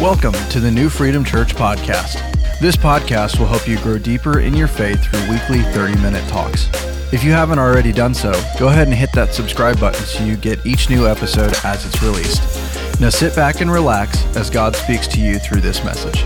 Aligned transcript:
Welcome 0.00 0.34
to 0.50 0.60
the 0.60 0.70
New 0.70 0.88
Freedom 0.88 1.24
Church 1.24 1.56
podcast. 1.56 2.20
This 2.60 2.76
podcast 2.76 3.40
will 3.40 3.48
help 3.48 3.66
you 3.66 3.76
grow 3.80 3.98
deeper 3.98 4.38
in 4.38 4.54
your 4.54 4.68
faith 4.68 5.02
through 5.02 5.28
weekly 5.28 5.60
30 5.72 6.00
minute 6.00 6.22
talks. 6.28 6.68
If 7.12 7.24
you 7.24 7.32
haven't 7.32 7.58
already 7.58 7.90
done 7.90 8.14
so, 8.14 8.30
go 8.60 8.68
ahead 8.68 8.86
and 8.86 8.96
hit 8.96 9.10
that 9.14 9.34
subscribe 9.34 9.80
button 9.80 10.00
so 10.04 10.22
you 10.22 10.36
get 10.36 10.64
each 10.64 10.88
new 10.88 11.08
episode 11.08 11.52
as 11.64 11.84
it's 11.84 12.00
released. 12.00 13.00
Now 13.00 13.08
sit 13.08 13.34
back 13.34 13.60
and 13.60 13.72
relax 13.72 14.24
as 14.36 14.50
God 14.50 14.76
speaks 14.76 15.08
to 15.08 15.20
you 15.20 15.40
through 15.40 15.62
this 15.62 15.82
message. 15.82 16.24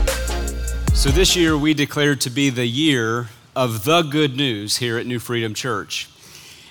So, 0.95 1.09
this 1.09 1.34
year 1.34 1.57
we 1.57 1.73
declared 1.73 2.20
to 2.20 2.30
be 2.30 2.50
the 2.50 2.66
year 2.66 3.29
of 3.57 3.84
the 3.84 4.02
good 4.02 4.36
news 4.36 4.77
here 4.77 4.98
at 4.98 5.07
New 5.07 5.18
Freedom 5.18 5.54
Church. 5.54 6.11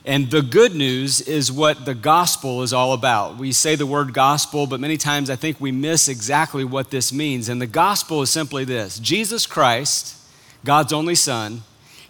And 0.04 0.32
the 0.32 0.42
good 0.42 0.74
news 0.74 1.22
is 1.22 1.52
what 1.52 1.86
the 1.86 1.94
gospel 1.94 2.64
is 2.64 2.74
all 2.74 2.94
about. 2.94 3.38
We 3.38 3.52
say 3.52 3.76
the 3.76 3.86
word 3.86 4.14
gospel, 4.14 4.66
but 4.66 4.80
many 4.80 4.98
times 4.98 5.30
I 5.30 5.36
think 5.36 5.62
we 5.62 5.72
miss 5.72 6.08
exactly 6.08 6.64
what 6.64 6.90
this 6.90 7.14
means. 7.14 7.50
And 7.50 7.62
the 7.62 7.68
gospel 7.68 8.24
is 8.24 8.32
simply 8.32 8.66
this 8.66 8.98
Jesus 8.98 9.46
Christ, 9.46 10.18
God's 10.66 10.92
only 10.92 11.14
Son, 11.14 11.62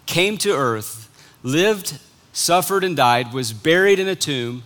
came 0.06 0.38
to 0.38 0.52
earth, 0.54 1.10
lived, 1.42 1.98
suffered, 2.32 2.82
and 2.82 2.96
died, 2.96 3.34
was 3.34 3.52
buried 3.52 3.98
in 3.98 4.08
a 4.08 4.16
tomb. 4.16 4.62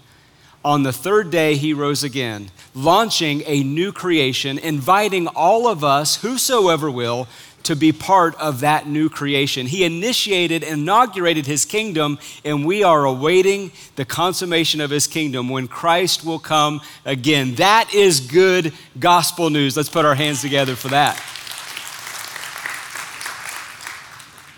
On 0.65 0.85
the 0.85 0.93
third 0.93 1.31
day, 1.31 1.57
he 1.57 1.73
rose 1.73 2.05
again, 2.05 2.51
launching 2.75 3.43
a 3.47 3.63
new 3.63 3.93
creation, 3.93 4.59
inviting 4.59 5.27
all 5.29 5.67
of 5.67 5.83
us, 5.83 6.23
whosoever 6.23 6.91
will, 6.91 7.29
to 7.67 7.77
be 7.77 7.93
part 7.93 8.35
of 8.37 8.61
that 8.61 8.89
new 8.89 9.09
creation. 9.09 9.67
He 9.67 9.85
initiated, 9.85 10.63
inaugurated 10.63 11.47
his 11.47 11.65
kingdom, 11.65 12.19
and 12.45 12.65
we 12.65 12.83
are 12.83 13.05
awaiting 13.05 13.73
the 13.97 14.05
consummation 14.05 14.81
of 14.81 14.91
his 14.91 15.07
kingdom 15.07 15.49
when 15.49 15.69
Christ 15.69 16.25
will 16.25 16.39
come 16.39 16.81
again. 17.05 17.57
That 17.57 17.93
is 17.95 18.21
good 18.21 18.73
gospel 18.99 19.51
news. 19.51 19.77
Let's 19.77 19.89
put 19.89 20.05
our 20.05 20.15
hands 20.15 20.43
together 20.43 20.77
for 20.77 20.89
that. 20.89 21.21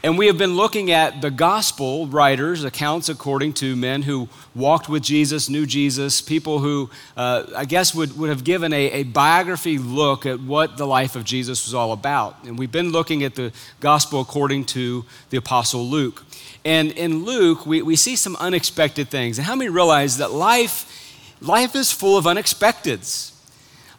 And 0.01 0.17
we 0.17 0.29
have 0.29 0.39
been 0.39 0.55
looking 0.55 0.93
at 0.93 1.23
the 1.23 1.31
gospel 1.31 2.07
writers' 2.07 2.63
accounts 2.63 3.09
according 3.09 3.55
to 3.55 3.75
men 3.75 4.03
who 4.03 4.29
walked 4.55 4.89
with 4.89 5.03
Jesus, 5.03 5.49
knew 5.49 5.67
Jesus, 5.67 6.21
people 6.21 6.61
who, 6.61 6.89
uh, 7.17 7.47
I 7.57 7.65
guess, 7.65 7.97
would, 7.97 8.17
would 8.17 8.29
have 8.29 8.45
given 8.45 8.73
a, 8.73 8.91
a 8.93 9.03
biography 9.03 9.77
look 9.77 10.25
at 10.25 10.39
what 10.39 10.77
the 10.77 10.87
life 10.87 11.17
of 11.17 11.25
Jesus 11.25 11.67
was 11.67 11.75
all 11.75 11.91
about. 11.91 12.37
And 12.45 12.57
we've 12.57 12.71
been 12.71 12.93
looking 12.93 13.25
at 13.25 13.35
the 13.35 13.53
gospel 13.81 14.21
according 14.21 14.67
to 14.67 15.05
the 15.31 15.37
Apostle 15.37 15.85
Luke. 15.85 16.25
And 16.65 16.93
in 16.93 17.25
Luke, 17.25 17.67
we, 17.67 17.83
we 17.83 17.97
see 17.97 18.15
some 18.15 18.37
unexpected 18.37 19.09
things. 19.09 19.37
And 19.37 19.49
how 19.49 19.57
many 19.57 19.69
realize 19.69 20.19
that 20.19 20.31
life, 20.31 21.37
life 21.41 21.75
is 21.75 21.91
full 21.91 22.17
of 22.17 22.25
unexpecteds? 22.25 23.33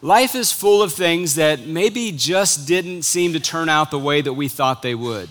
Life 0.00 0.34
is 0.34 0.50
full 0.50 0.82
of 0.82 0.94
things 0.94 1.34
that 1.34 1.66
maybe 1.66 2.10
just 2.10 2.66
didn't 2.66 3.02
seem 3.02 3.34
to 3.34 3.40
turn 3.40 3.68
out 3.68 3.90
the 3.90 3.98
way 3.98 4.22
that 4.22 4.32
we 4.32 4.48
thought 4.48 4.80
they 4.80 4.94
would. 4.94 5.28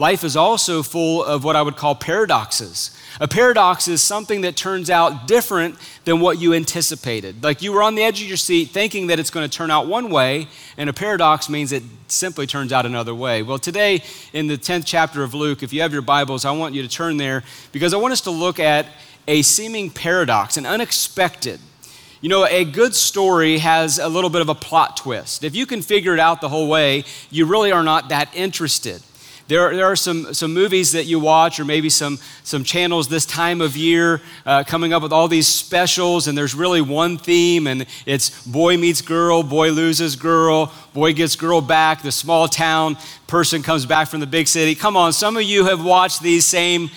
Life 0.00 0.24
is 0.24 0.34
also 0.34 0.82
full 0.82 1.22
of 1.22 1.44
what 1.44 1.56
I 1.56 1.60
would 1.60 1.76
call 1.76 1.94
paradoxes. 1.94 2.90
A 3.20 3.28
paradox 3.28 3.86
is 3.86 4.02
something 4.02 4.40
that 4.40 4.56
turns 4.56 4.88
out 4.88 5.28
different 5.28 5.76
than 6.06 6.20
what 6.20 6.40
you 6.40 6.54
anticipated. 6.54 7.44
Like 7.44 7.60
you 7.60 7.70
were 7.70 7.82
on 7.82 7.96
the 7.96 8.02
edge 8.02 8.22
of 8.22 8.26
your 8.26 8.38
seat 8.38 8.70
thinking 8.70 9.08
that 9.08 9.18
it's 9.18 9.28
going 9.28 9.46
to 9.46 9.54
turn 9.54 9.70
out 9.70 9.88
one 9.88 10.10
way, 10.10 10.48
and 10.78 10.88
a 10.88 10.94
paradox 10.94 11.50
means 11.50 11.70
it 11.70 11.82
simply 12.08 12.46
turns 12.46 12.72
out 12.72 12.86
another 12.86 13.14
way. 13.14 13.42
Well, 13.42 13.58
today 13.58 14.02
in 14.32 14.46
the 14.46 14.56
10th 14.56 14.84
chapter 14.86 15.22
of 15.22 15.34
Luke, 15.34 15.62
if 15.62 15.70
you 15.70 15.82
have 15.82 15.92
your 15.92 16.00
Bibles, 16.00 16.46
I 16.46 16.52
want 16.52 16.74
you 16.74 16.80
to 16.80 16.88
turn 16.88 17.18
there 17.18 17.44
because 17.70 17.92
I 17.92 17.98
want 17.98 18.12
us 18.12 18.22
to 18.22 18.30
look 18.30 18.58
at 18.58 18.86
a 19.28 19.42
seeming 19.42 19.90
paradox, 19.90 20.56
an 20.56 20.64
unexpected. 20.64 21.60
You 22.22 22.30
know, 22.30 22.46
a 22.46 22.64
good 22.64 22.94
story 22.94 23.58
has 23.58 23.98
a 23.98 24.08
little 24.08 24.30
bit 24.30 24.40
of 24.40 24.48
a 24.48 24.54
plot 24.54 24.96
twist. 24.96 25.44
If 25.44 25.54
you 25.54 25.66
can 25.66 25.82
figure 25.82 26.14
it 26.14 26.20
out 26.20 26.40
the 26.40 26.48
whole 26.48 26.68
way, 26.70 27.04
you 27.30 27.44
really 27.44 27.70
are 27.70 27.82
not 27.82 28.08
that 28.08 28.34
interested. 28.34 29.02
There 29.50 29.62
are, 29.62 29.74
there 29.74 29.86
are 29.86 29.96
some, 29.96 30.32
some 30.32 30.54
movies 30.54 30.92
that 30.92 31.06
you 31.06 31.18
watch, 31.18 31.58
or 31.58 31.64
maybe 31.64 31.90
some, 31.90 32.20
some 32.44 32.62
channels 32.62 33.08
this 33.08 33.26
time 33.26 33.60
of 33.60 33.76
year 33.76 34.20
uh, 34.46 34.62
coming 34.62 34.92
up 34.92 35.02
with 35.02 35.12
all 35.12 35.26
these 35.26 35.48
specials, 35.48 36.28
and 36.28 36.38
there's 36.38 36.54
really 36.54 36.80
one 36.80 37.18
theme, 37.18 37.66
and 37.66 37.84
it's 38.06 38.46
boy 38.46 38.76
meets 38.76 39.02
girl, 39.02 39.42
boy 39.42 39.72
loses 39.72 40.14
girl, 40.14 40.72
boy 40.94 41.14
gets 41.14 41.34
girl 41.34 41.60
back, 41.60 42.00
the 42.02 42.12
small 42.12 42.46
town 42.46 42.96
person 43.26 43.60
comes 43.60 43.86
back 43.86 44.06
from 44.06 44.20
the 44.20 44.26
big 44.28 44.46
city. 44.46 44.76
Come 44.76 44.96
on, 44.96 45.12
some 45.12 45.36
of 45.36 45.42
you 45.42 45.64
have 45.64 45.84
watched 45.84 46.22
these 46.22 46.46
same, 46.46 46.88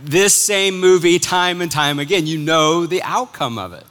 this 0.00 0.34
same 0.34 0.80
movie 0.80 1.18
time 1.18 1.60
and 1.60 1.70
time 1.70 1.98
again. 1.98 2.26
You 2.26 2.38
know 2.38 2.86
the 2.86 3.02
outcome 3.02 3.58
of 3.58 3.74
it. 3.74 3.84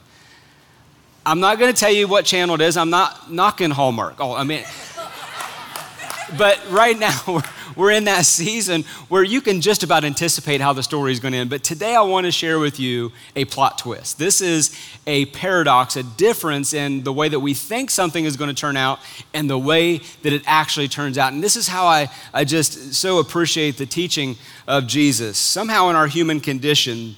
I'm 1.24 1.38
not 1.38 1.60
going 1.60 1.72
to 1.72 1.78
tell 1.78 1.92
you 1.92 2.08
what 2.08 2.24
channel 2.24 2.56
it 2.56 2.60
is. 2.60 2.76
I'm 2.76 2.90
not 2.90 3.30
knocking 3.30 3.70
Hallmark. 3.70 4.16
Oh, 4.18 4.34
I 4.34 4.42
mean, 4.42 4.64
but 6.36 6.60
right 6.70 6.98
now 6.98 7.20
we're, 7.28 7.42
we're 7.76 7.90
in 7.90 8.04
that 8.04 8.26
season 8.26 8.84
where 9.08 9.22
you 9.22 9.40
can 9.40 9.60
just 9.60 9.82
about 9.82 10.04
anticipate 10.04 10.60
how 10.60 10.72
the 10.72 10.82
story 10.82 11.12
is 11.12 11.20
going 11.20 11.32
to 11.32 11.38
end. 11.38 11.50
But 11.50 11.64
today 11.64 11.94
I 11.94 12.02
want 12.02 12.26
to 12.26 12.32
share 12.32 12.58
with 12.58 12.78
you 12.78 13.12
a 13.36 13.44
plot 13.44 13.78
twist. 13.78 14.18
This 14.18 14.40
is 14.40 14.78
a 15.06 15.26
paradox, 15.26 15.96
a 15.96 16.02
difference 16.02 16.72
in 16.74 17.04
the 17.04 17.12
way 17.12 17.28
that 17.28 17.40
we 17.40 17.54
think 17.54 17.90
something 17.90 18.24
is 18.24 18.36
going 18.36 18.48
to 18.48 18.60
turn 18.60 18.76
out 18.76 19.00
and 19.32 19.48
the 19.48 19.58
way 19.58 19.98
that 20.22 20.32
it 20.32 20.42
actually 20.46 20.88
turns 20.88 21.18
out. 21.18 21.32
And 21.32 21.42
this 21.42 21.56
is 21.56 21.68
how 21.68 21.86
I, 21.86 22.08
I 22.32 22.44
just 22.44 22.94
so 22.94 23.18
appreciate 23.18 23.76
the 23.76 23.86
teaching 23.86 24.36
of 24.66 24.86
Jesus. 24.86 25.38
Somehow 25.38 25.90
in 25.90 25.96
our 25.96 26.06
human 26.06 26.40
condition, 26.40 27.16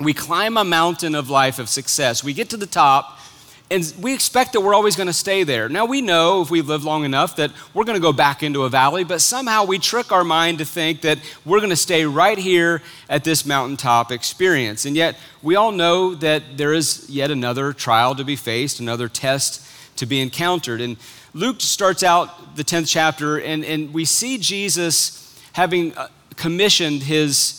we 0.00 0.12
climb 0.12 0.56
a 0.56 0.64
mountain 0.64 1.14
of 1.14 1.30
life 1.30 1.58
of 1.58 1.68
success. 1.68 2.24
We 2.24 2.32
get 2.32 2.50
to 2.50 2.56
the 2.56 2.66
top 2.66 3.18
and 3.72 3.94
we 3.98 4.12
expect 4.12 4.52
that 4.52 4.60
we're 4.60 4.74
always 4.74 4.96
going 4.96 5.06
to 5.06 5.14
stay 5.14 5.44
there. 5.44 5.68
Now, 5.68 5.86
we 5.86 6.02
know 6.02 6.42
if 6.42 6.50
we've 6.50 6.68
lived 6.68 6.84
long 6.84 7.04
enough 7.04 7.36
that 7.36 7.50
we're 7.72 7.84
going 7.84 7.96
to 7.96 8.02
go 8.02 8.12
back 8.12 8.42
into 8.42 8.64
a 8.64 8.68
valley, 8.68 9.02
but 9.02 9.22
somehow 9.22 9.64
we 9.64 9.78
trick 9.78 10.12
our 10.12 10.24
mind 10.24 10.58
to 10.58 10.66
think 10.66 11.00
that 11.00 11.18
we're 11.46 11.58
going 11.58 11.70
to 11.70 11.76
stay 11.76 12.04
right 12.04 12.36
here 12.36 12.82
at 13.08 13.24
this 13.24 13.46
mountaintop 13.46 14.12
experience. 14.12 14.84
And 14.84 14.94
yet, 14.94 15.16
we 15.42 15.56
all 15.56 15.72
know 15.72 16.14
that 16.16 16.58
there 16.58 16.74
is 16.74 17.08
yet 17.08 17.30
another 17.30 17.72
trial 17.72 18.14
to 18.14 18.24
be 18.24 18.36
faced, 18.36 18.78
another 18.78 19.08
test 19.08 19.66
to 19.96 20.04
be 20.04 20.20
encountered. 20.20 20.82
And 20.82 20.98
Luke 21.32 21.62
starts 21.62 22.02
out 22.02 22.56
the 22.56 22.64
10th 22.64 22.88
chapter, 22.88 23.40
and, 23.40 23.64
and 23.64 23.94
we 23.94 24.04
see 24.04 24.36
Jesus 24.36 25.34
having 25.52 25.96
uh, 25.96 26.08
commissioned 26.36 27.04
his 27.04 27.58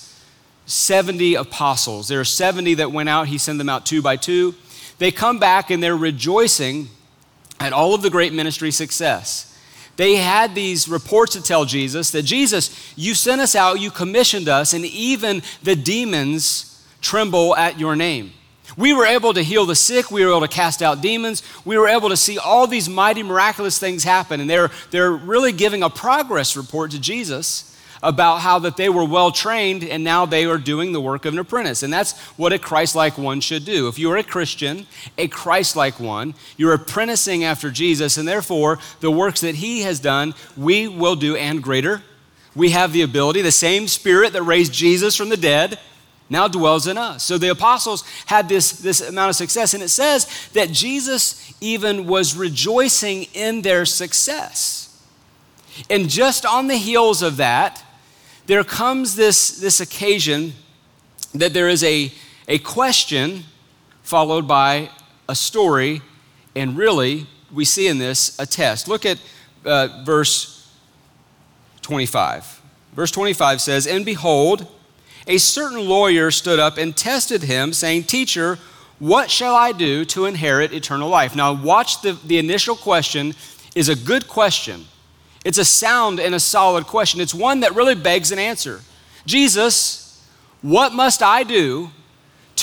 70 0.68 1.35
apostles. 1.35 2.07
There 2.07 2.19
are 2.19 2.25
70 2.25 2.75
that 2.75 2.91
went 2.91 3.09
out, 3.09 3.28
he 3.28 3.40
sent 3.40 3.57
them 3.57 3.68
out 3.68 3.88
two 3.88 4.03
by 4.03 4.16
two. 4.16 4.53
They 5.03 5.11
come 5.11 5.37
back 5.37 5.69
and 5.69 5.83
they're 5.83 5.97
rejoicing 5.97 6.87
at 7.59 7.73
all 7.73 7.93
of 7.93 8.03
the 8.03 8.09
great 8.09 8.31
ministry 8.31 8.71
success. 8.71 9.53
They 9.97 10.15
had 10.15 10.55
these 10.55 10.87
reports 10.87 11.33
to 11.33 11.43
tell 11.43 11.65
Jesus 11.65 12.11
that 12.11 12.23
Jesus, 12.23 12.93
you 12.95 13.13
sent 13.13 13.41
us 13.41 13.53
out, 13.53 13.81
you 13.81 13.91
commissioned 13.91 14.47
us, 14.47 14.71
and 14.71 14.85
even 14.85 15.41
the 15.61 15.75
demons 15.75 16.81
tremble 17.01 17.53
at 17.57 17.77
your 17.77 17.97
name. 17.97 18.31
We 18.77 18.93
were 18.93 19.05
able 19.05 19.33
to 19.33 19.43
heal 19.43 19.65
the 19.65 19.75
sick. 19.75 20.09
We 20.09 20.23
were 20.23 20.31
able 20.31 20.39
to 20.39 20.47
cast 20.47 20.81
out 20.81 21.01
demons. 21.01 21.43
We 21.65 21.77
were 21.77 21.89
able 21.89 22.07
to 22.07 22.15
see 22.15 22.37
all 22.37 22.65
these 22.65 22.87
mighty, 22.87 23.23
miraculous 23.23 23.77
things 23.77 24.05
happen. 24.05 24.39
And 24.39 24.49
they're, 24.49 24.71
they're 24.91 25.11
really 25.11 25.51
giving 25.51 25.83
a 25.83 25.89
progress 25.89 26.55
report 26.55 26.91
to 26.91 26.99
Jesus 27.01 27.72
about 28.03 28.41
how 28.41 28.59
that 28.59 28.75
they 28.75 28.89
were 28.89 29.05
well 29.05 29.31
trained 29.31 29.83
and 29.83 30.03
now 30.03 30.25
they 30.25 30.45
are 30.45 30.57
doing 30.57 30.91
the 30.91 31.01
work 31.01 31.25
of 31.25 31.33
an 31.33 31.39
apprentice. 31.39 31.81
And 31.81 31.91
that's 31.91 32.19
what 32.37 32.53
a 32.53 32.59
Christ 32.59 32.95
like 32.95 33.17
one 33.17 33.39
should 33.39 33.63
do. 33.63 33.87
If 33.87 33.97
you 33.97 34.11
are 34.11 34.17
a 34.17 34.23
Christian, 34.23 34.85
a 35.17 35.29
Christ 35.29 35.75
like 35.75 35.99
one, 35.99 36.35
you're 36.57 36.73
apprenticing 36.73 37.45
after 37.45 37.71
Jesus, 37.71 38.17
and 38.17 38.27
therefore 38.27 38.77
the 38.99 39.09
works 39.09 39.41
that 39.41 39.55
he 39.55 39.81
has 39.81 39.99
done, 39.99 40.35
we 40.57 40.87
will 40.87 41.15
do 41.15 41.37
and 41.37 41.63
greater. 41.63 42.03
We 42.55 42.71
have 42.71 42.91
the 42.91 43.01
ability, 43.01 43.41
the 43.41 43.51
same 43.51 43.87
spirit 43.87 44.33
that 44.33 44.43
raised 44.43 44.73
Jesus 44.73 45.15
from 45.15 45.29
the 45.29 45.37
dead 45.37 45.79
now 46.29 46.47
dwells 46.47 46.87
in 46.87 46.97
us. 46.97 47.23
So 47.23 47.37
the 47.37 47.51
apostles 47.51 48.03
had 48.25 48.49
this, 48.49 48.71
this 48.71 49.01
amount 49.01 49.29
of 49.29 49.35
success, 49.35 49.73
and 49.73 49.83
it 49.83 49.89
says 49.89 50.49
that 50.53 50.71
Jesus 50.71 51.53
even 51.61 52.05
was 52.05 52.35
rejoicing 52.35 53.23
in 53.33 53.61
their 53.61 53.85
success. 53.85 54.89
And 55.89 56.09
just 56.09 56.45
on 56.45 56.67
the 56.67 56.75
heels 56.75 57.21
of 57.21 57.38
that, 57.38 57.83
there 58.45 58.63
comes 58.63 59.16
this, 59.16 59.60
this 59.60 59.80
occasion 59.80 60.54
that 61.34 61.54
there 61.54 61.69
is 61.69 61.84
a, 61.84 62.12
a 62.48 62.60
question 62.60 63.44
followed 64.04 64.48
by 64.48 64.90
a 65.30 65.36
story, 65.36 66.01
and 66.56 66.78
really, 66.78 67.25
we 67.51 67.66
see 67.66 67.88
in 67.88 67.98
this 67.98 68.38
a 68.40 68.45
test. 68.45 68.88
Look 68.88 69.06
at 69.06 69.19
uh, 69.66 70.04
verse 70.04 70.72
25. 71.81 72.62
Verse 72.94 73.12
25 73.12 73.62
says, 73.62 73.88
And 73.88 74.06
behold, 74.06 74.68
a 75.28 75.38
certain 75.38 75.88
lawyer 75.88 76.31
stood 76.31 76.60
up 76.60 76.78
and 76.78 76.95
tested 76.95 77.44
him, 77.44 77.74
saying, 77.74 78.04
Teacher, 78.04 78.60
what 79.00 79.31
shall 79.31 79.56
I 79.56 79.72
do 79.72 80.06
to 80.06 80.25
inherit 80.25 80.74
eternal 80.74 81.10
life? 81.10 81.36
Now, 81.36 81.54
watch 81.54 82.01
the, 82.01 82.13
the 82.25 82.38
initial 82.38 82.75
question 82.75 83.34
is 83.75 83.90
a 83.90 83.95
good 83.95 84.28
question. 84.28 84.86
It's 85.44 85.57
a 85.57 85.66
sound 85.66 86.19
and 86.19 86.34
a 86.34 86.40
solid 86.40 86.86
question. 86.86 87.22
It's 87.22 87.34
one 87.34 87.62
that 87.62 87.75
really 87.75 87.95
begs 87.95 88.31
an 88.31 88.40
answer. 88.40 88.81
Jesus, 89.25 90.25
what 90.62 90.94
must 90.94 91.22
I 91.22 91.44
do 91.44 91.92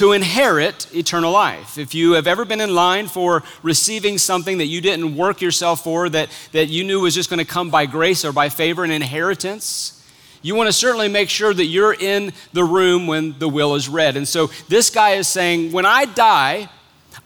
to 0.01 0.13
inherit 0.13 0.93
eternal 0.95 1.33
life. 1.33 1.77
If 1.77 1.95
you 1.95 2.13
have 2.13 2.27
ever 2.27 2.45
been 2.45 2.61
in 2.61 2.75
line 2.75 3.07
for 3.09 3.43
receiving 3.63 4.19
something 4.19 4.59
that 4.59 4.67
you 4.67 4.81
didn't 4.81 5.17
work 5.17 5.41
yourself 5.41 5.85
for, 5.85 6.09
that, 6.09 6.31
that 6.53 6.69
you 6.69 6.85
knew 6.85 7.01
was 7.01 7.15
just 7.15 7.29
going 7.29 7.39
to 7.39 7.45
come 7.45 7.71
by 7.71 7.87
grace 7.87 8.25
or 8.25 8.33
by 8.33 8.49
favor, 8.49 8.85
an 8.85 8.91
inheritance, 8.91 9.97
you 10.43 10.55
want 10.55 10.69
to 10.69 10.73
certainly 10.73 11.09
make 11.09 11.29
sure 11.29 11.53
that 11.53 11.67
you're 11.67 11.93
in 11.93 12.33
the 12.53 12.65
room 12.65 13.07
when 13.07 13.39
the 13.39 13.49
will 13.49 13.75
is 13.75 13.89
read. 13.89 14.17
And 14.17 14.27
so 14.27 14.47
this 14.69 14.89
guy 14.91 15.11
is 15.11 15.29
saying, 15.29 15.73
when 15.73 15.85
I 15.85 16.07
die, 16.07 16.71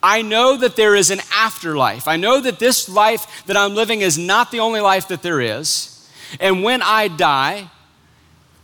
I 0.04 0.20
know 0.20 0.58
that 0.58 0.76
there 0.76 0.94
is 0.94 1.10
an 1.10 1.20
afterlife. 1.32 2.06
I 2.06 2.16
know 2.16 2.38
that 2.38 2.58
this 2.58 2.90
life 2.90 3.46
that 3.46 3.56
I'm 3.56 3.74
living 3.74 4.02
is 4.02 4.18
not 4.18 4.50
the 4.50 4.60
only 4.60 4.80
life 4.80 5.08
that 5.08 5.22
there 5.22 5.40
is. 5.40 6.06
And 6.38 6.62
when 6.62 6.82
I 6.82 7.08
die, 7.08 7.70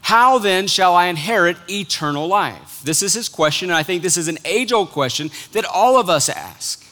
how 0.02 0.38
then 0.38 0.66
shall 0.66 0.94
I 0.94 1.06
inherit 1.06 1.56
eternal 1.66 2.28
life? 2.28 2.82
This 2.84 3.02
is 3.02 3.14
his 3.14 3.30
question, 3.30 3.70
and 3.70 3.76
I 3.78 3.82
think 3.82 4.02
this 4.02 4.18
is 4.18 4.28
an 4.28 4.36
age 4.44 4.70
old 4.70 4.90
question 4.90 5.30
that 5.52 5.64
all 5.64 5.98
of 5.98 6.10
us 6.10 6.28
ask. 6.28 6.84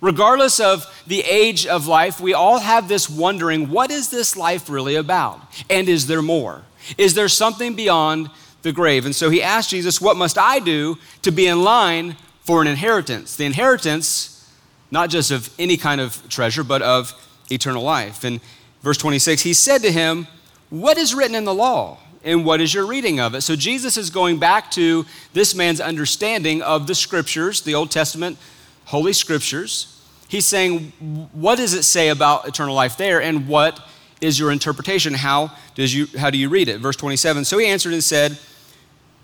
Regardless 0.00 0.58
of 0.58 0.86
the 1.06 1.20
age 1.20 1.66
of 1.66 1.86
life, 1.86 2.18
we 2.18 2.32
all 2.32 2.60
have 2.60 2.88
this 2.88 3.10
wondering 3.10 3.68
what 3.68 3.90
is 3.90 4.08
this 4.08 4.38
life 4.38 4.70
really 4.70 4.94
about? 4.94 5.38
And 5.68 5.86
is 5.86 6.06
there 6.06 6.22
more? 6.22 6.62
Is 6.96 7.12
there 7.12 7.28
something 7.28 7.74
beyond 7.74 8.30
the 8.62 8.72
grave? 8.72 9.04
And 9.04 9.14
so 9.14 9.28
he 9.28 9.42
asked 9.42 9.68
Jesus, 9.68 10.00
What 10.00 10.16
must 10.16 10.38
I 10.38 10.60
do 10.60 10.96
to 11.20 11.30
be 11.30 11.46
in 11.46 11.62
line 11.62 12.16
for 12.42 12.60
an 12.60 12.68
inheritance? 12.68 13.36
The 13.36 13.44
inheritance, 13.44 14.48
not 14.90 15.10
just 15.10 15.30
of 15.30 15.50
any 15.58 15.76
kind 15.76 16.00
of 16.00 16.28
treasure, 16.28 16.64
but 16.64 16.82
of 16.82 17.14
eternal 17.50 17.82
life. 17.82 18.24
And 18.24 18.40
verse 18.82 18.98
26, 18.98 19.42
he 19.42 19.54
said 19.54 19.82
to 19.82 19.92
him, 19.92 20.26
What 20.70 20.98
is 20.98 21.14
written 21.14 21.34
in 21.34 21.44
the 21.44 21.54
law? 21.54 21.98
And 22.24 22.44
what 22.44 22.60
is 22.60 22.72
your 22.72 22.86
reading 22.86 23.18
of 23.18 23.34
it? 23.34 23.40
So 23.40 23.56
Jesus 23.56 23.96
is 23.96 24.08
going 24.10 24.38
back 24.38 24.70
to 24.72 25.04
this 25.32 25.54
man's 25.54 25.80
understanding 25.80 26.62
of 26.62 26.86
the 26.86 26.94
scriptures, 26.94 27.62
the 27.62 27.74
Old 27.74 27.90
Testament, 27.90 28.38
Holy 28.84 29.12
Scriptures. 29.12 30.00
He's 30.28 30.46
saying, 30.46 30.92
What 31.32 31.56
does 31.56 31.74
it 31.74 31.82
say 31.82 32.08
about 32.08 32.46
eternal 32.46 32.74
life 32.74 32.96
there? 32.96 33.20
And 33.20 33.48
what 33.48 33.80
is 34.20 34.38
your 34.38 34.52
interpretation? 34.52 35.14
How, 35.14 35.52
does 35.74 35.94
you, 35.94 36.06
how 36.16 36.30
do 36.30 36.38
you 36.38 36.48
read 36.48 36.68
it? 36.68 36.78
Verse 36.78 36.96
27 36.96 37.44
So 37.44 37.58
he 37.58 37.66
answered 37.66 37.92
and 37.92 38.02
said, 38.02 38.38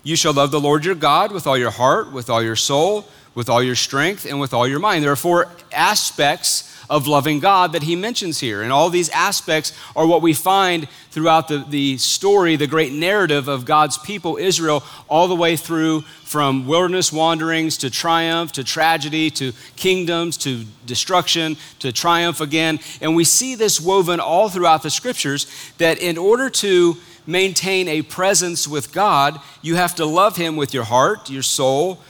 You 0.03 0.15
shall 0.15 0.33
love 0.33 0.51
the 0.51 0.59
Lord 0.59 0.85
your 0.85 0.95
God 0.95 1.31
with 1.31 1.45
all 1.45 1.57
your 1.57 1.71
heart, 1.71 2.11
with 2.11 2.29
all 2.29 2.41
your 2.41 2.55
soul, 2.55 3.05
with 3.35 3.49
all 3.49 3.61
your 3.61 3.75
strength, 3.75 4.25
and 4.25 4.39
with 4.39 4.53
all 4.53 4.67
your 4.67 4.79
mind. 4.79 5.03
There 5.03 5.11
are 5.11 5.17
four 5.17 5.47
aspects 5.71 6.69
of 6.89 7.05
loving 7.05 7.39
God 7.39 7.73
that 7.73 7.83
he 7.83 7.95
mentions 7.95 8.39
here. 8.39 8.63
And 8.63 8.71
all 8.71 8.89
these 8.89 9.09
aspects 9.09 9.77
are 9.95 10.07
what 10.07 10.21
we 10.21 10.33
find 10.33 10.89
throughout 11.11 11.47
the, 11.47 11.63
the 11.69 11.97
story, 11.97 12.55
the 12.55 12.65
great 12.65 12.91
narrative 12.91 13.47
of 13.47 13.65
God's 13.65 13.97
people, 13.99 14.37
Israel, 14.37 14.83
all 15.07 15.27
the 15.27 15.35
way 15.35 15.55
through 15.55 16.01
from 16.23 16.65
wilderness 16.67 17.13
wanderings 17.13 17.77
to 17.77 17.89
triumph 17.89 18.51
to 18.53 18.63
tragedy 18.63 19.29
to 19.31 19.53
kingdoms 19.75 20.37
to 20.37 20.65
destruction 20.85 21.57
to 21.79 21.91
triumph 21.91 22.41
again. 22.41 22.79
And 23.01 23.15
we 23.15 23.23
see 23.23 23.53
this 23.53 23.79
woven 23.79 24.19
all 24.19 24.49
throughout 24.49 24.81
the 24.81 24.89
scriptures 24.89 25.45
that 25.77 25.99
in 25.99 26.17
order 26.17 26.49
to 26.49 26.97
maintain 27.29 27.87
a 27.87 28.01
presence 28.01 28.67
with 28.67 28.91
God, 28.91 29.39
you 29.61 29.75
have 29.75 29.95
to 29.95 30.05
love 30.05 30.35
Him 30.35 30.55
with 30.55 30.73
your 30.73 30.83
heart, 30.83 31.29
your 31.29 31.43
soul, 31.43 32.01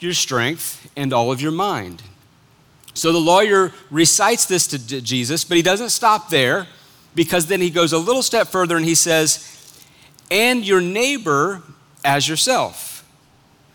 your 0.00 0.14
strength, 0.14 0.90
and 0.96 1.12
all 1.12 1.30
of 1.30 1.40
your 1.40 1.52
mind. 1.52 2.02
So 2.94 3.12
the 3.12 3.18
lawyer 3.18 3.72
recites 3.90 4.46
this 4.46 4.66
to 4.68 5.00
Jesus, 5.02 5.44
but 5.44 5.58
he 5.58 5.62
doesn't 5.62 5.90
stop 5.90 6.30
there 6.30 6.66
because 7.14 7.46
then 7.46 7.60
he 7.60 7.68
goes 7.68 7.92
a 7.92 7.98
little 7.98 8.22
step 8.22 8.48
further 8.48 8.76
and 8.76 8.86
he 8.86 8.94
says, 8.94 9.52
and 10.30 10.66
your 10.66 10.80
neighbor 10.80 11.62
as 12.04 12.26
yourself. 12.26 13.06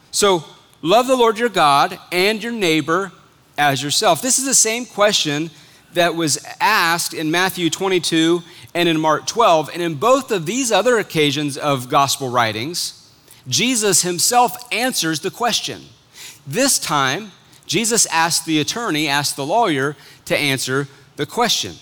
So 0.10 0.44
love 0.82 1.06
the 1.06 1.16
Lord 1.16 1.38
your 1.38 1.50
God 1.50 2.00
and 2.12 2.42
your 2.42 2.52
neighbor 2.52 3.12
as 3.58 3.84
yourself. 3.84 4.22
This 4.22 4.40
is 4.40 4.46
the 4.46 4.56
same 4.56 4.86
question 4.86 5.52
that 5.94 6.16
was 6.16 6.46
asked 6.60 7.14
in 7.14 7.32
Matthew 7.32 7.70
22 7.70 8.42
and 8.74 8.88
in 8.88 9.00
Mark 9.00 9.28
12. 9.28 9.70
And 9.74 9.82
in 9.82 9.96
both 9.96 10.32
of 10.32 10.46
these 10.46 10.72
other 10.72 10.98
occasions 10.98 11.58
of 11.58 11.90
gospel 11.90 12.30
writings, 12.30 13.10
Jesus 13.48 14.02
himself 14.04 14.56
answers 14.72 15.20
the 15.20 15.32
question. 15.32 15.82
This 16.46 16.80
time, 16.80 17.32
Jesus 17.66 18.06
asked 18.08 18.46
the 18.46 18.60
attorney, 18.60 19.08
asked 19.08 19.36
the 19.36 19.46
lawyer 19.46 19.96
to 20.26 20.38
answer 20.38 20.88
the 21.16 21.26
question. 21.26 21.76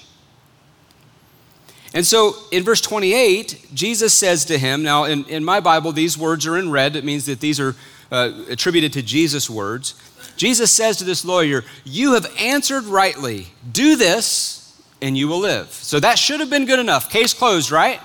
And 1.93 2.05
so 2.05 2.35
in 2.51 2.63
verse 2.63 2.81
28, 2.81 3.69
Jesus 3.73 4.13
says 4.13 4.45
to 4.45 4.57
him, 4.57 4.83
now 4.83 5.05
in, 5.05 5.25
in 5.25 5.43
my 5.43 5.59
Bible, 5.59 5.91
these 5.91 6.17
words 6.17 6.45
are 6.45 6.57
in 6.57 6.69
red. 6.69 6.95
It 6.95 7.03
means 7.03 7.25
that 7.25 7.39
these 7.39 7.59
are 7.59 7.75
uh, 8.11 8.31
attributed 8.49 8.93
to 8.93 9.01
Jesus' 9.01 9.49
words. 9.49 9.95
Jesus 10.39 10.71
says 10.71 10.95
to 10.97 11.03
this 11.03 11.25
lawyer, 11.25 11.65
You 11.83 12.13
have 12.13 12.33
answered 12.39 12.85
rightly. 12.85 13.47
Do 13.69 13.97
this, 13.97 14.81
and 15.01 15.17
you 15.17 15.27
will 15.27 15.39
live. 15.39 15.67
So 15.67 15.99
that 15.99 16.17
should 16.17 16.39
have 16.39 16.49
been 16.49 16.65
good 16.65 16.79
enough. 16.79 17.09
Case 17.09 17.33
closed, 17.33 17.71
right? 17.71 17.99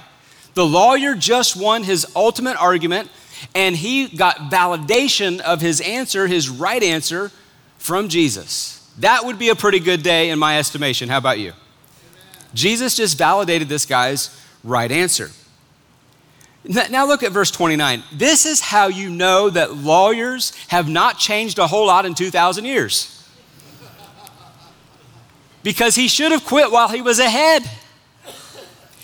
The 0.55 0.67
lawyer 0.67 1.15
just 1.15 1.55
won 1.55 1.85
his 1.85 2.05
ultimate 2.17 2.61
argument, 2.61 3.09
and 3.55 3.77
he 3.77 4.09
got 4.09 4.51
validation 4.51 5.41
of 5.43 5.61
his 5.61 5.81
answer, 5.81 6.27
his 6.27 6.51
right 6.51 6.83
answer, 6.83 7.31
from 7.79 8.09
Jesus. 8.09 8.93
That 8.99 9.25
would 9.25 9.39
be 9.39 9.51
a 9.51 9.55
pretty 9.55 9.79
good 9.79 10.03
day 10.03 10.31
in 10.31 10.39
my 10.41 10.59
estimation. 10.59 11.09
How 11.09 11.19
about 11.19 11.39
you? 11.39 11.51
Amen. 11.51 12.51
Jesus 12.53 12.97
just 12.97 13.17
validated 13.17 13.69
this 13.69 13.87
guy's 13.87 14.37
right 14.65 14.91
answer. 14.91 15.31
Now 16.64 17.06
look 17.06 17.22
at 17.22 17.32
verse 17.32 17.50
29. 17.50 18.02
This 18.12 18.46
is 18.46 18.61
how 18.61 18.87
you 18.88 19.11
know 19.11 19.50
that 19.50 19.76
lawyers 19.76 20.55
have 20.69 20.88
not 20.88 21.19
changed 21.19 21.58
a 21.58 21.66
whole 21.66 21.87
lot 21.87 22.06
in 22.06 22.14
2,000 22.14 22.64
years. 22.64 23.11
Because 25.62 25.94
he 25.94 26.08
should 26.08 26.32
have 26.32 26.44
quit 26.44 26.70
while 26.70 26.88
he 26.88 27.02
was 27.02 27.19
ahead. 27.19 27.69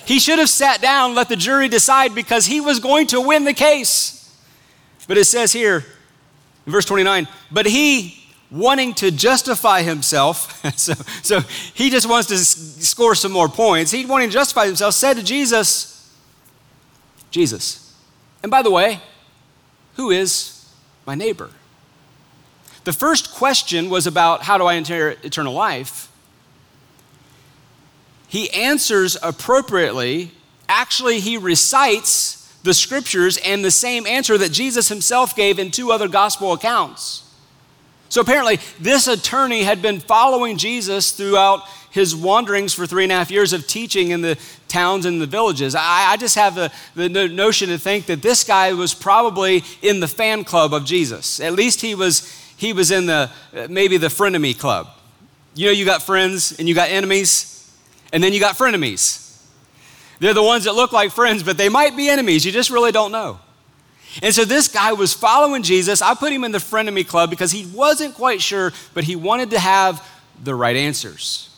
He 0.06 0.18
should 0.18 0.38
have 0.38 0.48
sat 0.48 0.80
down, 0.80 1.14
let 1.14 1.28
the 1.28 1.36
jury 1.36 1.68
decide 1.68 2.14
because 2.14 2.46
he 2.46 2.60
was 2.60 2.80
going 2.80 3.06
to 3.08 3.20
win 3.20 3.44
the 3.44 3.54
case. 3.54 4.16
But 5.06 5.18
it 5.18 5.24
says 5.24 5.52
here 5.52 5.84
in 6.66 6.72
verse 6.72 6.84
29 6.84 7.28
but 7.50 7.66
he, 7.66 8.16
wanting 8.50 8.94
to 8.94 9.10
justify 9.10 9.82
himself, 9.82 10.60
so, 10.76 10.94
so 11.22 11.40
he 11.74 11.90
just 11.90 12.08
wants 12.08 12.28
to 12.28 12.38
score 12.38 13.14
some 13.14 13.32
more 13.32 13.48
points. 13.48 13.90
He 13.90 14.06
wanting 14.06 14.28
to 14.28 14.32
justify 14.32 14.66
himself, 14.66 14.94
said 14.94 15.14
to 15.14 15.22
Jesus, 15.22 15.89
Jesus, 17.30 17.94
and 18.42 18.50
by 18.50 18.62
the 18.62 18.70
way, 18.70 19.00
who 19.96 20.10
is 20.10 20.68
my 21.06 21.14
neighbor? 21.14 21.50
The 22.84 22.92
first 22.92 23.34
question 23.34 23.90
was 23.90 24.06
about 24.06 24.42
how 24.42 24.58
do 24.58 24.64
I 24.64 24.76
enter 24.76 25.10
eternal 25.22 25.52
life? 25.52 26.10
He 28.26 28.50
answers 28.50 29.16
appropriately. 29.22 30.30
Actually, 30.68 31.20
he 31.20 31.36
recites 31.36 32.40
the 32.62 32.74
scriptures 32.74 33.38
and 33.44 33.64
the 33.64 33.70
same 33.70 34.06
answer 34.06 34.38
that 34.38 34.52
Jesus 34.52 34.88
himself 34.88 35.34
gave 35.34 35.58
in 35.58 35.70
two 35.70 35.90
other 35.90 36.08
gospel 36.08 36.52
accounts. 36.52 37.24
So 38.08 38.20
apparently, 38.20 38.58
this 38.78 39.06
attorney 39.06 39.62
had 39.62 39.82
been 39.82 40.00
following 40.00 40.56
Jesus 40.56 41.12
throughout 41.12 41.62
his 41.90 42.14
wanderings 42.14 42.72
for 42.72 42.86
three 42.86 43.02
and 43.02 43.12
a 43.12 43.16
half 43.16 43.30
years 43.30 43.52
of 43.52 43.66
teaching 43.66 44.10
in 44.10 44.20
the 44.20 44.38
towns 44.68 45.06
and 45.06 45.20
the 45.20 45.26
villages. 45.26 45.74
I, 45.74 46.12
I 46.12 46.16
just 46.16 46.36
have 46.36 46.54
the, 46.54 46.72
the 46.94 47.28
notion 47.28 47.68
to 47.70 47.78
think 47.78 48.06
that 48.06 48.22
this 48.22 48.44
guy 48.44 48.72
was 48.72 48.94
probably 48.94 49.64
in 49.82 50.00
the 50.00 50.08
fan 50.08 50.44
club 50.44 50.72
of 50.72 50.84
Jesus. 50.84 51.40
At 51.40 51.54
least 51.54 51.80
he 51.80 51.94
was, 51.94 52.32
he 52.56 52.72
was 52.72 52.90
in 52.90 53.06
the 53.06 53.30
maybe 53.68 53.96
the 53.96 54.08
frenemy 54.08 54.58
club. 54.58 54.88
You 55.54 55.66
know, 55.66 55.72
you 55.72 55.84
got 55.84 56.02
friends 56.02 56.58
and 56.58 56.68
you 56.68 56.74
got 56.74 56.90
enemies, 56.90 57.70
and 58.12 58.22
then 58.22 58.32
you 58.32 58.40
got 58.40 58.56
frenemies. 58.56 59.26
They're 60.20 60.34
the 60.34 60.42
ones 60.42 60.64
that 60.64 60.74
look 60.74 60.92
like 60.92 61.10
friends, 61.10 61.42
but 61.42 61.56
they 61.58 61.68
might 61.68 61.96
be 61.96 62.08
enemies. 62.08 62.44
You 62.44 62.52
just 62.52 62.70
really 62.70 62.92
don't 62.92 63.10
know. 63.10 63.40
And 64.22 64.34
so 64.34 64.44
this 64.44 64.68
guy 64.68 64.92
was 64.92 65.12
following 65.12 65.62
Jesus. 65.62 66.02
I 66.02 66.14
put 66.14 66.32
him 66.32 66.44
in 66.44 66.52
the 66.52 66.58
frenemy 66.58 67.06
club 67.06 67.30
because 67.30 67.52
he 67.52 67.66
wasn't 67.66 68.14
quite 68.14 68.42
sure, 68.42 68.72
but 68.92 69.04
he 69.04 69.16
wanted 69.16 69.50
to 69.50 69.58
have 69.58 70.06
the 70.42 70.54
right 70.54 70.76
answers. 70.76 71.49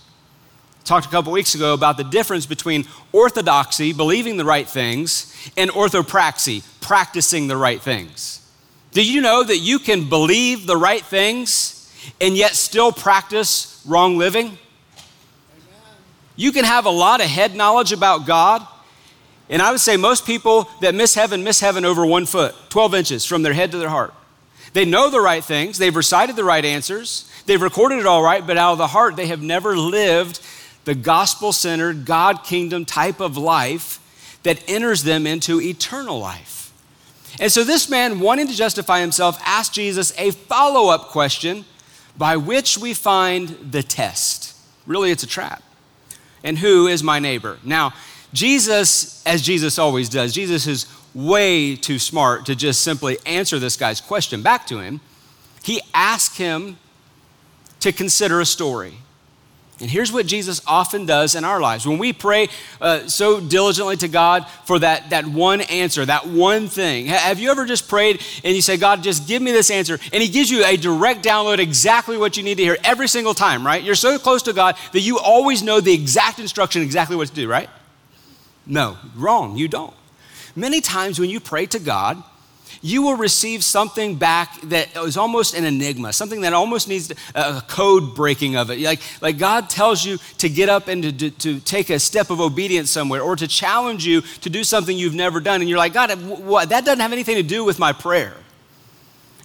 Talked 0.85 1.07
a 1.07 1.09
couple 1.11 1.33
weeks 1.33 1.55
ago 1.55 1.75
about 1.75 1.97
the 1.97 2.05
difference 2.05 2.47
between 2.47 2.87
orthodoxy, 3.13 3.93
believing 3.93 4.37
the 4.37 4.45
right 4.45 4.69
things, 4.69 5.35
and 5.57 5.71
orthopraxy, 5.71 6.65
practicing 6.81 7.47
the 7.47 7.57
right 7.57 7.81
things. 7.81 8.41
Do 8.91 9.05
you 9.05 9.21
know 9.21 9.43
that 9.45 9.59
you 9.59 9.79
can 9.79 10.09
believe 10.09 10.67
the 10.67 10.77
right 10.77 11.03
things 11.03 11.79
and 12.21 12.37
yet 12.37 12.53
still 12.53 12.93
practice 12.93 13.83
wrong 13.87 14.19
living? 14.19 14.59
You 16.37 16.53
can 16.53 16.65
have 16.65 16.87
a 16.87 16.91
lot 16.91 17.21
of 17.21 17.27
head 17.29 17.55
knowledge 17.55 17.93
about 17.93 18.27
God 18.27 18.67
and 19.53 19.61
I 19.61 19.71
would 19.71 19.81
say 19.81 19.99
most 19.99 20.25
people 20.25 20.69
that 20.81 20.95
miss 20.95 21.15
heaven 21.15 21.45
miss 21.45 21.61
heaven 21.61 21.85
over 21.85 22.07
one 22.07 22.25
foot, 22.25 22.55
12 22.71 22.95
inches 22.95 23.25
from 23.27 23.43
their 23.43 23.53
head 23.53 23.71
to 23.73 23.79
their 23.79 23.91
heart. 23.91 24.15
They 24.73 24.87
know 24.87 25.11
the 25.11 25.21
right 25.21 25.45
things, 25.45 25.77
they've 25.77 25.95
recited 25.95 26.37
the 26.37 26.45
right 26.45 26.65
answers, 26.65 27.31
they've 27.45 27.61
recorded 27.61 27.99
it 27.99 28.07
all 28.07 28.23
right, 28.23 28.45
but 28.47 28.57
out 28.57 28.73
of 28.73 28.79
the 28.79 28.87
heart, 28.87 29.15
they 29.15 29.27
have 29.27 29.43
never 29.43 29.77
lived 29.77 30.41
the 30.85 30.95
gospel 30.95 31.53
centered, 31.53 32.05
God 32.05 32.45
kingdom 32.45 32.85
type 32.85 33.21
of 33.21 33.37
life 33.37 33.99
that 34.43 34.63
enters 34.69 35.05
them 35.05 35.27
into 35.27 35.61
eternal 35.61 36.19
life. 36.19 36.73
And 37.41 37.51
so 37.51 37.65
this 37.65 37.89
man, 37.89 38.21
wanting 38.21 38.49
to 38.49 38.55
justify 38.55 39.01
himself, 39.01 39.41
asked 39.45 39.75
Jesus 39.75 40.13
a 40.19 40.33
follow 40.33 40.93
up 40.93 41.09
question 41.09 41.65
by 42.17 42.37
which 42.37 42.77
we 42.77 42.93
find 42.93 43.49
the 43.49 43.83
test. 43.83 44.57
Really, 44.87 45.11
it's 45.11 45.23
a 45.23 45.29
trap. 45.29 45.63
And 46.45 46.59
who 46.59 46.89
is 46.89 47.03
my 47.03 47.19
neighbor? 47.19 47.59
Now, 47.65 47.95
Jesus, 48.33 49.25
as 49.25 49.43
Jesus 49.43 49.79
always 49.79 50.09
does, 50.09 50.33
Jesus 50.35 50.67
is 50.67 50.87
way 51.15 51.77
too 51.77 51.99
smart 51.99 52.47
to 52.47 52.55
just 52.55 52.83
simply 52.83 53.19
answer 53.27 53.59
this 53.59 53.77
guy's 53.77 54.01
question 54.01 54.43
back 54.43 54.67
to 54.67 54.81
him. 54.81 55.01
He 55.63 55.81
asked 55.95 56.39
him 56.39 56.79
to 57.81 57.93
consider 57.93 58.41
a 58.41 58.47
story. 58.47 58.95
And 59.83 59.91
here's 59.91 60.13
what 60.13 60.27
Jesus 60.27 60.63
often 60.65 61.07
does 61.07 61.35
in 61.35 61.43
our 61.43 61.61
lives. 61.61 61.89
When 61.89 61.99
we 61.99 62.13
pray 62.13 62.49
uh, 62.81 63.09
so 63.09 63.41
diligently 63.41 63.97
to 63.97 64.07
God 64.07 64.47
for 64.65 64.79
that, 64.79 65.11
that 65.11 65.27
one 65.27 65.61
answer, 65.63 66.07
that 66.07 66.25
one 66.25 66.69
thing, 66.69 67.07
have 67.07 67.41
you 67.41 67.51
ever 67.51 67.67
just 67.67 67.89
prayed 67.89 68.23
and 68.45 68.55
you 68.55 68.63
say, 68.63 68.77
God, 68.77 69.03
just 69.03 69.27
give 69.27 69.43
me 69.43 69.51
this 69.51 69.73
answer? 69.73 69.99
And 70.13 70.23
He 70.23 70.29
gives 70.29 70.49
you 70.49 70.65
a 70.65 70.77
direct 70.77 71.25
download, 71.25 71.59
exactly 71.59 72.17
what 72.17 72.37
you 72.37 72.45
need 72.45 72.59
to 72.59 72.63
hear 72.63 72.77
every 72.85 73.09
single 73.09 73.35
time, 73.35 73.67
right? 73.67 73.83
You're 73.83 73.97
so 73.97 74.21
close 74.21 74.43
to 74.45 74.53
God 74.53 74.77
that 74.93 75.01
you 75.01 75.19
always 75.19 75.65
know 75.65 75.81
the 75.81 75.93
exact 75.93 76.39
instruction, 76.39 76.81
exactly 76.83 77.17
what 77.17 77.27
to 77.27 77.35
do, 77.35 77.49
right? 77.49 77.69
No, 78.65 78.99
wrong, 79.17 79.57
you 79.57 79.67
don't. 79.67 79.95
Many 80.55 80.81
times 80.81 81.19
when 81.19 81.29
you 81.29 81.41
pray 81.41 81.67
to 81.67 81.81
God, 81.81 82.23
you 82.81 83.03
will 83.03 83.17
receive 83.17 83.63
something 83.63 84.17
back 84.17 84.61
that 84.63 84.97
is 84.97 85.17
almost 85.17 85.55
an 85.55 85.65
enigma, 85.65 86.13
something 86.13 86.41
that 86.43 86.53
almost 86.53 86.89
needs 86.89 87.13
a 87.35 87.63
code 87.67 88.15
breaking 88.15 88.57
of 88.57 88.71
it. 88.71 88.81
Like, 88.81 89.01
like 89.21 89.39
God 89.39 89.69
tells 89.69 90.05
you 90.05 90.19
to 90.39 90.49
get 90.49 90.69
up 90.69 90.89
and 90.89 91.03
to, 91.03 91.13
to, 91.13 91.31
to 91.31 91.61
take 91.61 91.91
a 91.91 91.99
step 91.99 92.31
of 92.31 92.41
obedience 92.41 92.91
somewhere 92.91 93.23
or 93.23 93.37
to 93.37 93.47
challenge 93.47 94.07
you 94.07 94.21
to 94.21 94.51
do 94.51 94.65
something 94.65 94.97
you've 94.97 95.15
never 95.15 95.41
done. 95.41 95.61
And 95.61 95.69
you're 95.69 95.79
like, 95.79 95.93
God, 95.93 96.11
what? 96.41 96.71
that 96.71 96.85
doesn't 96.85 97.01
have 97.01 97.13
anything 97.13 97.37
to 97.37 97.43
do 97.43 97.65
with 97.65 97.79
my 97.79 97.93
prayer. 97.93 98.35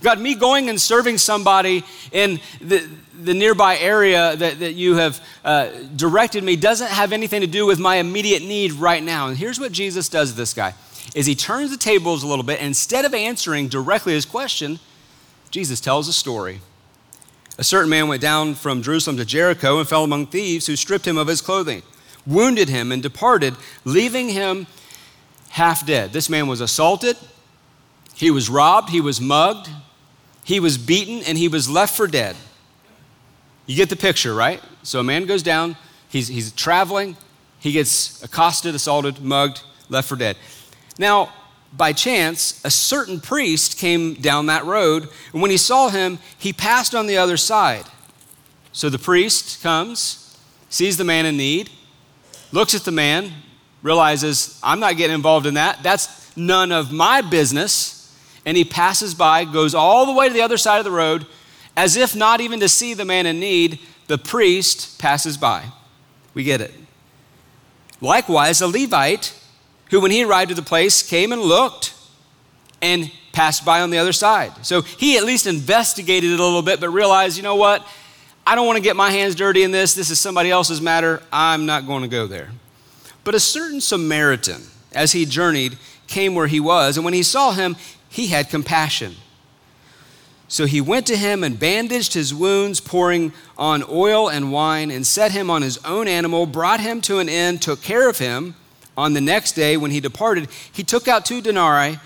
God, 0.01 0.19
me 0.19 0.35
going 0.35 0.69
and 0.69 0.79
serving 0.79 1.17
somebody 1.17 1.83
in 2.11 2.39
the, 2.61 2.87
the 3.19 3.33
nearby 3.33 3.77
area 3.77 4.35
that, 4.35 4.59
that 4.59 4.73
you 4.73 4.95
have 4.95 5.19
uh, 5.43 5.69
directed 5.95 6.43
me 6.43 6.55
doesn't 6.55 6.89
have 6.89 7.13
anything 7.13 7.41
to 7.41 7.47
do 7.47 7.65
with 7.65 7.79
my 7.79 7.95
immediate 7.95 8.43
need 8.43 8.73
right 8.73 9.01
now. 9.01 9.27
And 9.27 9.37
here's 9.37 9.59
what 9.59 9.71
Jesus 9.71 10.07
does 10.07 10.31
to 10.31 10.37
this 10.37 10.53
guy 10.53 10.75
is 11.15 11.25
he 11.25 11.35
turns 11.35 11.71
the 11.71 11.77
tables 11.77 12.23
a 12.23 12.27
little 12.27 12.43
bit. 12.43 12.59
And 12.59 12.67
instead 12.67 13.05
of 13.05 13.13
answering 13.13 13.67
directly 13.67 14.13
his 14.13 14.25
question, 14.25 14.79
Jesus 15.51 15.79
tells 15.79 16.07
a 16.07 16.13
story. 16.13 16.61
A 17.57 17.63
certain 17.63 17.89
man 17.89 18.07
went 18.07 18.21
down 18.21 18.53
from 18.53 18.83
Jerusalem 18.83 19.17
to 19.17 19.25
Jericho 19.25 19.79
and 19.79 19.87
fell 19.87 20.03
among 20.03 20.27
thieves 20.27 20.67
who 20.67 20.75
stripped 20.75 21.07
him 21.07 21.17
of 21.17 21.27
his 21.27 21.41
clothing, 21.41 21.81
wounded 22.25 22.69
him, 22.69 22.91
and 22.91 23.01
departed, 23.01 23.55
leaving 23.83 24.29
him 24.29 24.67
half 25.49 25.85
dead. 25.85 26.13
This 26.13 26.29
man 26.29 26.47
was 26.47 26.61
assaulted, 26.61 27.17
he 28.13 28.29
was 28.29 28.49
robbed, 28.49 28.89
he 28.89 29.01
was 29.01 29.19
mugged, 29.19 29.69
he 30.43 30.59
was 30.59 30.77
beaten, 30.77 31.23
and 31.27 31.37
he 31.37 31.47
was 31.47 31.69
left 31.69 31.95
for 31.95 32.05
dead. 32.07 32.35
You 33.65 33.75
get 33.75 33.89
the 33.89 33.95
picture, 33.95 34.33
right? 34.33 34.61
So 34.83 34.99
a 34.99 35.03
man 35.03 35.25
goes 35.25 35.43
down, 35.43 35.77
he's, 36.09 36.27
he's 36.27 36.51
traveling, 36.51 37.17
he 37.59 37.71
gets 37.71 38.23
accosted, 38.23 38.75
assaulted, 38.75 39.21
mugged, 39.21 39.61
left 39.89 40.07
for 40.07 40.15
dead. 40.15 40.37
Now, 40.97 41.33
by 41.73 41.93
chance, 41.93 42.63
a 42.63 42.71
certain 42.71 43.19
priest 43.19 43.77
came 43.77 44.13
down 44.15 44.45
that 44.47 44.65
road, 44.65 45.09
and 45.33 45.41
when 45.41 45.51
he 45.51 45.57
saw 45.57 45.89
him, 45.89 46.19
he 46.37 46.53
passed 46.53 46.95
on 46.95 47.07
the 47.07 47.17
other 47.17 47.37
side. 47.37 47.85
So 48.71 48.89
the 48.89 48.99
priest 48.99 49.61
comes, 49.61 50.37
sees 50.69 50.97
the 50.97 51.03
man 51.03 51.25
in 51.25 51.37
need, 51.37 51.69
looks 52.51 52.73
at 52.73 52.83
the 52.83 52.91
man, 52.91 53.31
realizes, 53.83 54.59
I'm 54.63 54.79
not 54.79 54.97
getting 54.97 55.15
involved 55.15 55.45
in 55.45 55.55
that. 55.55 55.83
That's 55.83 56.35
none 56.37 56.71
of 56.71 56.91
my 56.91 57.21
business. 57.21 57.93
And 58.45 58.55
he 58.55 58.63
passes 58.63 59.13
by, 59.13 59.43
goes 59.43 59.75
all 59.75 60.05
the 60.05 60.13
way 60.13 60.27
to 60.27 60.33
the 60.33 60.41
other 60.41 60.57
side 60.57 60.77
of 60.77 60.85
the 60.85 60.91
road, 60.91 61.25
as 61.75 61.95
if 61.95 62.15
not 62.15 62.39
even 62.39 62.59
to 62.61 62.69
see 62.69 62.93
the 62.93 63.05
man 63.05 63.25
in 63.25 63.39
need. 63.39 63.79
The 64.07 64.17
priest 64.17 64.99
passes 64.99 65.37
by. 65.37 65.65
We 66.33 66.43
get 66.43 66.61
it. 66.61 66.73
Likewise, 67.99 68.61
a 68.61 68.67
Levite 68.67 69.33
who, 69.89 70.01
when 70.01 70.11
he 70.11 70.23
arrived 70.23 70.51
at 70.51 70.57
the 70.57 70.63
place, 70.63 71.01
came 71.03 71.31
and 71.31 71.41
looked 71.41 71.93
and 72.81 73.11
passed 73.31 73.65
by 73.65 73.81
on 73.81 73.89
the 73.89 73.97
other 73.97 74.13
side. 74.13 74.51
So 74.65 74.81
he 74.81 75.17
at 75.17 75.23
least 75.23 75.47
investigated 75.47 76.31
it 76.31 76.39
a 76.39 76.43
little 76.43 76.61
bit, 76.61 76.79
but 76.79 76.89
realized, 76.89 77.37
you 77.37 77.43
know 77.43 77.55
what? 77.55 77.87
I 78.45 78.55
don't 78.55 78.65
want 78.65 78.77
to 78.77 78.83
get 78.83 78.95
my 78.95 79.11
hands 79.11 79.35
dirty 79.35 79.63
in 79.63 79.71
this. 79.71 79.93
This 79.93 80.09
is 80.09 80.19
somebody 80.19 80.49
else's 80.49 80.81
matter. 80.81 81.21
I'm 81.31 81.65
not 81.65 81.85
going 81.85 82.03
to 82.03 82.07
go 82.07 82.27
there. 82.27 82.49
But 83.23 83.35
a 83.35 83.39
certain 83.39 83.81
Samaritan, 83.81 84.63
as 84.93 85.11
he 85.11 85.25
journeyed, 85.25 85.77
came 86.07 86.33
where 86.33 86.47
he 86.47 86.59
was, 86.59 86.97
and 86.97 87.03
when 87.03 87.13
he 87.13 87.23
saw 87.23 87.51
him, 87.51 87.75
he 88.09 88.27
had 88.27 88.49
compassion. 88.49 89.15
So 90.47 90.65
he 90.65 90.79
went 90.79 91.05
to 91.07 91.17
him 91.17 91.43
and 91.43 91.59
bandaged 91.59 92.13
his 92.13 92.33
wounds, 92.33 92.79
pouring 92.79 93.33
on 93.57 93.83
oil 93.89 94.29
and 94.29 94.51
wine, 94.51 94.91
and 94.91 95.05
set 95.05 95.33
him 95.33 95.49
on 95.49 95.61
his 95.61 95.77
own 95.83 96.07
animal, 96.07 96.45
brought 96.45 96.79
him 96.79 97.01
to 97.01 97.19
an 97.19 97.27
inn, 97.27 97.59
took 97.59 97.81
care 97.81 98.09
of 98.09 98.19
him. 98.19 98.55
On 98.97 99.13
the 99.13 99.21
next 99.21 99.51
day, 99.51 99.77
when 99.77 99.91
he 99.91 99.99
departed, 99.99 100.49
he 100.71 100.83
took 100.83 101.07
out 101.07 101.23
two 101.23 101.39
denarii, 101.39 101.99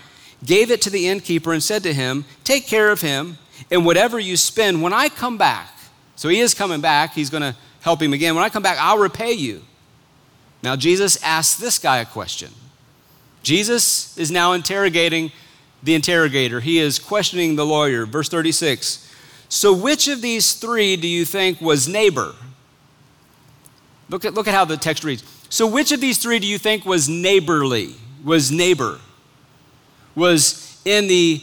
gave 0.44 0.70
it 0.70 0.82
to 0.82 0.90
the 0.90 1.08
innkeeper, 1.08 1.52
and 1.52 1.62
said 1.62 1.82
to 1.84 1.94
him, 1.94 2.26
Take 2.44 2.66
care 2.66 2.92
of 2.92 3.00
him, 3.00 3.38
and 3.70 3.86
whatever 3.86 4.20
you 4.20 4.36
spend, 4.36 4.82
when 4.82 4.92
I 4.92 5.08
come 5.08 5.38
back, 5.38 5.70
so 6.16 6.28
he 6.28 6.40
is 6.40 6.52
coming 6.52 6.82
back, 6.82 7.14
he's 7.14 7.30
going 7.30 7.42
to 7.42 7.56
help 7.80 8.02
him 8.02 8.12
again. 8.12 8.34
When 8.34 8.44
I 8.44 8.50
come 8.50 8.62
back, 8.62 8.76
I'll 8.78 8.98
repay 8.98 9.32
you. 9.32 9.62
Now, 10.62 10.76
Jesus 10.76 11.20
asks 11.22 11.58
this 11.58 11.78
guy 11.78 11.98
a 11.98 12.04
question. 12.04 12.50
Jesus 13.42 14.16
is 14.18 14.30
now 14.30 14.52
interrogating 14.52 15.32
the 15.82 15.94
interrogator, 15.94 16.60
he 16.60 16.78
is 16.78 17.00
questioning 17.00 17.56
the 17.56 17.66
lawyer. 17.66 18.06
Verse 18.06 18.28
36 18.28 19.10
So, 19.48 19.72
which 19.72 20.06
of 20.06 20.22
these 20.22 20.52
three 20.52 20.94
do 20.94 21.08
you 21.08 21.24
think 21.24 21.60
was 21.60 21.88
neighbor? 21.88 22.34
Look 24.08 24.24
at, 24.24 24.34
look 24.34 24.46
at 24.46 24.54
how 24.54 24.64
the 24.64 24.76
text 24.76 25.02
reads. 25.02 25.24
So, 25.52 25.66
which 25.66 25.92
of 25.92 26.00
these 26.00 26.16
three 26.16 26.38
do 26.38 26.46
you 26.46 26.56
think 26.56 26.86
was 26.86 27.10
neighborly? 27.10 27.94
Was 28.24 28.50
neighbor? 28.50 29.00
Was 30.14 30.80
in 30.86 31.08
the, 31.08 31.42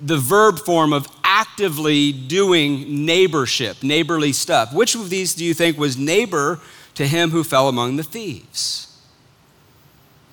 the 0.00 0.16
verb 0.16 0.58
form 0.60 0.94
of 0.94 1.06
actively 1.22 2.10
doing 2.10 3.04
neighborship, 3.04 3.82
neighborly 3.82 4.32
stuff. 4.32 4.72
Which 4.72 4.94
of 4.94 5.10
these 5.10 5.34
do 5.34 5.44
you 5.44 5.52
think 5.52 5.76
was 5.76 5.98
neighbor 5.98 6.58
to 6.94 7.06
him 7.06 7.28
who 7.28 7.44
fell 7.44 7.68
among 7.68 7.96
the 7.96 8.02
thieves? 8.02 8.98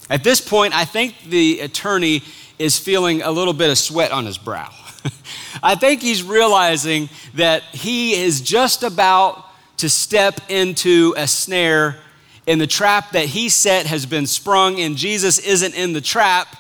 At 0.09 0.23
this 0.23 0.39
point, 0.39 0.73
I 0.73 0.85
think 0.85 1.15
the 1.25 1.59
attorney 1.59 2.23
is 2.57 2.79
feeling 2.79 3.21
a 3.23 3.31
little 3.31 3.53
bit 3.53 3.69
of 3.69 3.77
sweat 3.77 4.13
on 4.13 4.25
his 4.25 4.37
brow. 4.37 4.73
I 5.61 5.75
think 5.75 6.01
he's 6.01 6.23
realizing 6.23 7.09
that 7.33 7.61
he 7.73 8.13
is 8.13 8.39
just 8.39 8.83
about 8.83 9.43
to 9.79 9.89
step 9.89 10.39
into 10.47 11.13
a 11.17 11.27
snare 11.27 11.97
and 12.47 12.61
the 12.61 12.67
trap 12.67 13.11
that 13.11 13.25
he 13.25 13.49
set 13.49 13.85
has 13.87 14.05
been 14.05 14.27
sprung, 14.27 14.79
and 14.79 14.95
Jesus 14.95 15.39
isn't 15.39 15.75
in 15.75 15.93
the 15.93 16.01
trap. 16.01 16.55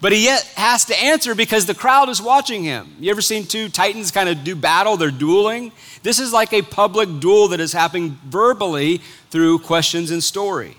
But 0.00 0.12
he 0.12 0.24
yet 0.24 0.44
has 0.56 0.84
to 0.86 0.96
answer 0.96 1.34
because 1.34 1.66
the 1.66 1.74
crowd 1.74 2.08
is 2.08 2.20
watching 2.20 2.62
him. 2.62 2.94
You 3.00 3.10
ever 3.10 3.22
seen 3.22 3.44
two 3.44 3.68
titans 3.68 4.10
kind 4.10 4.28
of 4.28 4.44
do 4.44 4.54
battle? 4.54 4.96
They're 4.96 5.10
dueling. 5.10 5.72
This 6.02 6.18
is 6.20 6.32
like 6.32 6.52
a 6.52 6.62
public 6.62 7.18
duel 7.18 7.48
that 7.48 7.60
is 7.60 7.72
happening 7.72 8.18
verbally 8.26 8.98
through 9.30 9.60
questions 9.60 10.10
and 10.10 10.22
story. 10.22 10.76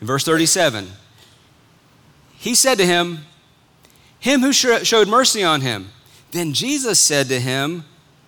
In 0.00 0.06
verse 0.06 0.24
37, 0.24 0.88
he 2.36 2.54
said 2.54 2.78
to 2.78 2.86
him, 2.86 3.20
Him 4.18 4.40
who 4.40 4.52
showed 4.52 5.08
mercy 5.08 5.44
on 5.44 5.60
him. 5.60 5.90
Then 6.32 6.52
Jesus 6.52 6.98
said 6.98 7.28
to 7.28 7.38
him, 7.38 7.84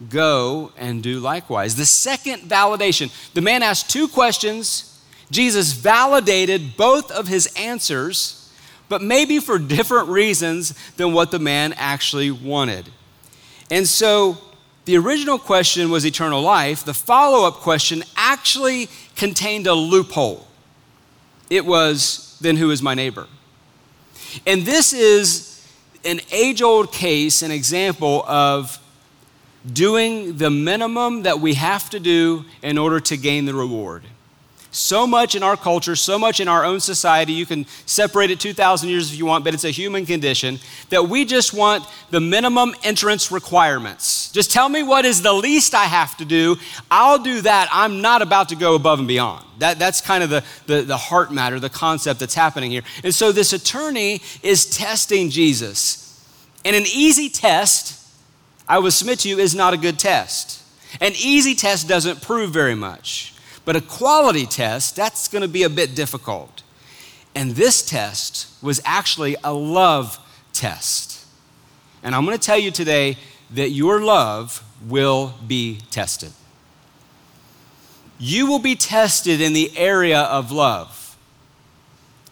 Go 0.08 0.72
and 0.76 1.02
do 1.02 1.20
likewise. 1.20 1.76
The 1.76 1.86
second 1.86 2.42
validation. 2.42 3.12
The 3.34 3.40
man 3.40 3.62
asked 3.62 3.90
two 3.90 4.08
questions. 4.08 5.00
Jesus 5.30 5.72
validated 5.72 6.76
both 6.76 7.10
of 7.10 7.28
his 7.28 7.46
answers, 7.56 8.52
but 8.88 9.02
maybe 9.02 9.38
for 9.38 9.58
different 9.58 10.08
reasons 10.08 10.74
than 10.96 11.12
what 11.12 11.30
the 11.30 11.38
man 11.38 11.72
actually 11.76 12.30
wanted. 12.30 12.88
And 13.70 13.88
so 13.88 14.38
the 14.84 14.96
original 14.96 15.38
question 15.38 15.90
was 15.90 16.04
eternal 16.04 16.42
life. 16.42 16.84
The 16.84 16.94
follow 16.94 17.46
up 17.46 17.54
question 17.54 18.02
actually 18.16 18.88
contained 19.16 19.66
a 19.66 19.74
loophole. 19.74 20.46
It 21.48 21.64
was, 21.64 22.36
Then 22.40 22.56
who 22.56 22.70
is 22.70 22.82
my 22.82 22.94
neighbor? 22.94 23.28
And 24.46 24.62
this 24.62 24.92
is 24.92 25.66
an 26.04 26.20
age 26.30 26.62
old 26.62 26.92
case, 26.92 27.42
an 27.42 27.50
example 27.50 28.24
of 28.26 28.78
doing 29.70 30.36
the 30.36 30.50
minimum 30.50 31.22
that 31.22 31.40
we 31.40 31.54
have 31.54 31.90
to 31.90 32.00
do 32.00 32.44
in 32.62 32.78
order 32.78 33.00
to 33.00 33.16
gain 33.16 33.44
the 33.44 33.54
reward. 33.54 34.04
so 34.72 35.06
much 35.06 35.34
in 35.34 35.42
our 35.42 35.56
culture, 35.56 35.94
so 35.94 36.18
much 36.18 36.40
in 36.40 36.48
our 36.48 36.64
own 36.64 36.80
society. 36.80 37.34
You 37.34 37.44
can 37.44 37.66
separate 37.84 38.30
it 38.30 38.40
2,000 38.40 38.88
years 38.88 39.12
if 39.12 39.18
you 39.18 39.26
want, 39.26 39.44
but 39.44 39.52
it's 39.52 39.64
a 39.64 39.70
human 39.70 40.06
condition 40.06 40.58
that 40.88 41.08
we 41.08 41.26
just 41.26 41.52
want 41.52 41.84
the 42.10 42.20
minimum 42.20 42.74
entrance 42.82 43.30
requirements. 43.30 44.32
Just 44.32 44.50
tell 44.50 44.70
me 44.70 44.82
what 44.82 45.04
is 45.04 45.20
the 45.20 45.32
least 45.32 45.74
I 45.74 45.84
have 45.84 46.16
to 46.16 46.24
do. 46.24 46.56
I'll 46.90 47.18
do 47.18 47.42
that. 47.42 47.68
I'm 47.70 48.00
not 48.00 48.22
about 48.22 48.48
to 48.48 48.56
go 48.56 48.74
above 48.74 48.98
and 48.98 49.06
beyond. 49.06 49.44
That, 49.58 49.78
that's 49.78 50.00
kind 50.00 50.24
of 50.24 50.30
the, 50.30 50.42
the, 50.66 50.80
the 50.80 50.96
heart 50.96 51.30
matter, 51.30 51.60
the 51.60 51.68
concept 51.68 52.18
that's 52.18 52.34
happening 52.34 52.70
here. 52.70 52.82
And 53.04 53.14
so 53.14 53.30
this 53.30 53.52
attorney 53.52 54.22
is 54.42 54.64
testing 54.64 55.28
Jesus. 55.28 55.98
And 56.64 56.74
an 56.74 56.84
easy 56.86 57.28
test, 57.28 58.01
I 58.72 58.78
will 58.78 58.90
submit 58.90 59.18
to 59.18 59.28
you, 59.28 59.38
is 59.38 59.54
not 59.54 59.74
a 59.74 59.76
good 59.76 59.98
test. 59.98 60.62
An 60.98 61.12
easy 61.14 61.54
test 61.54 61.86
doesn't 61.86 62.22
prove 62.22 62.52
very 62.52 62.74
much. 62.74 63.34
But 63.66 63.76
a 63.76 63.82
quality 63.82 64.46
test, 64.46 64.96
that's 64.96 65.28
going 65.28 65.42
to 65.42 65.48
be 65.48 65.62
a 65.62 65.68
bit 65.68 65.94
difficult. 65.94 66.62
And 67.34 67.50
this 67.50 67.82
test 67.82 68.48
was 68.62 68.80
actually 68.86 69.36
a 69.44 69.52
love 69.52 70.18
test. 70.54 71.26
And 72.02 72.14
I'm 72.14 72.24
going 72.24 72.38
to 72.38 72.42
tell 72.42 72.56
you 72.56 72.70
today 72.70 73.18
that 73.50 73.72
your 73.72 74.00
love 74.00 74.64
will 74.88 75.34
be 75.46 75.80
tested. 75.90 76.32
You 78.18 78.46
will 78.46 78.58
be 78.58 78.74
tested 78.74 79.42
in 79.42 79.52
the 79.52 79.76
area 79.76 80.20
of 80.20 80.50
love 80.50 81.18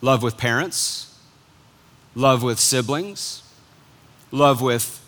love 0.00 0.23
with 0.23 0.38
parents, 0.38 1.14
love 2.14 2.42
with 2.42 2.59
siblings, 2.59 3.42
love 4.32 4.62
with 4.62 5.00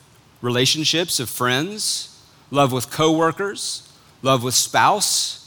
relationships 0.42 1.18
of 1.18 1.30
friends, 1.30 2.22
love 2.50 2.72
with 2.72 2.90
coworkers, 2.90 3.90
love 4.22 4.42
with 4.42 4.54
spouse 4.54 5.42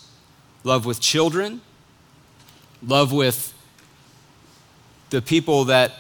love 0.66 0.86
with 0.86 1.00
children, 1.00 1.62
love 2.86 3.14
with 3.14 3.54
the 5.12 5.22
people 5.22 5.66
that 5.66 5.94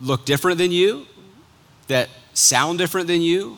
look 0.00 0.24
different 0.24 0.58
than 0.58 0.70
you, 0.70 1.06
that 1.88 2.08
sound 2.34 2.78
different 2.78 3.06
than 3.08 3.22
you, 3.22 3.56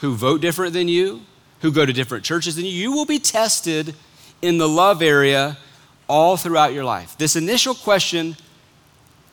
who 0.00 0.14
vote 0.14 0.40
different 0.40 0.74
than 0.74 0.86
you, 0.86 1.22
who 1.62 1.72
go 1.72 1.86
to 1.86 1.92
different 1.92 2.24
churches 2.24 2.54
than 2.54 2.66
you. 2.66 2.70
You 2.70 2.92
will 2.92 3.06
be 3.06 3.18
tested 3.18 3.94
in 4.42 4.58
the 4.58 4.68
love 4.68 5.00
area 5.00 5.56
all 6.08 6.36
throughout 6.36 6.74
your 6.74 6.84
life. 6.84 7.16
This 7.16 7.34
initial 7.34 7.74
question 7.74 8.36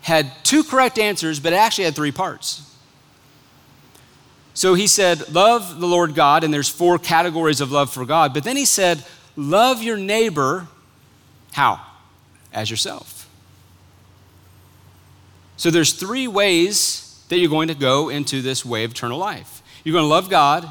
had 0.02 0.32
two 0.44 0.64
correct 0.64 0.98
answers, 0.98 1.40
but 1.40 1.52
it 1.54 1.58
actually 1.58 1.84
had 1.84 1.96
three 1.96 2.12
parts. 2.12 2.73
So 4.54 4.76
he 4.76 4.88
said, 4.88 5.34
Love 5.34 5.80
the 5.80 5.88
Lord 5.88 6.16
God, 6.16 6.44
and 6.44 6.54
there's 6.54 6.70
four 6.70 7.00
categories 7.00 7.62
of 7.62 7.72
love 7.72 7.92
for 7.92 8.06
God. 8.06 8.34
But 8.34 8.44
then 8.44 8.58
he 8.58 8.66
said, 8.66 9.04
Love 9.36 9.82
your 9.82 9.98
neighbor, 9.98 10.68
how? 11.54 11.82
As 12.54 12.70
yourself. 12.70 13.28
So 15.58 15.72
there's 15.72 15.94
three 15.94 16.28
ways 16.28 17.24
that 17.30 17.38
you're 17.38 17.50
going 17.50 17.70
to 17.70 17.76
go 17.76 18.10
into 18.10 18.42
this 18.42 18.66
way 18.66 18.84
of 18.84 18.92
eternal 18.92 19.18
life. 19.18 19.62
You're 19.84 19.94
going 19.94 20.04
to 20.04 20.10
love 20.10 20.30
God, 20.30 20.70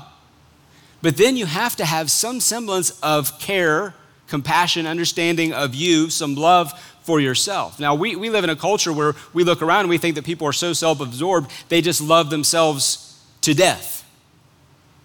but 1.01 1.17
then 1.17 1.37
you 1.37 1.47
have 1.47 1.77
to 1.77 1.85
have 1.85 2.11
some 2.11 2.41
semblance 2.41 2.99
of 3.01 3.39
care, 3.41 3.95
compassion, 4.29 4.87
understanding 4.87 5.53
of 5.53 5.75
you, 5.75 6.09
some 6.09 6.37
love 6.37 6.73
for 7.03 7.21
yourself. 7.21 7.81
Now, 7.81 7.97
we, 7.97 8.15
we 8.15 8.31
live 8.31 8.45
in 8.45 8.51
a 8.51 8.57
culture 8.57 8.93
where 8.93 9.15
we 9.33 9.43
look 9.43 9.61
around 9.61 9.81
and 9.81 9.89
we 9.91 9.99
think 9.99 10.15
that 10.15 10.25
people 10.25 10.47
are 10.47 10.53
so 10.53 10.73
self 10.73 11.01
absorbed, 11.01 11.51
they 11.69 11.81
just 11.81 12.01
love 12.01 12.31
themselves 12.31 13.12
to 13.43 13.55
death 13.55 14.05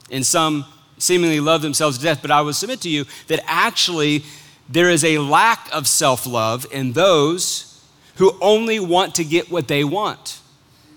And 0.09 0.25
some 0.25 0.65
seemingly 0.97 1.39
love 1.39 1.61
themselves 1.61 1.97
to 1.97 2.03
death, 2.03 2.21
but 2.21 2.31
I 2.31 2.41
would 2.41 2.55
submit 2.55 2.81
to 2.81 2.89
you 2.89 3.05
that 3.27 3.41
actually 3.45 4.23
there 4.69 4.89
is 4.89 5.03
a 5.03 5.17
lack 5.19 5.67
of 5.73 5.87
self 5.87 6.25
love 6.25 6.65
in 6.71 6.93
those 6.93 7.83
who 8.15 8.35
only 8.41 8.79
want 8.79 9.15
to 9.15 9.23
get 9.23 9.51
what 9.51 9.67
they 9.67 9.83
want. 9.83 10.39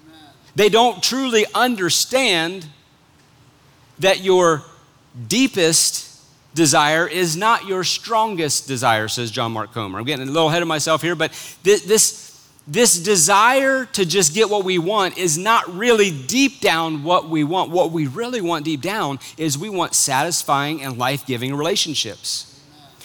Amen. 0.07 0.21
They 0.55 0.69
don't 0.69 1.03
truly 1.03 1.45
understand 1.55 2.67
that 3.99 4.21
your 4.21 4.63
deepest 5.29 6.19
desire 6.55 7.07
is 7.07 7.37
not 7.37 7.67
your 7.67 7.85
strongest 7.85 8.67
desire, 8.67 9.07
says 9.07 9.31
John 9.31 9.53
Mark 9.53 9.73
Comer. 9.73 9.99
I'm 9.99 10.05
getting 10.05 10.29
a 10.29 10.31
little 10.31 10.49
ahead 10.49 10.63
of 10.63 10.69
myself 10.69 11.03
here, 11.03 11.15
but 11.15 11.31
this, 11.63 11.83
this 11.83 12.30
this 12.71 13.00
desire 13.00 13.85
to 13.85 14.07
just 14.07 14.33
get 14.33 14.49
what 14.49 14.65
we 14.65 14.79
want 14.79 15.19
is 15.19 15.37
not 15.37 15.77
really 15.77 16.12
deep 16.12 16.61
down 16.61 17.03
what 17.03 17.29
we 17.29 17.43
want. 17.43 17.73
What 17.73 17.91
we 17.91 18.07
really 18.07 18.41
want 18.41 18.65
deep 18.65 18.81
down 18.81 19.19
is 19.37 19.59
we 19.59 19.69
want 19.69 19.93
satisfying 19.93 20.81
and 20.81 20.97
life 20.97 21.27
giving 21.27 21.53
relationships. 21.53 22.47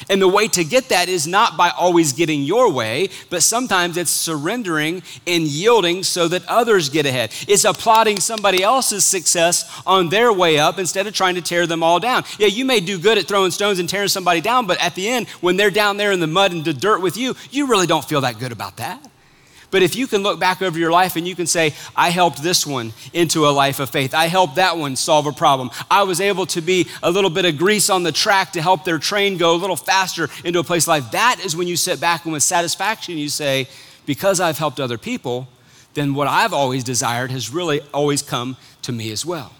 And 0.07 0.21
the 0.21 0.27
way 0.27 0.47
to 0.49 0.63
get 0.63 0.89
that 0.89 1.09
is 1.09 1.25
not 1.25 1.57
by 1.57 1.69
always 1.69 2.13
getting 2.13 2.43
your 2.43 2.71
way, 2.71 3.09
but 3.31 3.41
sometimes 3.41 3.97
it's 3.97 4.11
surrendering 4.11 5.01
and 5.25 5.43
yielding 5.43 6.03
so 6.03 6.27
that 6.27 6.45
others 6.47 6.89
get 6.89 7.07
ahead. 7.07 7.33
It's 7.47 7.65
applauding 7.65 8.19
somebody 8.19 8.61
else's 8.61 9.03
success 9.03 9.81
on 9.87 10.09
their 10.09 10.31
way 10.31 10.59
up 10.59 10.77
instead 10.77 11.07
of 11.07 11.15
trying 11.15 11.35
to 11.35 11.41
tear 11.41 11.65
them 11.65 11.81
all 11.81 11.99
down. 11.99 12.23
Yeah, 12.37 12.47
you 12.47 12.65
may 12.65 12.81
do 12.81 12.99
good 12.99 13.17
at 13.17 13.25
throwing 13.25 13.49
stones 13.49 13.79
and 13.79 13.89
tearing 13.89 14.09
somebody 14.09 14.41
down, 14.41 14.67
but 14.67 14.79
at 14.79 14.93
the 14.93 15.07
end, 15.07 15.27
when 15.41 15.57
they're 15.57 15.71
down 15.71 15.97
there 15.97 16.11
in 16.11 16.19
the 16.19 16.27
mud 16.27 16.51
and 16.51 16.63
the 16.63 16.73
dirt 16.73 17.01
with 17.01 17.17
you, 17.17 17.35
you 17.49 17.65
really 17.65 17.87
don't 17.87 18.05
feel 18.05 18.21
that 18.21 18.37
good 18.37 18.51
about 18.51 18.77
that. 18.77 19.09
But 19.71 19.81
if 19.81 19.95
you 19.95 20.07
can 20.07 20.23
look 20.23 20.39
back 20.39 20.61
over 20.61 20.77
your 20.77 20.91
life 20.91 21.15
and 21.15 21.27
you 21.27 21.35
can 21.35 21.47
say, 21.47 21.73
I 21.95 22.09
helped 22.09 22.41
this 22.41 22.65
one 22.65 22.93
into 23.13 23.47
a 23.47 23.49
life 23.49 23.79
of 23.79 23.89
faith, 23.89 24.13
I 24.13 24.27
helped 24.27 24.55
that 24.55 24.77
one 24.77 24.95
solve 24.95 25.25
a 25.27 25.31
problem, 25.31 25.71
I 25.89 26.03
was 26.03 26.21
able 26.21 26.45
to 26.47 26.61
be 26.61 26.87
a 27.03 27.11
little 27.11 27.29
bit 27.29 27.45
of 27.45 27.57
grease 27.57 27.89
on 27.89 28.03
the 28.03 28.11
track 28.11 28.51
to 28.53 28.61
help 28.61 28.85
their 28.85 28.99
train 28.99 29.37
go 29.37 29.55
a 29.55 29.57
little 29.57 29.75
faster 29.75 30.29
into 30.43 30.59
a 30.59 30.63
place 30.63 30.83
of 30.83 30.89
life, 30.89 31.11
that 31.11 31.39
is 31.43 31.55
when 31.55 31.67
you 31.67 31.75
sit 31.75 31.99
back 31.99 32.25
and 32.25 32.33
with 32.33 32.43
satisfaction 32.43 33.17
you 33.17 33.29
say, 33.29 33.67
because 34.05 34.39
I've 34.39 34.57
helped 34.57 34.79
other 34.79 34.97
people, 34.97 35.47
then 35.93 36.13
what 36.13 36.27
I've 36.27 36.53
always 36.53 36.83
desired 36.83 37.31
has 37.31 37.49
really 37.49 37.81
always 37.93 38.21
come 38.21 38.57
to 38.83 38.91
me 38.91 39.11
as 39.11 39.25
well. 39.25 39.53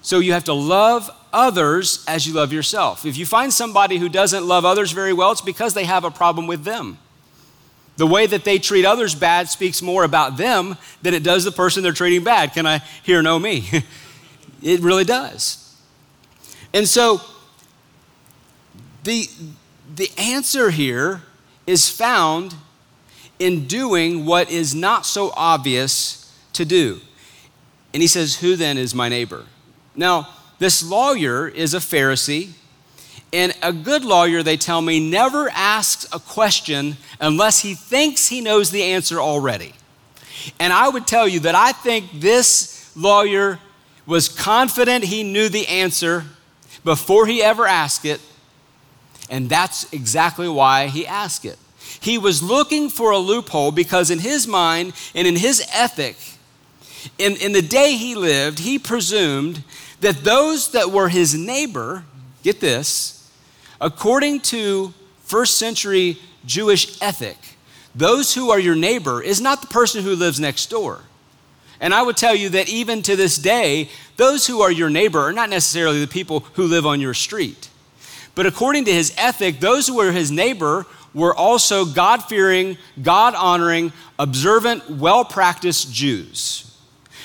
So 0.00 0.20
you 0.20 0.32
have 0.32 0.44
to 0.44 0.52
love 0.52 1.10
others 1.32 2.04
as 2.06 2.26
you 2.26 2.32
love 2.32 2.52
yourself. 2.52 3.04
If 3.04 3.16
you 3.16 3.26
find 3.26 3.52
somebody 3.52 3.98
who 3.98 4.08
doesn't 4.08 4.46
love 4.46 4.64
others 4.64 4.92
very 4.92 5.12
well, 5.12 5.32
it's 5.32 5.40
because 5.40 5.74
they 5.74 5.84
have 5.84 6.04
a 6.04 6.10
problem 6.10 6.46
with 6.46 6.64
them. 6.64 6.98
The 7.96 8.06
way 8.06 8.26
that 8.26 8.44
they 8.44 8.58
treat 8.58 8.84
others 8.84 9.14
bad 9.14 9.48
speaks 9.48 9.80
more 9.80 10.04
about 10.04 10.36
them 10.36 10.76
than 11.02 11.14
it 11.14 11.22
does 11.22 11.44
the 11.44 11.52
person 11.52 11.82
they're 11.82 11.92
treating 11.92 12.24
bad. 12.24 12.52
Can 12.52 12.66
I 12.66 12.82
hear 13.02 13.22
no 13.22 13.38
me? 13.38 13.68
it 14.62 14.80
really 14.80 15.04
does. 15.04 15.74
And 16.74 16.86
so 16.86 17.22
the, 19.04 19.28
the 19.94 20.10
answer 20.18 20.70
here 20.70 21.22
is 21.66 21.88
found 21.88 22.54
in 23.38 23.66
doing 23.66 24.26
what 24.26 24.50
is 24.50 24.74
not 24.74 25.06
so 25.06 25.32
obvious 25.36 26.32
to 26.52 26.64
do. 26.64 27.00
And 27.94 28.02
he 28.02 28.08
says, 28.08 28.36
Who 28.36 28.56
then 28.56 28.76
is 28.76 28.94
my 28.94 29.08
neighbor? 29.08 29.46
Now, 29.94 30.28
this 30.58 30.82
lawyer 30.82 31.48
is 31.48 31.72
a 31.74 31.78
Pharisee 31.78 32.52
and 33.32 33.52
a 33.62 33.72
good 33.72 34.04
lawyer, 34.04 34.42
they 34.42 34.56
tell 34.56 34.80
me, 34.80 35.00
never 35.00 35.50
asks 35.50 36.06
a 36.12 36.18
question 36.18 36.96
unless 37.20 37.60
he 37.60 37.74
thinks 37.74 38.28
he 38.28 38.40
knows 38.40 38.70
the 38.70 38.82
answer 38.82 39.20
already. 39.20 39.72
And 40.60 40.72
I 40.72 40.88
would 40.88 41.06
tell 41.06 41.26
you 41.26 41.40
that 41.40 41.54
I 41.54 41.72
think 41.72 42.20
this 42.20 42.90
lawyer 42.96 43.58
was 44.06 44.28
confident 44.28 45.04
he 45.04 45.24
knew 45.24 45.48
the 45.48 45.66
answer 45.66 46.24
before 46.84 47.26
he 47.26 47.42
ever 47.42 47.66
asked 47.66 48.04
it. 48.04 48.20
And 49.28 49.48
that's 49.50 49.92
exactly 49.92 50.48
why 50.48 50.86
he 50.86 51.06
asked 51.06 51.44
it. 51.44 51.58
He 52.00 52.18
was 52.18 52.42
looking 52.42 52.88
for 52.88 53.10
a 53.10 53.18
loophole 53.18 53.72
because, 53.72 54.10
in 54.10 54.20
his 54.20 54.46
mind 54.46 54.92
and 55.14 55.26
in 55.26 55.34
his 55.34 55.66
ethic, 55.72 56.16
in, 57.18 57.36
in 57.36 57.52
the 57.52 57.62
day 57.62 57.96
he 57.96 58.14
lived, 58.14 58.60
he 58.60 58.78
presumed 58.78 59.64
that 60.00 60.22
those 60.22 60.70
that 60.72 60.90
were 60.90 61.08
his 61.08 61.34
neighbor, 61.34 62.04
get 62.42 62.60
this, 62.60 63.15
According 63.80 64.40
to 64.40 64.94
first 65.20 65.58
century 65.58 66.18
Jewish 66.44 67.00
ethic, 67.02 67.36
those 67.94 68.34
who 68.34 68.50
are 68.50 68.58
your 68.58 68.74
neighbor 68.74 69.22
is 69.22 69.40
not 69.40 69.60
the 69.60 69.66
person 69.66 70.02
who 70.02 70.14
lives 70.14 70.38
next 70.38 70.70
door. 70.70 71.00
And 71.80 71.92
I 71.92 72.02
would 72.02 72.16
tell 72.16 72.34
you 72.34 72.48
that 72.50 72.68
even 72.68 73.02
to 73.02 73.16
this 73.16 73.36
day, 73.36 73.90
those 74.16 74.46
who 74.46 74.62
are 74.62 74.72
your 74.72 74.90
neighbor 74.90 75.20
are 75.20 75.32
not 75.32 75.50
necessarily 75.50 76.00
the 76.00 76.06
people 76.06 76.40
who 76.54 76.64
live 76.66 76.86
on 76.86 77.00
your 77.00 77.14
street. 77.14 77.68
But 78.34 78.46
according 78.46 78.84
to 78.86 78.92
his 78.92 79.14
ethic, 79.16 79.60
those 79.60 79.86
who 79.86 79.96
were 79.96 80.12
his 80.12 80.30
neighbor 80.30 80.86
were 81.14 81.34
also 81.34 81.84
God 81.86 82.24
fearing, 82.24 82.76
God 83.02 83.34
honoring, 83.34 83.92
observant, 84.18 84.88
well 84.90 85.24
practiced 85.24 85.92
Jews. 85.92 86.62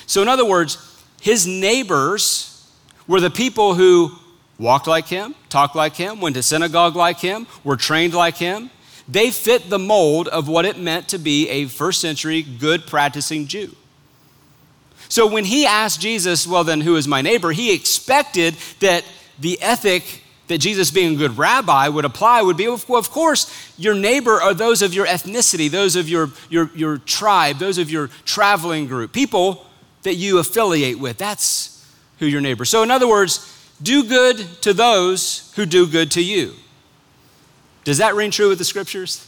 So, 0.05 0.21
in 0.21 0.27
other 0.27 0.45
words, 0.45 0.77
his 1.21 1.45
neighbors 1.45 2.65
were 3.07 3.19
the 3.19 3.29
people 3.29 3.73
who 3.75 4.17
walked 4.61 4.87
like 4.87 5.07
him, 5.07 5.33
talked 5.49 5.75
like 5.75 5.95
him, 5.95 6.21
went 6.21 6.35
to 6.35 6.43
synagogue 6.43 6.95
like 6.95 7.19
him, 7.19 7.47
were 7.63 7.75
trained 7.75 8.13
like 8.13 8.37
him. 8.37 8.69
They 9.09 9.31
fit 9.31 9.69
the 9.69 9.79
mold 9.79 10.27
of 10.27 10.47
what 10.47 10.65
it 10.65 10.77
meant 10.77 11.09
to 11.09 11.17
be 11.17 11.49
a 11.49 11.65
first 11.65 11.99
century 11.99 12.43
good 12.43 12.85
practicing 12.85 13.47
Jew. 13.47 13.75
So 15.09 15.27
when 15.27 15.43
he 15.43 15.65
asked 15.65 15.99
Jesus, 15.99 16.47
well, 16.47 16.63
then 16.63 16.79
who 16.79 16.95
is 16.95 17.07
my 17.07 17.21
neighbor? 17.21 17.51
He 17.51 17.73
expected 17.73 18.53
that 18.79 19.03
the 19.39 19.61
ethic 19.61 20.21
that 20.47 20.59
Jesus, 20.59 20.91
being 20.91 21.15
a 21.15 21.17
good 21.17 21.37
rabbi, 21.37 21.87
would 21.87 22.05
apply 22.05 22.41
would 22.41 22.57
be 22.57 22.67
well, 22.67 22.99
of 22.99 23.09
course, 23.09 23.73
your 23.77 23.95
neighbor 23.95 24.41
are 24.41 24.53
those 24.53 24.81
of 24.81 24.93
your 24.93 25.05
ethnicity, 25.05 25.71
those 25.71 25.95
of 25.95 26.09
your, 26.09 26.29
your, 26.49 26.69
your 26.75 26.97
tribe, 26.97 27.57
those 27.57 27.77
of 27.77 27.89
your 27.89 28.09
traveling 28.25 28.85
group, 28.85 29.13
people 29.13 29.65
that 30.03 30.15
you 30.15 30.39
affiliate 30.39 30.99
with. 30.99 31.17
That's 31.17 31.89
who 32.19 32.25
your 32.25 32.41
neighbor. 32.41 32.65
So, 32.65 32.83
in 32.83 32.91
other 32.91 33.07
words, 33.07 33.60
do 33.81 34.03
good 34.03 34.37
to 34.61 34.73
those 34.73 35.51
who 35.55 35.65
do 35.65 35.87
good 35.87 36.11
to 36.11 36.23
you. 36.23 36.53
Does 37.83 37.97
that 37.97 38.15
ring 38.15 38.31
true 38.31 38.49
with 38.49 38.59
the 38.59 38.65
scriptures? 38.65 39.27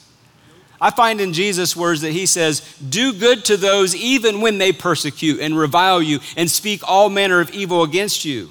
I 0.80 0.92
find 0.92 1.22
in 1.22 1.34
Jesus' 1.34 1.76
words 1.76 2.02
that 2.02 2.12
he 2.12 2.26
says, 2.26 2.62
Do 2.78 3.14
good 3.14 3.46
to 3.46 3.58
those 3.58 3.96
even 3.96 4.42
when 4.42 4.58
they 4.58 4.74
persecute 4.74 5.40
and 5.40 5.58
revile 5.58 6.02
you 6.02 6.20
and 6.36 6.52
speak 6.52 6.82
all 6.84 7.10
manner 7.10 7.40
of 7.40 7.52
evil 7.52 7.84
against 7.84 8.26
you, 8.26 8.50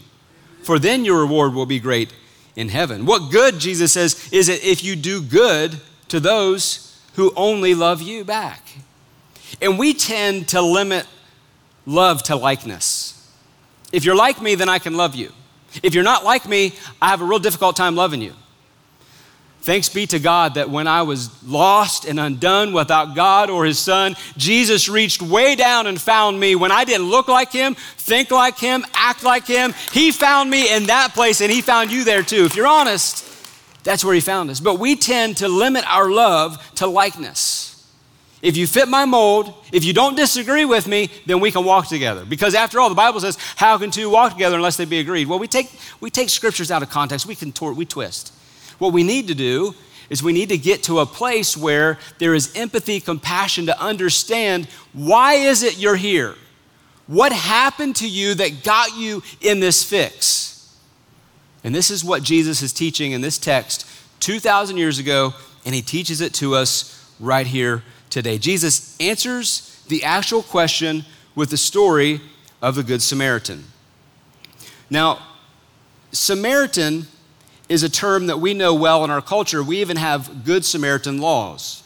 for 0.63 0.79
then 0.79 1.05
your 1.05 1.21
reward 1.21 1.55
will 1.55 1.67
be 1.67 1.79
great 1.79 2.13
in 2.57 2.69
heaven. 2.69 3.07
What 3.07 3.31
good, 3.31 3.59
Jesus 3.59 3.93
says, 3.93 4.29
is 4.33 4.49
it 4.49 4.65
if 4.65 4.83
you 4.83 4.97
do 4.97 5.23
good 5.23 5.81
to 6.09 6.21
those 6.21 7.01
who 7.15 7.33
only 7.37 7.75
love 7.75 8.01
you 8.01 8.25
back? 8.25 8.63
And 9.61 9.79
we 9.79 9.95
tend 9.95 10.49
to 10.49 10.61
limit 10.61 11.07
love 11.87 12.23
to 12.25 12.37
likeness. 12.37 13.31
If 13.93 14.05
you're 14.05 14.17
like 14.17 14.41
me, 14.41 14.55
then 14.55 14.69
I 14.69 14.79
can 14.79 14.97
love 14.97 15.15
you. 15.15 15.33
If 15.83 15.95
you're 15.95 16.05
not 16.05 16.25
like 16.25 16.49
me, 16.49 16.75
I 17.01 17.09
have 17.09 17.21
a 17.21 17.25
real 17.25 17.39
difficult 17.39 17.77
time 17.77 17.95
loving 17.97 18.23
you. 18.23 18.35
Thanks 19.63 19.89
be 19.89 20.09
to 20.09 20.19
God 20.19 20.55
that 20.55 20.71
when 20.71 20.89
I 20.89 21.03
was 21.03 21.31
lost 21.45 22.05
and 22.05 22.19
undone 22.19 22.73
without 22.73 23.15
God 23.15 23.49
or 23.49 23.65
His 23.65 23.79
Son, 23.79 24.17
Jesus 24.37 24.89
reached 24.89 25.23
way 25.23 25.55
down 25.55 25.87
and 25.87 26.01
found 26.01 26.41
me. 26.41 26.57
When 26.57 26.73
I 26.73 26.85
didn't 26.85 27.09
look 27.09 27.29
like 27.29 27.53
Him, 27.53 27.77
think 27.97 28.33
like 28.33 28.59
Him, 28.59 28.85
act 28.93 29.23
like 29.23 29.47
Him, 29.47 29.73
He 29.93 30.11
found 30.11 30.51
me 30.51 30.75
in 30.75 30.87
that 30.87 31.15
place 31.15 31.41
and 31.41 31.51
He 31.51 31.63
found 31.63 31.93
you 31.93 32.03
there 32.03 32.25
too. 32.25 32.45
If 32.45 32.57
you're 32.57 32.67
honest, 32.67 33.25
that's 33.85 34.05
where 34.05 34.17
He 34.17 34.21
found 34.21 34.51
us. 34.51 34.59
But 34.59 34.81
we 34.81 34.97
tend 34.97 35.37
to 35.37 35.49
limit 35.49 35.85
our 35.89 36.11
love 36.11 36.75
to 36.77 36.89
likeness. 36.89 37.72
If 38.43 38.57
you 38.57 38.67
fit 38.67 38.89
my 38.89 39.05
mold, 39.05 39.55
if 39.73 39.85
you 39.85 39.93
don't 39.93 40.17
disagree 40.17 40.65
with 40.65 40.89
me, 40.89 41.11
then 41.27 41.39
we 41.39 41.53
can 41.53 41.65
walk 41.65 41.87
together. 41.87 42.25
Because 42.25 42.57
after 42.57 42.81
all, 42.81 42.89
the 42.89 42.95
Bible 42.97 43.21
says, 43.21 43.39
how 43.55 43.79
can 43.79 43.93
two 43.93 44.11
walk 44.11 44.33
together 44.33 44.57
unless 44.57 44.77
they 44.77 44.85
be 44.85 44.99
agreed? 44.99 45.29
Well, 45.29 45.39
we 45.39 45.47
take, 45.47 45.71
we 46.01 46.11
take 46.11 46.29
scriptures 46.29 46.73
out 46.73 46.83
of 46.83 46.91
context, 46.91 47.25
we 47.25 47.37
contort, 47.37 47.77
we 47.77 47.87
twist. 47.87 48.35
What 48.79 48.93
we 48.93 49.05
need 49.05 49.29
to 49.29 49.35
do 49.37 49.75
is 50.11 50.25
we 50.25 50.33
need 50.33 50.49
to 50.49 50.59
get 50.59 50.83
to 50.85 50.99
a 50.99 51.07
place 51.07 51.57
where 51.57 52.01
there 52.19 52.35
is 52.35 52.53
empathy, 52.57 52.99
compassion 52.99 53.67
to 53.67 53.81
understand 53.81 54.67
why 54.93 55.35
is 55.35 55.63
it 55.63 55.79
you're 55.79 55.97
here? 55.97 56.35
What 57.07 57.33
happened 57.33 57.97
to 57.97 58.09
you 58.09 58.35
that 58.35 58.65
got 58.65 58.97
you 58.97 59.23
in 59.41 59.61
this 59.61 59.85
fix? 59.85 60.77
And 61.63 61.73
this 61.73 61.93
is 61.93 62.05
what 62.05 62.25
Jesus 62.25 62.61
is 62.61 62.73
teaching 62.73 63.13
in 63.13 63.21
this 63.21 63.39
text 63.39 63.87
2,000 64.19 64.77
years 64.77 64.99
ago, 64.99 65.33
and 65.65 65.77
he 65.77 65.83
teaches 65.83 66.21
it 66.21 66.35
to 66.35 66.57
us 66.57 67.15
right 67.21 67.47
here 67.47 67.85
today. 68.13 68.39
Jesus 68.39 68.97
answers 69.01 69.83
the 69.89 70.05
actual 70.05 70.43
question 70.43 71.05
with 71.35 71.51
the 71.51 71.57
story 71.57 72.21
of 72.61 72.77
the 72.77 72.83
Good 72.83 73.03
Samaritan. 73.03 73.65
Now, 74.91 75.19
Samaritan 76.13 77.07
is 77.69 77.83
a 77.83 77.89
term 77.89 78.27
that 78.27 78.39
we 78.39 78.53
know 78.53 78.75
well 78.75 79.03
in 79.03 79.11
our 79.11 79.23
culture. 79.23 79.63
We 79.63 79.81
even 79.81 79.97
have 79.97 80.45
Good 80.45 80.65
Samaritan 80.65 81.19
laws. 81.19 81.83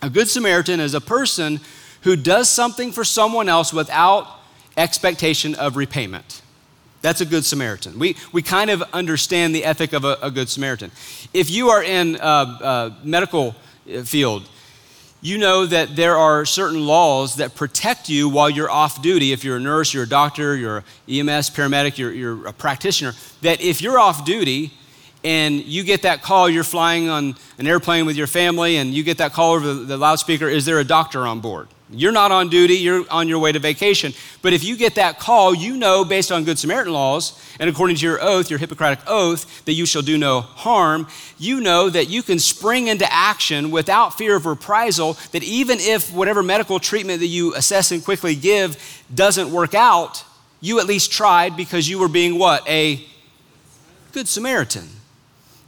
A 0.00 0.08
Good 0.08 0.28
Samaritan 0.28 0.80
is 0.80 0.94
a 0.94 1.00
person 1.00 1.60
who 2.02 2.16
does 2.16 2.48
something 2.48 2.90
for 2.90 3.04
someone 3.04 3.48
else 3.50 3.72
without 3.72 4.26
expectation 4.78 5.54
of 5.56 5.76
repayment. 5.76 6.40
That's 7.02 7.20
a 7.20 7.26
Good 7.26 7.44
Samaritan. 7.44 7.98
We, 7.98 8.16
we 8.32 8.40
kind 8.40 8.70
of 8.70 8.82
understand 8.94 9.54
the 9.54 9.64
ethic 9.64 9.92
of 9.92 10.04
a, 10.04 10.16
a 10.22 10.30
Good 10.30 10.48
Samaritan. 10.48 10.90
If 11.34 11.50
you 11.50 11.68
are 11.68 11.82
in 11.82 12.16
a, 12.16 12.18
a 12.24 12.96
medical 13.04 13.54
field, 14.04 14.48
you 15.20 15.38
know 15.38 15.66
that 15.66 15.96
there 15.96 16.16
are 16.16 16.44
certain 16.46 16.86
laws 16.86 17.36
that 17.36 17.54
protect 17.54 18.08
you 18.08 18.28
while 18.28 18.48
you're 18.48 18.70
off 18.70 19.02
duty. 19.02 19.32
If 19.32 19.44
you're 19.44 19.58
a 19.58 19.60
nurse, 19.60 19.92
you're 19.92 20.04
a 20.04 20.08
doctor, 20.08 20.56
you're 20.56 20.78
an 20.78 20.84
EMS 21.08 21.50
paramedic, 21.50 21.98
you're, 21.98 22.12
you're 22.12 22.46
a 22.46 22.52
practitioner, 22.52 23.12
that 23.42 23.60
if 23.60 23.82
you're 23.82 23.98
off 23.98 24.24
duty, 24.24 24.72
and 25.22 25.62
you 25.64 25.84
get 25.84 26.02
that 26.02 26.22
call, 26.22 26.48
you're 26.48 26.64
flying 26.64 27.08
on 27.08 27.34
an 27.58 27.66
airplane 27.66 28.06
with 28.06 28.16
your 28.16 28.26
family, 28.26 28.76
and 28.76 28.94
you 28.94 29.02
get 29.02 29.18
that 29.18 29.32
call 29.32 29.52
over 29.52 29.66
the, 29.66 29.84
the, 29.84 29.96
loudspeaker, 29.96 30.48
is 30.48 30.64
there 30.64 30.78
a 30.78 30.84
doctor 30.84 31.26
on 31.26 31.40
board? 31.40 31.68
You're 31.92 32.12
not 32.12 32.30
on 32.30 32.50
duty, 32.50 32.74
you're 32.74 33.04
on 33.10 33.26
your 33.26 33.40
way 33.40 33.50
to 33.50 33.58
vacation. 33.58 34.12
But 34.42 34.52
if 34.52 34.62
you 34.62 34.76
get 34.76 34.94
that 34.94 35.18
call, 35.18 35.52
you 35.52 35.76
know, 35.76 36.04
based 36.04 36.30
on 36.30 36.44
Good 36.44 36.58
Samaritan 36.58 36.92
laws, 36.92 37.40
and 37.58 37.68
according 37.68 37.96
to 37.96 38.06
your 38.06 38.22
oath, 38.22 38.48
your 38.48 38.60
Hippocratic 38.60 39.00
oath, 39.08 39.64
that 39.64 39.72
you 39.72 39.86
shall 39.86 40.02
do 40.02 40.16
no 40.16 40.40
harm, 40.40 41.08
you 41.36 41.60
know 41.60 41.90
that 41.90 42.08
you 42.08 42.22
can 42.22 42.38
spring 42.38 42.86
into 42.86 43.12
action 43.12 43.72
without 43.72 44.16
fear 44.16 44.36
of 44.36 44.46
reprisal, 44.46 45.14
that 45.32 45.42
even 45.42 45.80
if 45.80 46.12
whatever 46.12 46.44
medical 46.44 46.78
treatment 46.78 47.20
that 47.20 47.26
you 47.26 47.54
assess 47.56 47.90
and 47.90 48.04
quickly 48.04 48.36
give 48.36 49.04
doesn't 49.12 49.50
work 49.50 49.74
out, 49.74 50.24
you 50.60 50.78
at 50.78 50.86
least 50.86 51.10
tried 51.10 51.56
because 51.56 51.88
you 51.88 51.98
were 51.98 52.08
being 52.08 52.38
what? 52.38 52.68
A 52.68 53.04
Good 54.12 54.28
Samaritan 54.28 54.88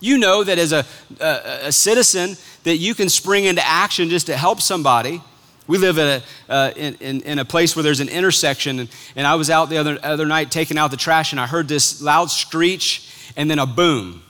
you 0.02 0.18
know 0.18 0.42
that 0.42 0.58
as 0.58 0.72
a, 0.72 0.85
a, 1.20 1.66
a, 1.66 1.72
citizen 1.72 2.37
that 2.64 2.78
you 2.78 2.92
can 2.92 3.08
spring 3.08 3.44
into 3.44 3.64
action 3.64 4.08
just 4.08 4.26
to 4.26 4.37
help 4.37 4.61
somebody 4.61 5.22
we 5.66 5.79
live 5.79 5.98
a, 5.98 6.22
uh, 6.48 6.72
in, 6.77 6.94
in, 7.01 7.20
in, 7.22 7.38
a 7.38 7.44
place 7.44 7.77
where 7.77 7.83
there's 7.83 8.01
an 8.01 8.09
intersection 8.09 8.81
and, 8.81 8.88
and 9.16 9.27
i 9.27 9.35
was 9.35 9.51
out 9.51 9.68
the 9.68 9.77
other, 9.77 9.98
other 10.03 10.27
night 10.27 10.51
taking 10.51 10.79
out 10.79 10.90
the 10.90 10.96
trash 10.96 11.33
and 11.33 11.40
i 11.40 11.46
heard 11.46 11.68
this 11.68 12.03
loud 12.03 12.31
screech 12.31 13.11
and 13.37 13.51
then 13.51 13.59
a 13.59 13.66
boom 13.66 14.22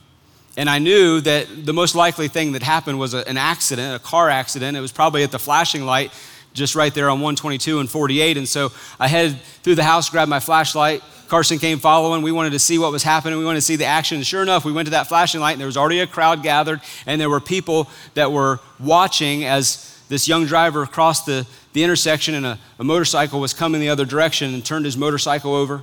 and 0.56 0.68
i 0.68 0.78
knew 0.78 1.20
that 1.20 1.46
the 1.64 1.72
most 1.72 1.94
likely 1.94 2.28
thing 2.28 2.52
that 2.52 2.62
happened 2.62 2.98
was 2.98 3.14
a, 3.14 3.26
an 3.28 3.36
accident 3.36 3.96
a 3.96 3.98
car 3.98 4.28
accident 4.28 4.76
it 4.76 4.80
was 4.80 4.92
probably 4.92 5.22
at 5.22 5.30
the 5.30 5.38
flashing 5.38 5.84
light 5.84 6.12
just 6.52 6.74
right 6.74 6.94
there 6.94 7.08
on 7.08 7.18
122 7.18 7.80
and 7.80 7.90
48 7.90 8.36
and 8.36 8.48
so 8.48 8.70
i 9.00 9.08
headed 9.08 9.40
through 9.62 9.74
the 9.74 9.84
house 9.84 10.10
grabbed 10.10 10.30
my 10.30 10.40
flashlight 10.40 11.02
Carson 11.28 11.58
came 11.58 11.78
following. 11.78 12.20
We 12.20 12.30
wanted 12.30 12.50
to 12.50 12.58
see 12.58 12.78
what 12.78 12.92
was 12.92 13.02
happening. 13.02 13.38
We 13.38 13.46
wanted 13.46 13.60
to 13.60 13.64
see 13.64 13.76
the 13.76 13.86
action. 13.86 14.18
And 14.18 14.26
sure 14.26 14.42
enough, 14.42 14.66
we 14.66 14.72
went 14.72 14.84
to 14.84 14.90
that 14.90 15.06
flashing 15.06 15.40
light, 15.40 15.52
and 15.52 15.60
there 15.60 15.66
was 15.66 15.78
already 15.78 16.00
a 16.00 16.06
crowd 16.06 16.42
gathered, 16.42 16.82
and 17.06 17.18
there 17.18 17.30
were 17.30 17.40
people 17.40 17.88
that 18.12 18.30
were 18.30 18.60
watching 18.78 19.46
as 19.46 19.91
this 20.12 20.28
young 20.28 20.44
driver 20.44 20.84
crossed 20.84 21.24
the, 21.24 21.46
the 21.72 21.82
intersection, 21.82 22.34
and 22.34 22.44
a, 22.44 22.58
a 22.78 22.84
motorcycle 22.84 23.40
was 23.40 23.54
coming 23.54 23.80
the 23.80 23.88
other 23.88 24.04
direction 24.04 24.52
and 24.52 24.62
turned 24.62 24.84
his 24.84 24.94
motorcycle 24.94 25.54
over. 25.54 25.82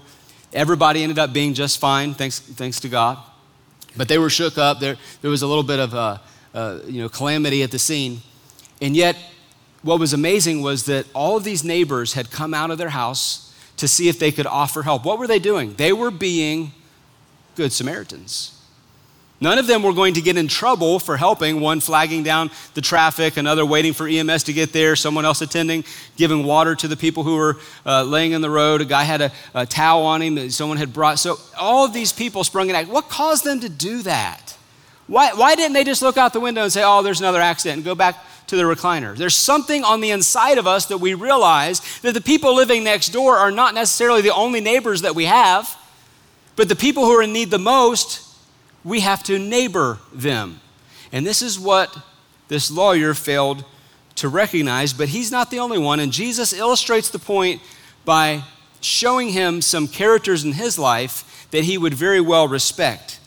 Everybody 0.53 1.01
ended 1.01 1.17
up 1.17 1.33
being 1.33 1.55
just 1.55 1.79
fine, 1.79 2.13
thanks, 2.13 2.37
thanks 2.37 2.79
to 2.81 2.89
God. 2.89 3.17
But 3.97 4.07
they 4.07 4.19
were 4.19 4.29
shook 4.29 4.59
up. 4.59 4.79
There, 4.79 4.97
there 5.23 5.31
was 5.31 5.41
a 5.41 5.47
little 5.47 5.63
bit 5.63 5.79
of 5.79 5.95
uh, 5.95 6.17
uh, 6.53 6.77
you 6.85 7.01
know, 7.01 7.09
calamity 7.09 7.63
at 7.63 7.71
the 7.71 7.79
scene. 7.79 8.19
And 8.79 8.95
yet, 8.95 9.17
what 9.81 9.99
was 9.99 10.13
amazing 10.13 10.61
was 10.61 10.85
that 10.85 11.07
all 11.15 11.35
of 11.35 11.43
these 11.43 11.63
neighbors 11.63 12.13
had 12.13 12.29
come 12.29 12.53
out 12.53 12.69
of 12.69 12.77
their 12.77 12.89
house 12.89 13.51
to 13.77 13.87
see 13.87 14.09
if 14.09 14.19
they 14.19 14.31
could 14.31 14.45
offer 14.45 14.83
help. 14.83 15.05
What 15.05 15.17
were 15.17 15.25
they 15.25 15.39
doing? 15.39 15.73
They 15.73 15.91
were 15.91 16.11
being 16.11 16.71
good 17.55 17.71
Samaritans. 17.71 18.58
None 19.41 19.57
of 19.57 19.67
them 19.67 19.83
were 19.83 19.93
going 19.93 20.15
to 20.15 20.21
get 20.21 20.35
in 20.35 20.49
trouble 20.49 20.99
for 20.99 21.15
helping, 21.15 21.61
one 21.61 21.79
flagging 21.79 22.23
down 22.23 22.51
the 22.73 22.81
traffic, 22.81 23.37
another 23.37 23.65
waiting 23.65 23.93
for 23.93 24.05
EMS 24.05 24.43
to 24.43 24.53
get 24.53 24.73
there, 24.73 24.97
someone 24.97 25.23
else 25.23 25.41
attending, 25.41 25.85
giving 26.17 26.43
water 26.43 26.75
to 26.75 26.87
the 26.89 26.97
people 26.97 27.23
who 27.23 27.37
were 27.37 27.57
uh, 27.85 28.03
laying 28.03 28.33
in 28.33 28.41
the 28.41 28.49
road. 28.49 28.81
A 28.81 28.85
guy 28.85 29.03
had 29.03 29.21
a, 29.21 29.31
a, 29.53 29.65
towel 29.65 30.03
on 30.05 30.21
him 30.21 30.35
that 30.35 30.51
someone 30.51 30.77
had 30.77 30.91
brought. 30.91 31.19
So 31.19 31.37
all 31.57 31.85
of 31.85 31.93
these 31.93 32.11
people 32.11 32.43
sprung 32.43 32.69
an 32.69 32.75
act. 32.75 32.89
What 32.89 33.07
caused 33.07 33.45
them 33.45 33.61
to 33.61 33.69
do 33.69 34.01
that? 34.01 34.57
Why, 35.07 35.31
why 35.33 35.55
didn't 35.55 35.73
they 35.73 35.85
just 35.85 36.01
look 36.01 36.17
out 36.17 36.33
the 36.33 36.41
window 36.41 36.63
and 36.63 36.71
say, 36.71 36.83
oh, 36.83 37.01
there's 37.01 37.21
another 37.21 37.41
accident 37.41 37.77
and 37.77 37.85
go 37.85 37.95
back 37.95 38.17
to 38.47 38.55
the 38.55 38.63
recliner. 38.63 39.15
There's 39.15 39.37
something 39.37 39.83
on 39.83 40.01
the 40.01 40.09
inside 40.11 40.57
of 40.57 40.67
us 40.67 40.87
that 40.87 40.97
we 40.97 41.13
realize 41.13 41.81
that 42.01 42.13
the 42.13 42.21
people 42.21 42.55
living 42.55 42.83
next 42.83 43.09
door 43.09 43.37
are 43.37 43.51
not 43.51 43.73
necessarily 43.73 44.21
the 44.21 44.33
only 44.33 44.59
neighbors 44.59 45.01
that 45.01 45.15
we 45.15 45.25
have, 45.25 45.77
but 46.55 46.67
the 46.67 46.75
people 46.75 47.05
who 47.05 47.11
are 47.11 47.21
in 47.21 47.31
need 47.31 47.51
the 47.51 47.59
most, 47.59 48.28
we 48.83 49.01
have 49.01 49.23
to 49.23 49.37
neighbor 49.39 49.99
them. 50.13 50.61
And 51.11 51.25
this 51.25 51.41
is 51.41 51.59
what 51.59 51.95
this 52.47 52.71
lawyer 52.71 53.13
failed 53.13 53.65
to 54.15 54.27
recognize, 54.27 54.93
but 54.93 55.09
he's 55.09 55.31
not 55.31 55.49
the 55.49 55.59
only 55.59 55.77
one. 55.77 55.99
And 55.99 56.11
Jesus 56.11 56.53
illustrates 56.53 57.09
the 57.09 57.19
point 57.19 57.61
by 58.05 58.43
showing 58.81 59.29
him 59.29 59.61
some 59.61 59.87
characters 59.87 60.43
in 60.43 60.53
his 60.53 60.77
life 60.77 61.47
that 61.51 61.63
he 61.63 61.77
would 61.77 61.93
very 61.93 62.21
well 62.21 62.47
respect. 62.47 63.19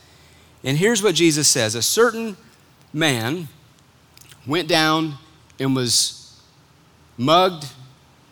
And 0.65 0.79
here's 0.79 1.03
what 1.03 1.15
Jesus 1.15 1.49
says 1.49 1.75
A 1.75 1.83
certain 1.83 2.37
man 2.93 3.49
went 4.47 4.69
down 4.69 5.15
and 5.59 5.75
was 5.75 6.41
mugged, 7.17 7.67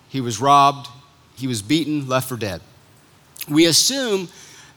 he 0.09 0.21
was 0.21 0.41
robbed, 0.41 0.89
he 1.37 1.47
was 1.47 1.63
beaten, 1.63 2.09
left 2.09 2.29
for 2.29 2.37
dead. 2.37 2.61
We 3.49 3.67
assume 3.67 4.29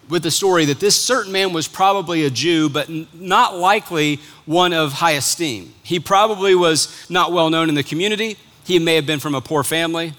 with 0.09 0.23
the 0.23 0.31
story 0.31 0.65
that 0.65 0.79
this 0.79 0.99
certain 0.99 1.31
man 1.31 1.53
was 1.53 1.67
probably 1.67 2.25
a 2.25 2.29
Jew, 2.29 2.69
but 2.69 2.89
not 3.13 3.57
likely 3.57 4.19
one 4.45 4.73
of 4.73 4.93
high 4.93 5.11
esteem. 5.11 5.73
He 5.83 5.99
probably 5.99 6.55
was 6.55 7.05
not 7.09 7.31
well 7.31 7.49
known 7.49 7.69
in 7.69 7.75
the 7.75 7.83
community. 7.83 8.37
He 8.65 8.79
may 8.79 8.95
have 8.95 9.05
been 9.05 9.19
from 9.19 9.35
a 9.35 9.41
poor 9.41 9.63
family. 9.63 10.13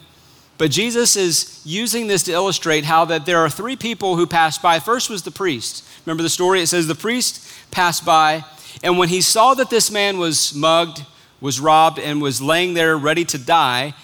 But 0.56 0.70
Jesus 0.70 1.16
is 1.16 1.60
using 1.64 2.06
this 2.06 2.22
to 2.24 2.32
illustrate 2.32 2.84
how 2.84 3.04
that 3.06 3.26
there 3.26 3.38
are 3.38 3.50
three 3.50 3.76
people 3.76 4.16
who 4.16 4.26
passed 4.26 4.62
by. 4.62 4.78
First 4.78 5.10
was 5.10 5.22
the 5.22 5.30
priest. 5.30 5.84
Remember 6.06 6.22
the 6.22 6.28
story? 6.28 6.60
It 6.60 6.68
says 6.68 6.86
the 6.86 6.94
priest 6.94 7.44
passed 7.70 8.04
by, 8.04 8.44
and 8.82 8.98
when 8.98 9.08
he 9.08 9.20
saw 9.20 9.54
that 9.54 9.70
this 9.70 9.90
man 9.90 10.18
was 10.18 10.54
mugged, 10.54 11.04
was 11.40 11.58
robbed, 11.58 11.98
and 11.98 12.22
was 12.22 12.40
laying 12.40 12.74
there 12.74 12.96
ready 12.96 13.24
to 13.24 13.38
die, 13.38 13.94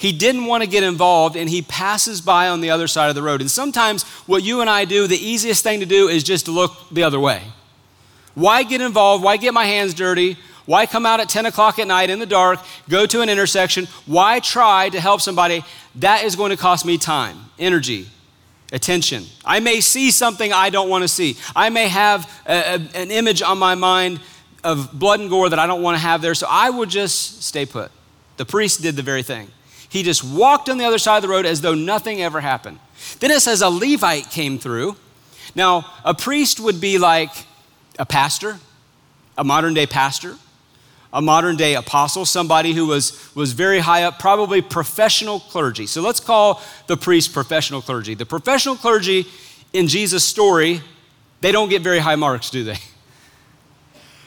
he 0.00 0.12
didn't 0.12 0.46
want 0.46 0.62
to 0.62 0.66
get 0.68 0.82
involved 0.82 1.36
and 1.36 1.50
he 1.50 1.60
passes 1.60 2.22
by 2.22 2.48
on 2.48 2.62
the 2.62 2.70
other 2.70 2.88
side 2.88 3.10
of 3.10 3.14
the 3.14 3.22
road. 3.22 3.42
And 3.42 3.50
sometimes 3.50 4.02
what 4.26 4.42
you 4.42 4.62
and 4.62 4.70
I 4.70 4.86
do, 4.86 5.06
the 5.06 5.14
easiest 5.14 5.62
thing 5.62 5.80
to 5.80 5.86
do 5.86 6.08
is 6.08 6.24
just 6.24 6.46
to 6.46 6.52
look 6.52 6.72
the 6.90 7.02
other 7.02 7.20
way. 7.20 7.42
Why 8.34 8.62
get 8.62 8.80
involved? 8.80 9.22
Why 9.22 9.36
get 9.36 9.52
my 9.52 9.66
hands 9.66 9.92
dirty? 9.92 10.38
Why 10.64 10.86
come 10.86 11.04
out 11.04 11.20
at 11.20 11.28
10 11.28 11.44
o'clock 11.44 11.78
at 11.78 11.86
night 11.86 12.08
in 12.08 12.18
the 12.18 12.24
dark, 12.24 12.60
go 12.88 13.04
to 13.04 13.20
an 13.20 13.28
intersection? 13.28 13.88
Why 14.06 14.40
try 14.40 14.88
to 14.88 14.98
help 14.98 15.20
somebody? 15.20 15.64
That 15.96 16.24
is 16.24 16.34
going 16.34 16.50
to 16.50 16.56
cost 16.56 16.86
me 16.86 16.96
time, 16.96 17.36
energy, 17.58 18.08
attention. 18.72 19.26
I 19.44 19.60
may 19.60 19.82
see 19.82 20.10
something 20.10 20.50
I 20.50 20.70
don't 20.70 20.88
want 20.88 21.04
to 21.04 21.08
see. 21.08 21.36
I 21.54 21.68
may 21.68 21.88
have 21.88 22.26
a, 22.46 22.54
a, 22.54 22.74
an 22.94 23.10
image 23.10 23.42
on 23.42 23.58
my 23.58 23.74
mind 23.74 24.18
of 24.64 24.98
blood 24.98 25.20
and 25.20 25.28
gore 25.28 25.50
that 25.50 25.58
I 25.58 25.66
don't 25.66 25.82
want 25.82 25.96
to 25.96 26.00
have 26.00 26.22
there, 26.22 26.34
so 26.34 26.46
I 26.48 26.70
will 26.70 26.86
just 26.86 27.42
stay 27.42 27.66
put. 27.66 27.90
The 28.38 28.46
priest 28.46 28.80
did 28.80 28.96
the 28.96 29.02
very 29.02 29.22
thing. 29.22 29.50
He 29.90 30.04
just 30.04 30.24
walked 30.24 30.68
on 30.68 30.78
the 30.78 30.84
other 30.84 30.98
side 30.98 31.16
of 31.16 31.22
the 31.22 31.28
road 31.28 31.44
as 31.44 31.60
though 31.60 31.74
nothing 31.74 32.22
ever 32.22 32.40
happened. 32.40 32.78
Then 33.18 33.30
it 33.32 33.40
says 33.40 33.60
a 33.60 33.68
Levite 33.68 34.30
came 34.30 34.58
through. 34.58 34.96
Now, 35.54 35.84
a 36.04 36.14
priest 36.14 36.60
would 36.60 36.80
be 36.80 36.96
like 36.96 37.30
a 37.98 38.06
pastor, 38.06 38.58
a 39.36 39.42
modern 39.42 39.74
day 39.74 39.86
pastor, 39.86 40.36
a 41.12 41.20
modern 41.20 41.56
day 41.56 41.74
apostle, 41.74 42.24
somebody 42.24 42.72
who 42.72 42.86
was, 42.86 43.34
was 43.34 43.52
very 43.52 43.80
high 43.80 44.04
up, 44.04 44.20
probably 44.20 44.62
professional 44.62 45.40
clergy. 45.40 45.86
So 45.86 46.02
let's 46.02 46.20
call 46.20 46.62
the 46.86 46.96
priest 46.96 47.32
professional 47.32 47.82
clergy. 47.82 48.14
The 48.14 48.26
professional 48.26 48.76
clergy 48.76 49.26
in 49.72 49.88
Jesus' 49.88 50.24
story, 50.24 50.82
they 51.40 51.50
don't 51.50 51.68
get 51.68 51.82
very 51.82 51.98
high 51.98 52.16
marks, 52.16 52.50
do 52.50 52.64
they? 52.64 52.78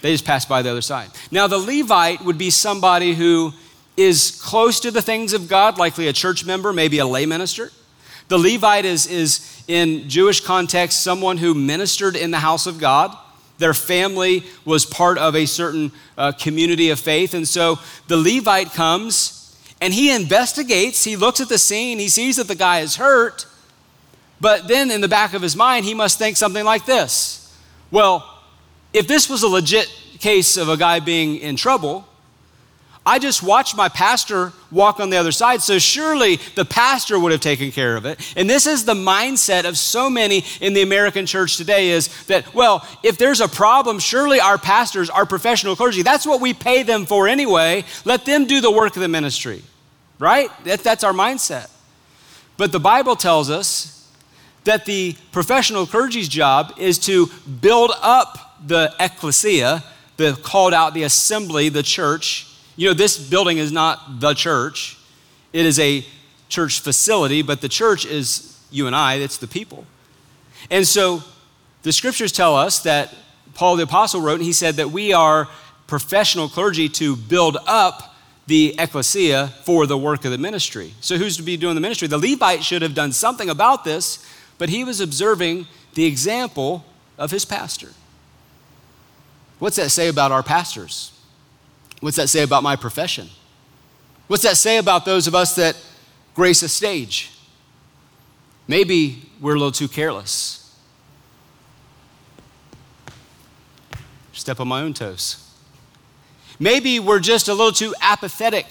They 0.01 0.11
just 0.11 0.25
pass 0.25 0.43
by 0.43 0.61
the 0.61 0.69
other 0.69 0.81
side. 0.81 1.11
Now, 1.31 1.47
the 1.47 1.57
Levite 1.57 2.25
would 2.25 2.37
be 2.37 2.49
somebody 2.49 3.13
who 3.13 3.53
is 3.95 4.39
close 4.43 4.79
to 4.81 4.91
the 4.91 5.01
things 5.01 5.33
of 5.33 5.47
God, 5.47 5.77
likely 5.77 6.07
a 6.07 6.13
church 6.13 6.45
member, 6.45 6.73
maybe 6.73 6.99
a 6.99 7.05
lay 7.05 7.25
minister. 7.25 7.71
The 8.27 8.37
Levite 8.37 8.85
is, 8.85 9.05
is 9.05 9.63
in 9.67 10.09
Jewish 10.09 10.39
context, 10.39 11.03
someone 11.03 11.37
who 11.37 11.53
ministered 11.53 12.15
in 12.15 12.31
the 12.31 12.39
house 12.39 12.65
of 12.65 12.79
God. 12.79 13.15
Their 13.59 13.73
family 13.73 14.43
was 14.65 14.85
part 14.85 15.17
of 15.17 15.35
a 15.35 15.45
certain 15.45 15.91
uh, 16.17 16.31
community 16.31 16.89
of 16.89 16.99
faith. 16.99 17.33
And 17.33 17.47
so 17.47 17.79
the 18.07 18.17
Levite 18.17 18.71
comes 18.71 19.39
and 19.79 19.93
he 19.93 20.15
investigates, 20.15 21.03
he 21.03 21.15
looks 21.15 21.41
at 21.41 21.49
the 21.49 21.57
scene, 21.57 21.99
he 21.99 22.07
sees 22.07 22.37
that 22.37 22.47
the 22.47 22.55
guy 22.55 22.79
is 22.79 22.95
hurt. 22.95 23.45
But 24.39 24.67
then 24.67 24.89
in 24.89 25.01
the 25.01 25.07
back 25.07 25.33
of 25.33 25.41
his 25.41 25.55
mind, 25.55 25.85
he 25.85 25.93
must 25.93 26.17
think 26.17 26.37
something 26.37 26.65
like 26.65 26.85
this 26.85 27.53
Well, 27.91 28.29
if 28.93 29.07
this 29.07 29.29
was 29.29 29.43
a 29.43 29.47
legit 29.47 29.87
case 30.19 30.57
of 30.57 30.69
a 30.69 30.77
guy 30.77 30.99
being 30.99 31.35
in 31.35 31.55
trouble, 31.55 32.07
I 33.05 33.19
just 33.19 33.43
watched 33.43 33.75
my 33.75 33.89
pastor 33.89 34.53
walk 34.71 35.01
on 35.01 35.09
the 35.09 35.17
other 35.17 35.33
side, 35.33 35.61
so 35.61 35.77
surely 35.77 36.37
the 36.55 36.63
pastor 36.63 37.19
would 37.19 37.33
have 37.33 37.41
taken 37.41 37.69
care 37.69 37.97
of 37.97 38.05
it. 38.05 38.33
And 38.37 38.49
this 38.49 38.65
is 38.65 38.85
the 38.85 38.93
mindset 38.93 39.65
of 39.65 39.77
so 39.77 40.09
many 40.09 40.45
in 40.61 40.73
the 40.73 40.83
American 40.83 41.25
church 41.25 41.57
today 41.57 41.89
is 41.89 42.25
that, 42.25 42.53
well, 42.53 42.87
if 43.03 43.17
there's 43.17 43.41
a 43.41 43.49
problem, 43.49 43.99
surely 43.99 44.39
our 44.39 44.57
pastors, 44.57 45.09
our 45.09 45.25
professional 45.25 45.75
clergy, 45.75 46.01
that's 46.01 46.25
what 46.25 46.39
we 46.39 46.53
pay 46.53 46.83
them 46.83 47.05
for 47.05 47.27
anyway. 47.27 47.83
Let 48.05 48.23
them 48.23 48.45
do 48.45 48.61
the 48.61 48.71
work 48.71 48.95
of 48.95 49.01
the 49.01 49.09
ministry, 49.09 49.63
right? 50.17 50.49
That, 50.63 50.79
that's 50.79 51.03
our 51.03 51.13
mindset. 51.13 51.69
But 52.55 52.71
the 52.71 52.79
Bible 52.79 53.17
tells 53.17 53.49
us 53.49 54.09
that 54.63 54.85
the 54.85 55.17
professional 55.33 55.85
clergy's 55.85 56.29
job 56.29 56.73
is 56.77 56.97
to 56.99 57.27
build 57.59 57.91
up 58.01 58.61
the 58.65 58.93
ecclesia, 58.97 59.83
the 60.15 60.39
called 60.41 60.73
out, 60.73 60.93
the 60.93 61.03
assembly, 61.03 61.67
the 61.67 61.83
church 61.83 62.47
you 62.75 62.87
know, 62.87 62.93
this 62.93 63.17
building 63.17 63.57
is 63.57 63.71
not 63.71 64.19
the 64.19 64.33
church, 64.33 64.97
it 65.51 65.65
is 65.65 65.79
a 65.79 66.05
church 66.49 66.79
facility, 66.79 67.41
but 67.41 67.61
the 67.61 67.69
church 67.69 68.05
is 68.05 68.59
you 68.71 68.87
and 68.87 68.95
I, 68.95 69.15
it's 69.15 69.37
the 69.37 69.47
people. 69.47 69.85
And 70.69 70.87
so 70.87 71.23
the 71.83 71.91
scriptures 71.91 72.31
tell 72.31 72.55
us 72.55 72.79
that 72.83 73.13
Paul 73.53 73.75
the 73.75 73.83
Apostle 73.83 74.21
wrote, 74.21 74.35
and 74.35 74.43
he 74.43 74.53
said 74.53 74.75
that 74.75 74.91
we 74.91 75.13
are 75.13 75.47
professional 75.87 76.49
clergy 76.49 76.89
to 76.89 77.15
build 77.15 77.57
up 77.67 78.15
the 78.47 78.75
ecclesia 78.77 79.53
for 79.63 79.85
the 79.85 79.97
work 79.97 80.25
of 80.25 80.31
the 80.31 80.37
ministry. 80.37 80.93
So, 81.01 81.17
who's 81.17 81.37
to 81.37 81.43
be 81.43 81.55
doing 81.55 81.75
the 81.75 81.81
ministry? 81.81 82.07
The 82.07 82.17
Levite 82.17 82.63
should 82.63 82.81
have 82.81 82.93
done 82.93 83.11
something 83.11 83.49
about 83.49 83.83
this, 83.83 84.25
but 84.57 84.69
he 84.69 84.83
was 84.83 84.99
observing 84.99 85.67
the 85.93 86.05
example 86.05 86.83
of 87.17 87.31
his 87.31 87.45
pastor. 87.45 87.89
What's 89.59 89.77
that 89.77 89.91
say 89.91 90.09
about 90.09 90.31
our 90.31 90.43
pastors? 90.43 91.12
What's 92.03 92.17
that 92.17 92.27
say 92.27 92.43
about 92.43 92.63
my 92.63 92.75
profession? 92.75 93.29
What's 94.27 94.43
that 94.43 94.57
say 94.57 94.77
about 94.77 95.05
those 95.05 95.25
of 95.25 95.33
us 95.33 95.55
that 95.55 95.77
grace 96.35 96.61
a 96.61 96.67
stage? 96.67 97.31
Maybe 98.67 99.29
we're 99.39 99.55
a 99.55 99.57
little 99.57 99.71
too 99.71 99.87
careless. 99.87 100.77
Step 104.33 104.59
on 104.59 104.67
my 104.67 104.81
own 104.81 104.93
toes. 104.93 105.49
Maybe 106.59 106.99
we're 106.99 107.21
just 107.21 107.47
a 107.47 107.53
little 107.53 107.71
too 107.71 107.95
apathetic. 108.01 108.67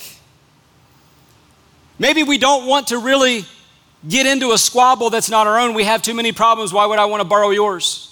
Maybe 1.98 2.24
we 2.24 2.36
don't 2.36 2.66
want 2.66 2.88
to 2.88 2.98
really 2.98 3.46
get 4.06 4.26
into 4.26 4.52
a 4.52 4.58
squabble 4.58 5.08
that's 5.08 5.30
not 5.30 5.46
our 5.46 5.58
own. 5.58 5.72
We 5.72 5.84
have 5.84 6.02
too 6.02 6.12
many 6.12 6.32
problems. 6.32 6.70
Why 6.70 6.84
would 6.84 6.98
I 6.98 7.06
want 7.06 7.22
to 7.22 7.26
borrow 7.26 7.48
yours? 7.48 8.11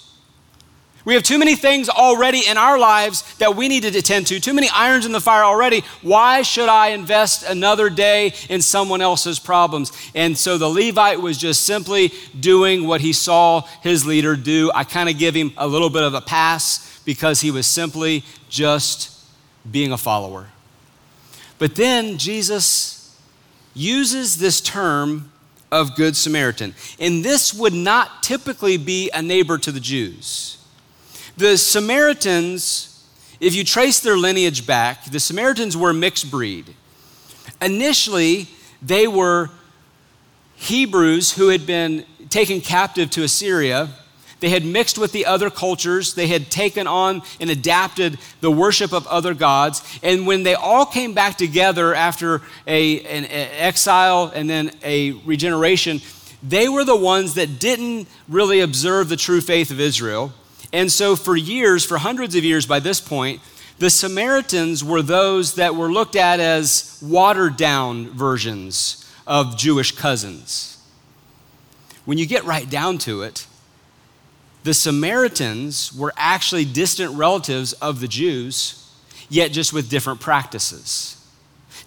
We 1.03 1.15
have 1.15 1.23
too 1.23 1.39
many 1.39 1.55
things 1.55 1.89
already 1.89 2.43
in 2.47 2.57
our 2.57 2.77
lives 2.77 3.23
that 3.37 3.55
we 3.55 3.67
need 3.67 3.83
to 3.83 3.97
attend 3.97 4.27
to, 4.27 4.39
too 4.39 4.53
many 4.53 4.69
irons 4.69 5.05
in 5.05 5.11
the 5.11 5.19
fire 5.19 5.43
already. 5.43 5.83
Why 6.01 6.43
should 6.43 6.69
I 6.69 6.89
invest 6.89 7.43
another 7.43 7.89
day 7.89 8.33
in 8.49 8.61
someone 8.61 9.01
else's 9.01 9.39
problems? 9.39 9.91
And 10.13 10.37
so 10.37 10.57
the 10.57 10.69
Levite 10.69 11.19
was 11.19 11.37
just 11.37 11.63
simply 11.63 12.13
doing 12.39 12.85
what 12.85 13.01
he 13.01 13.13
saw 13.13 13.61
his 13.81 14.05
leader 14.05 14.35
do. 14.35 14.71
I 14.75 14.83
kind 14.83 15.09
of 15.09 15.17
give 15.17 15.33
him 15.33 15.53
a 15.57 15.67
little 15.67 15.89
bit 15.89 16.03
of 16.03 16.13
a 16.13 16.21
pass 16.21 17.01
because 17.03 17.41
he 17.41 17.49
was 17.49 17.65
simply 17.65 18.23
just 18.47 19.25
being 19.69 19.91
a 19.91 19.97
follower. 19.97 20.49
But 21.57 21.75
then 21.75 22.17
Jesus 22.17 23.19
uses 23.73 24.37
this 24.37 24.61
term 24.61 25.31
of 25.71 25.95
Good 25.95 26.15
Samaritan. 26.15 26.75
And 26.99 27.23
this 27.23 27.53
would 27.53 27.73
not 27.73 28.23
typically 28.23 28.77
be 28.77 29.09
a 29.11 29.21
neighbor 29.21 29.57
to 29.57 29.71
the 29.71 29.79
Jews. 29.79 30.57
The 31.41 31.57
Samaritans, 31.57 33.03
if 33.39 33.55
you 33.55 33.63
trace 33.63 33.99
their 33.99 34.15
lineage 34.15 34.67
back, 34.67 35.05
the 35.05 35.19
Samaritans 35.19 35.75
were 35.75 35.91
mixed 35.91 36.29
breed. 36.29 36.75
Initially, 37.59 38.47
they 38.79 39.07
were 39.07 39.49
Hebrews 40.57 41.31
who 41.31 41.47
had 41.47 41.65
been 41.65 42.05
taken 42.29 42.61
captive 42.61 43.09
to 43.09 43.23
Assyria. 43.23 43.89
They 44.39 44.49
had 44.49 44.63
mixed 44.63 44.99
with 44.99 45.13
the 45.13 45.25
other 45.25 45.49
cultures. 45.49 46.13
They 46.13 46.27
had 46.27 46.51
taken 46.51 46.85
on 46.85 47.23
and 47.39 47.49
adapted 47.49 48.19
the 48.41 48.51
worship 48.51 48.93
of 48.93 49.07
other 49.07 49.33
gods. 49.33 49.81
And 50.03 50.27
when 50.27 50.43
they 50.43 50.53
all 50.53 50.85
came 50.85 51.15
back 51.15 51.39
together 51.39 51.95
after 51.95 52.43
a, 52.67 52.99
an 52.99 53.25
exile 53.25 54.31
and 54.35 54.47
then 54.47 54.69
a 54.83 55.13
regeneration, 55.25 56.01
they 56.43 56.69
were 56.69 56.83
the 56.83 56.95
ones 56.95 57.33
that 57.33 57.59
didn't 57.59 58.07
really 58.29 58.59
observe 58.59 59.09
the 59.09 59.17
true 59.17 59.41
faith 59.41 59.71
of 59.71 59.79
Israel. 59.79 60.33
And 60.73 60.91
so, 60.91 61.15
for 61.15 61.35
years, 61.35 61.85
for 61.85 61.97
hundreds 61.97 62.35
of 62.35 62.43
years 62.43 62.65
by 62.65 62.79
this 62.79 63.01
point, 63.01 63.41
the 63.79 63.89
Samaritans 63.89 64.83
were 64.83 65.01
those 65.01 65.55
that 65.55 65.75
were 65.75 65.91
looked 65.91 66.15
at 66.15 66.39
as 66.39 66.99
watered 67.01 67.57
down 67.57 68.09
versions 68.09 69.09
of 69.27 69.57
Jewish 69.57 69.91
cousins. 69.91 70.77
When 72.05 72.17
you 72.17 72.25
get 72.25 72.43
right 72.45 72.69
down 72.69 72.97
to 72.99 73.23
it, 73.23 73.47
the 74.63 74.73
Samaritans 74.73 75.93
were 75.93 76.13
actually 76.15 76.65
distant 76.65 77.15
relatives 77.15 77.73
of 77.73 77.99
the 77.99 78.07
Jews, 78.07 78.91
yet 79.29 79.51
just 79.51 79.73
with 79.73 79.89
different 79.89 80.19
practices 80.19 81.20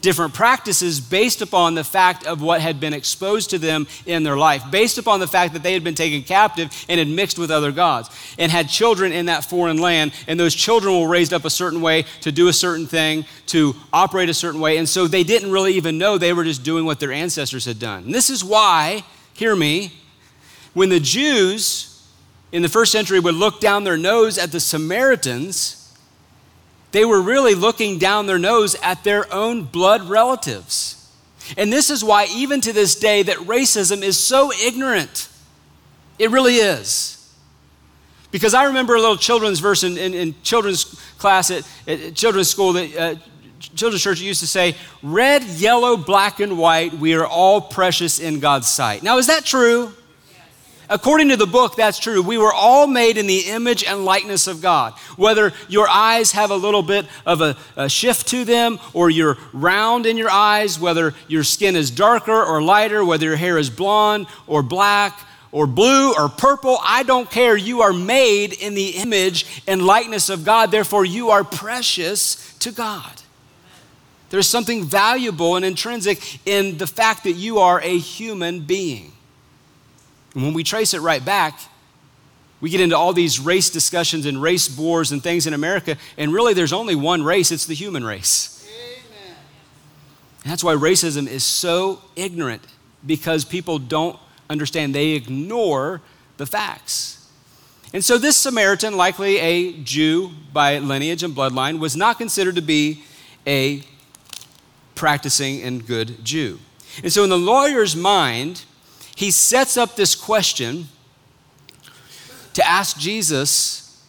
different 0.05 0.35
practices 0.35 1.01
based 1.01 1.41
upon 1.41 1.75
the 1.75 1.83
fact 1.83 2.27
of 2.27 2.43
what 2.43 2.61
had 2.61 2.79
been 2.79 2.93
exposed 2.93 3.49
to 3.51 3.59
them 3.59 3.87
in 4.05 4.23
their 4.23 4.37
life, 4.37 4.63
based 4.71 4.99
upon 4.99 5.19
the 5.19 5.27
fact 5.27 5.55
that 5.55 5.63
they 5.63 5.73
had 5.73 5.83
been 5.83 5.95
taken 5.95 6.23
captive 6.23 6.71
and 6.91 6.99
had 6.99 7.09
mixed 7.09 7.39
with 7.39 7.51
other 7.51 7.73
gods 7.73 8.11
and 8.39 8.53
had 8.53 8.69
children 8.69 9.13
in 9.13 9.27
that 9.27 9.47
foreign 9.47 9.79
land. 9.79 10.13
And 10.29 10.39
those 10.39 10.55
children 10.55 11.01
were 11.01 11.09
raised 11.09 11.33
up 11.33 11.47
a 11.47 11.51
certain 11.51 11.81
way 11.81 12.05
to 12.21 12.31
do 12.31 12.49
a 12.49 12.53
certain 12.53 12.87
thing, 12.87 13.25
to 13.47 13.75
operate 13.95 14.29
a 14.29 14.35
certain 14.35 14.61
way. 14.61 14.77
And 14.77 14.87
so 14.87 15.09
they 15.09 15.25
didn't 15.25 15.51
really 15.51 15.73
even 15.73 15.97
know 15.97 16.19
they 16.19 16.35
were 16.35 16.45
just 16.45 16.63
doing 16.63 16.85
what 16.85 17.01
their 17.01 17.11
ancestors 17.11 17.65
had 17.65 17.79
done. 17.79 18.05
And 18.05 18.15
this 18.15 18.29
is 18.29 18.45
why, 18.45 19.05
hear 19.33 19.57
me, 19.57 19.91
when 20.75 20.91
the 20.91 21.01
Jews 21.01 22.07
in 22.53 22.61
the 22.61 22.69
first 22.69 22.93
century 22.93 23.21
would 23.21 23.35
look 23.35 23.59
down 23.59 23.85
their 23.85 23.97
nose 23.97 24.37
at 24.37 24.53
the 24.53 24.61
Samaritans, 24.61 25.84
they 26.95 27.05
were 27.05 27.21
really 27.21 27.57
looking 27.57 27.99
down 27.99 28.27
their 28.27 28.39
nose 28.39 28.77
at 28.77 29.03
their 29.03 29.31
own 29.35 29.65
blood 29.65 30.09
relatives. 30.09 31.13
And 31.57 31.73
this 31.73 31.91
is 31.91 32.05
why, 32.05 32.29
even 32.33 32.61
to 32.61 32.73
this 32.73 32.95
day, 32.95 33.25
that 33.25 33.37
racism 33.39 34.01
is 34.01 34.17
so 34.17 34.53
ignorant. 34.65 35.29
It 36.21 36.31
really 36.31 36.55
is. 36.55 37.35
Because 38.31 38.55
I 38.55 38.67
remember 38.67 38.95
a 38.95 39.01
little 39.01 39.17
children's 39.17 39.59
verse 39.59 39.83
in, 39.83 39.99
in, 39.99 40.15
in 40.15 40.41
children's 40.45 40.85
class 41.19 41.51
at, 41.51 41.69
at, 41.89 42.15
children's 42.15 42.49
school 42.49 42.75
that 42.75 42.97
uh, 42.97 43.15
children's 43.59 44.03
church 44.05 44.21
used 44.21 44.39
to 44.39 44.47
say, 44.47 44.77
red, 45.03 45.43
yellow, 45.43 45.97
black, 45.97 46.39
and 46.39 46.57
white, 46.57 46.95
we 46.95 47.15
are 47.15 47.27
all 47.27 47.61
precious 47.61 48.21
in 48.21 48.39
God's 48.39 48.69
sight. 48.69 49.03
Now, 49.03 49.19
is 49.19 49.27
that 49.27 49.45
true? 49.45 49.93
According 50.89 51.31
to 51.31 51.37
the 51.37 51.47
book, 51.47 51.77
that's 51.77 51.99
true. 51.99 52.21
We 52.21 52.39
were 52.39 52.53
all 52.53 52.87
made 52.87 53.17
in 53.17 53.27
the 53.27 53.41
image 53.47 53.85
and 53.85 54.05
likeness 54.05 54.47
of 54.47 54.61
God. 54.61 54.93
Whether 55.17 55.53
your 55.69 55.89
eyes 55.89 56.33
have 56.33 56.51
a 56.51 56.57
little 56.57 56.83
bit 56.83 57.07
of 57.25 57.41
a, 57.41 57.57
a, 57.77 57.89
shift 57.89 58.29
to 58.29 58.45
them, 58.45 58.79
or 58.93 59.09
you're 59.09 59.39
round 59.53 60.05
in 60.05 60.17
your 60.17 60.31
eyes, 60.31 60.79
whether 60.79 61.15
your 61.27 61.45
skin 61.45 61.75
is 61.75 61.91
darker 61.91 62.43
or 62.43 62.63
lighter, 62.63 63.05
whether 63.05 63.27
your 63.27 63.37
hair 63.37 63.57
is 63.57 63.71
blonde 63.71 64.27
or 64.47 64.63
black, 64.63 65.19
or 65.53 65.69
blue 65.69 66.13
or 66.15 66.29
purple, 66.29 66.79
I 66.83 67.05
don't 67.05 67.31
care. 67.31 67.57
You 67.57 67.83
are 67.83 67.93
made 67.93 68.53
in 68.53 68.75
the 68.75 68.97
image 68.97 69.63
and 69.69 69.87
likeness 69.87 70.29
of 70.29 70.45
God, 70.45 70.71
therefore, 70.73 71.05
you 71.05 71.31
are 71.31 71.45
precious 71.45 72.55
to 72.59 72.73
God. 72.73 73.23
There's 74.31 74.49
something 74.49 74.85
valuable 74.85 75.55
and 75.55 75.65
intrinsic 75.65 76.45
in 76.45 76.77
the 76.77 76.89
fact 76.89 77.23
that 77.23 77.35
you 77.35 77.61
are 77.61 77.81
a 77.81 77.97
human 77.97 78.63
being. 78.63 79.14
And 80.35 80.43
when 80.43 80.55
we 80.55 80.65
trace 80.65 80.95
it 80.95 81.01
right 81.01 81.25
back, 81.25 81.59
we 82.61 82.71
get 82.71 82.81
into 82.81 82.97
all 82.97 83.13
these 83.13 83.39
race 83.39 83.71
discussions 83.71 84.27
and 84.27 84.41
race 84.41 84.75
wars 84.77 85.13
and 85.13 85.23
things 85.23 85.47
in 85.47 85.55
America, 85.55 85.97
and 86.17 86.33
really 86.33 86.55
there's 86.55 86.73
only 86.73 86.95
one 86.95 87.23
race 87.23 87.53
it's 87.53 87.67
the 87.67 87.75
human 87.75 88.05
race. 88.05 88.67
Amen. 88.67 89.37
And 90.45 90.53
that's 90.53 90.65
why 90.65 90.75
racism 90.75 91.29
is 91.29 91.45
so 91.45 92.01
ignorant 92.17 92.63
because 93.05 93.45
people 93.45 93.79
don't 93.79 94.19
understand, 94.49 94.95
they 94.95 95.11
ignore 95.11 96.01
the 96.37 96.47
facts. 96.47 97.29
And 97.93 98.05
so, 98.05 98.19
this 98.19 98.37
Samaritan, 98.37 98.97
likely 98.97 99.39
a 99.39 99.73
Jew 99.83 100.33
by 100.53 100.79
lineage 100.79 101.23
and 101.23 101.35
bloodline, 101.35 101.79
was 101.79 101.97
not 101.97 102.19
considered 102.19 102.57
to 102.57 102.63
be 102.63 103.05
a 103.47 103.83
practicing 104.95 105.63
and 105.63 105.87
good 105.87 106.25
Jew. 106.25 106.59
And 107.03 107.13
so, 107.13 107.23
in 107.23 107.31
the 107.31 107.39
lawyer's 107.39 107.95
mind, 107.95 108.65
he 109.17 109.31
sets 109.31 109.77
up 109.77 109.97
this 109.97 110.15
question 110.15 110.89
to 112.55 112.67
ask 112.67 112.99
Jesus, 112.99 114.03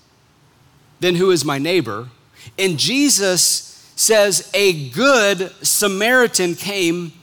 then 0.99 1.15
who 1.15 1.31
is 1.31 1.43
my 1.43 1.57
neighbor? 1.57 2.09
And 2.57 2.77
Jesus 2.77 3.65
says, 3.95 4.49
a 4.53 4.89
good 4.89 5.51
Samaritan 5.65 6.55
came 6.55 7.13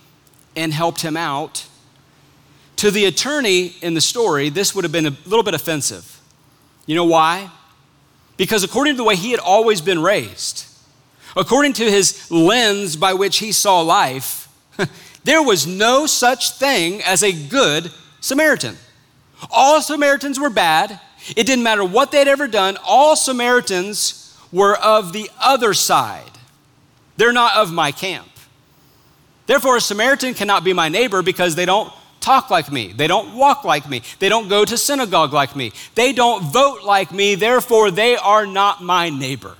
and 0.56 0.72
helped 0.72 1.02
him 1.02 1.16
out. 1.16 1.66
To 2.76 2.90
the 2.90 3.04
attorney 3.04 3.74
in 3.80 3.94
the 3.94 4.00
story, 4.00 4.48
this 4.48 4.74
would 4.74 4.84
have 4.84 4.92
been 4.92 5.06
a 5.06 5.16
little 5.24 5.44
bit 5.44 5.54
offensive. 5.54 6.20
You 6.86 6.96
know 6.96 7.04
why? 7.04 7.50
Because 8.36 8.64
according 8.64 8.94
to 8.94 8.96
the 8.96 9.04
way 9.04 9.14
he 9.14 9.30
had 9.30 9.40
always 9.40 9.80
been 9.80 10.02
raised, 10.02 10.66
according 11.36 11.74
to 11.74 11.84
his 11.84 12.30
lens 12.30 12.96
by 12.96 13.14
which 13.14 13.38
he 13.38 13.52
saw 13.52 13.80
life, 13.80 14.48
there 15.24 15.42
was 15.42 15.66
no 15.66 16.06
such 16.06 16.52
thing 16.52 17.02
as 17.02 17.22
a 17.22 17.32
good 17.32 17.90
Samaritan. 18.20 18.76
All 19.50 19.80
Samaritans 19.80 20.38
were 20.38 20.50
bad. 20.50 21.00
It 21.36 21.46
didn't 21.46 21.62
matter 21.62 21.84
what 21.84 22.10
they'd 22.10 22.28
ever 22.28 22.48
done, 22.48 22.76
all 22.86 23.16
Samaritans 23.16 24.36
were 24.50 24.76
of 24.76 25.12
the 25.12 25.30
other 25.40 25.74
side. 25.74 26.30
They're 27.16 27.32
not 27.32 27.56
of 27.56 27.72
my 27.72 27.92
camp. 27.92 28.28
Therefore, 29.46 29.76
a 29.76 29.80
Samaritan 29.80 30.34
cannot 30.34 30.64
be 30.64 30.72
my 30.72 30.88
neighbor 30.88 31.22
because 31.22 31.54
they 31.54 31.66
don't 31.66 31.92
talk 32.20 32.50
like 32.50 32.70
me. 32.70 32.92
They 32.92 33.06
don't 33.06 33.36
walk 33.36 33.64
like 33.64 33.88
me. 33.88 34.02
They 34.18 34.28
don't 34.28 34.48
go 34.48 34.64
to 34.64 34.76
synagogue 34.76 35.32
like 35.32 35.56
me. 35.56 35.72
They 35.94 36.12
don't 36.12 36.44
vote 36.52 36.84
like 36.84 37.12
me. 37.12 37.34
Therefore, 37.34 37.90
they 37.90 38.16
are 38.16 38.46
not 38.46 38.82
my 38.82 39.10
neighbor. 39.10 39.56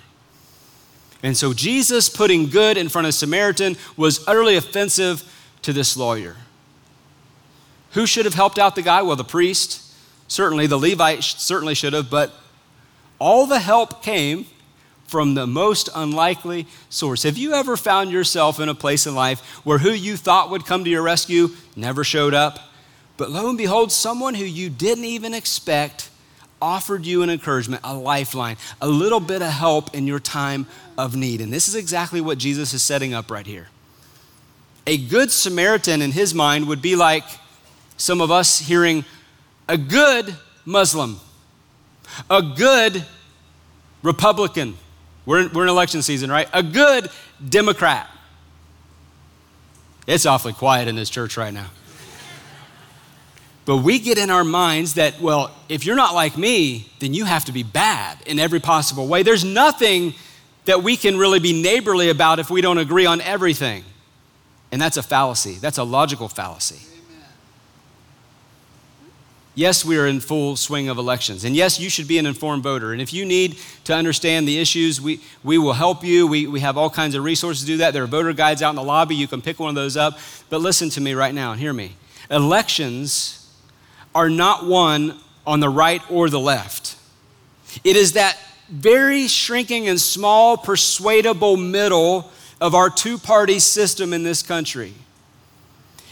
And 1.23 1.37
so, 1.37 1.53
Jesus 1.53 2.09
putting 2.09 2.49
good 2.49 2.77
in 2.77 2.89
front 2.89 3.07
of 3.07 3.15
Samaritan 3.15 3.77
was 3.97 4.27
utterly 4.27 4.57
offensive 4.57 5.23
to 5.63 5.73
this 5.73 5.97
lawyer. 5.97 6.37
Who 7.93 8.07
should 8.07 8.25
have 8.25 8.35
helped 8.35 8.59
out 8.59 8.75
the 8.75 8.83
guy? 8.83 9.03
Well, 9.03 9.17
the 9.17 9.25
priest. 9.25 9.81
Certainly, 10.29 10.69
the 10.69 10.79
Levite 10.79 11.23
certainly 11.23 11.75
should 11.75 11.93
have, 11.93 12.09
but 12.09 12.33
all 13.19 13.47
the 13.47 13.61
help 13.61 14.03
came 14.03 14.47
from 15.07 15.35
the 15.35 15.47
most 15.47 15.91
unlikely 15.95 16.67
source. 16.89 17.25
Have 17.25 17.37
you 17.37 17.53
ever 17.53 17.77
found 17.77 18.11
yourself 18.11 18.59
in 18.59 18.71
a 18.71 18.75
place 18.75 19.07
in 19.07 19.15
life 19.15 19.41
where 19.63 19.79
who 19.79 19.91
you 19.91 20.17
thought 20.17 20.49
would 20.49 20.65
come 20.65 20.85
to 20.85 20.91
your 20.91 21.03
rescue 21.03 21.49
never 21.77 22.03
showed 22.03 22.33
up? 22.33 22.59
But 23.19 23.31
lo 23.31 23.49
and 23.49 23.59
behold, 23.59 23.93
someone 23.93 24.35
who 24.35 24.45
you 24.45 24.71
didn't 24.71 25.05
even 25.05 25.35
expect 25.35 26.09
offered 26.63 27.05
you 27.05 27.23
an 27.23 27.29
encouragement, 27.29 27.83
a 27.85 27.95
lifeline, 27.95 28.57
a 28.81 28.89
little 28.89 29.21
bit 29.21 29.43
of 29.43 29.51
help 29.51 29.95
in 29.95 30.07
your 30.07 30.19
time 30.19 30.67
of 30.97 31.15
need. 31.15 31.43
And 31.43 31.53
this 31.53 31.69
is 31.69 31.75
exactly 31.75 32.23
what 32.23 32.39
Jesus 32.39 32.73
is 32.73 32.83
setting 32.83 33.13
up 33.13 33.31
right 33.31 33.47
here. 33.47 33.69
A 34.87 34.97
good 34.99 35.31
Samaritan 35.31 36.03
in 36.03 36.13
his 36.13 36.35
mind 36.35 36.69
would 36.69 36.83
be 36.83 36.97
like 36.97 37.25
some 37.97 38.21
of 38.21 38.31
us 38.31 38.59
hearing 38.59 39.05
a 39.69 39.79
good 39.79 40.37
Muslim, 40.65 41.21
a 42.29 42.43
good 42.43 43.05
Republican, 44.03 44.77
we're 45.25 45.43
in, 45.43 45.53
we're 45.53 45.63
in 45.63 45.69
election 45.69 46.03
season, 46.03 46.31
right? 46.31 46.49
A 46.53 46.63
good 46.63 47.11
Democrat. 47.49 48.11
It's 50.07 50.27
awfully 50.27 50.53
quiet 50.53 50.89
in 50.89 50.97
this 50.97 51.09
church 51.09 51.37
right 51.37 51.55
now. 51.55 51.71
But 53.65 53.79
we 53.79 54.01
get 54.01 54.19
in 54.19 54.31
our 54.31 54.43
minds 54.43 54.95
that, 54.95 55.21
well, 55.21 55.55
if 55.69 55.87
you're 55.87 55.95
not 55.95 56.15
like 56.15 56.37
me, 56.37 56.91
then 56.99 57.15
you 57.15 57.25
have 57.25 57.45
to 57.45 57.53
be 57.53 57.63
bad 57.63 58.19
in 58.27 58.41
every 58.41 58.59
possible 58.59 59.07
way. 59.07 59.23
There's 59.23 59.45
nothing 59.45 60.15
that 60.65 60.83
we 60.83 60.97
can 60.97 61.17
really 61.17 61.39
be 61.39 61.53
neighborly 61.53 62.09
about 62.09 62.41
if 62.41 62.51
we 62.51 62.61
don't 62.61 62.79
agree 62.79 63.07
on 63.07 63.21
everything. 63.21 63.85
And 64.73 64.81
that's 64.81 64.97
a 64.97 65.03
fallacy, 65.03 65.55
that's 65.55 65.79
a 65.79 65.85
logical 65.85 66.29
fallacy. 66.29 66.89
Yes, 69.55 69.85
we 69.85 69.99
are 69.99 70.07
in 70.07 70.21
full 70.21 70.57
swing 70.57 70.89
of 70.89 70.97
elections. 70.97 71.45
And 71.45 71.55
yes, 71.55 71.79
you 71.79 71.91
should 71.91 72.09
be 72.09 72.17
an 72.17 72.25
informed 72.25 72.63
voter. 72.63 72.93
And 72.93 73.03
if 73.03 73.13
you 73.13 73.27
need 73.27 73.59
to 73.85 73.95
understand 73.95 74.49
the 74.49 74.59
issues, 74.59 74.99
we, 74.99 75.21
we 75.45 75.59
will 75.59 75.75
help 75.75 76.03
you. 76.03 76.27
We, 76.27 76.47
we 76.47 76.61
have 76.61 76.79
all 76.79 76.89
kinds 76.89 77.15
of 77.15 77.23
resources 77.23 77.61
to 77.61 77.67
do 77.67 77.77
that. 77.77 77.93
There 77.93 78.03
are 78.03 78.07
voter 78.07 78.33
guides 78.33 78.63
out 78.63 78.71
in 78.71 78.77
the 78.77 78.83
lobby. 78.83 79.15
You 79.15 79.29
can 79.29 79.43
pick 79.43 79.61
one 79.61 79.69
of 79.69 79.75
those 79.75 79.95
up. 79.95 80.19
But 80.49 80.63
listen 80.63 80.89
to 80.91 81.03
me 81.03 81.13
right 81.13 81.35
now 81.35 81.53
and 81.53 81.61
hear 81.61 81.75
me. 81.75 81.97
Elections 82.31 83.47
are 84.15 84.31
not 84.31 84.65
won 84.65 85.19
on 85.47 85.61
the 85.61 85.69
right 85.69 86.01
or 86.11 86.31
the 86.31 86.41
left, 86.41 86.97
it 87.85 87.97
is 87.97 88.13
that 88.13 88.39
very 88.69 89.27
shrinking 89.27 89.89
and 89.89 90.01
small, 90.01 90.57
persuadable 90.57 91.57
middle 91.57 92.31
of 92.63 92.77
our 92.77 92.89
two 92.89 93.19
party 93.19 93.59
system 93.59 94.13
in 94.13 94.23
this 94.23 94.41
country. 94.41 94.95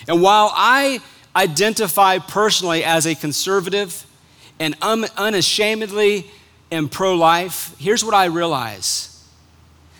And 0.09 0.21
while 0.21 0.51
I 0.53 1.01
identify 1.37 2.19
personally 2.19 2.83
as 2.83 3.07
a 3.07 3.15
conservative 3.15 4.05
and 4.59 4.75
un- 4.83 5.07
unashamedly 5.17 6.29
am 6.73 6.89
pro 6.89 7.15
life, 7.15 7.77
here's 7.79 8.05
what 8.05 8.15
I 8.15 8.25
realize 8.25 9.25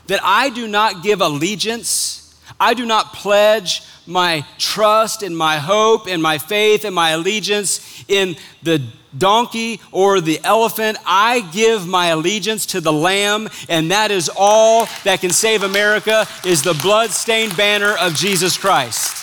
that 0.09 0.19
I 0.25 0.51
do 0.51 0.67
not 0.67 1.05
give 1.05 1.21
allegiance, 1.21 2.35
I 2.59 2.75
do 2.75 2.85
not 2.85 3.13
pledge 3.13 3.85
my 4.05 4.45
trust 4.59 5.23
and 5.23 5.39
my 5.39 5.59
hope 5.59 6.09
and 6.09 6.21
my 6.21 6.39
faith 6.39 6.85
and 6.85 6.93
my 6.93 7.11
allegiance 7.11 8.05
in 8.09 8.35
the 8.65 8.83
donkey 9.17 9.81
or 9.93 10.21
the 10.21 10.41
elephant. 10.45 10.99
I 11.07 11.41
give 11.53 11.87
my 11.87 12.07
allegiance 12.09 12.67
to 12.67 12.81
the 12.81 12.93
lamb, 12.93 13.49
and 13.69 13.91
that 13.91 14.11
is 14.11 14.31
all 14.35 14.87
that 15.05 15.21
can 15.21 15.31
save 15.31 15.63
America 15.63 16.27
is 16.45 16.63
the 16.63 16.75
blood-stained 16.75 17.57
banner 17.57 17.97
of 17.97 18.15
Jesus 18.15 18.57
Christ. 18.57 19.17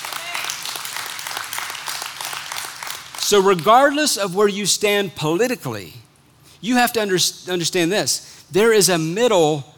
So, 3.22 3.42
regardless 3.42 4.16
of 4.16 4.36
where 4.36 4.48
you 4.48 4.66
stand 4.66 5.16
politically, 5.16 5.94
you 6.62 6.76
have 6.76 6.94
to 6.94 7.02
under, 7.02 7.18
understand 7.50 7.92
this 7.92 8.46
there 8.50 8.72
is 8.72 8.88
a 8.88 8.98
middle 8.98 9.76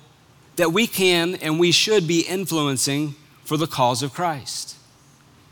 that 0.58 0.72
we 0.72 0.86
can 0.86 1.36
and 1.36 1.60
we 1.60 1.72
should 1.72 2.08
be 2.08 2.22
influencing 2.22 3.16
for 3.44 3.58
the 3.58 3.66
cause 3.66 4.04
of 4.04 4.14
Christ. 4.14 4.76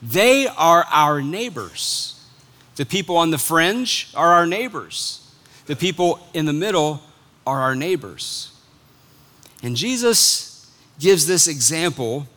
They 0.01 0.45
are 0.45 0.85
our 0.91 1.21
neighbors. 1.21 2.16
The 2.77 2.85
people 2.85 3.17
on 3.17 3.31
the 3.31 3.37
fringe 3.37 4.11
are 4.15 4.33
our 4.33 4.45
neighbors. 4.45 5.29
The 5.65 5.75
people 5.75 6.19
in 6.33 6.45
the 6.45 6.53
middle 6.53 7.01
are 7.45 7.59
our 7.61 7.75
neighbors. 7.75 8.51
And 9.63 9.75
Jesus 9.75 10.71
gives 10.99 11.25
this 11.25 11.47
example 11.47 12.27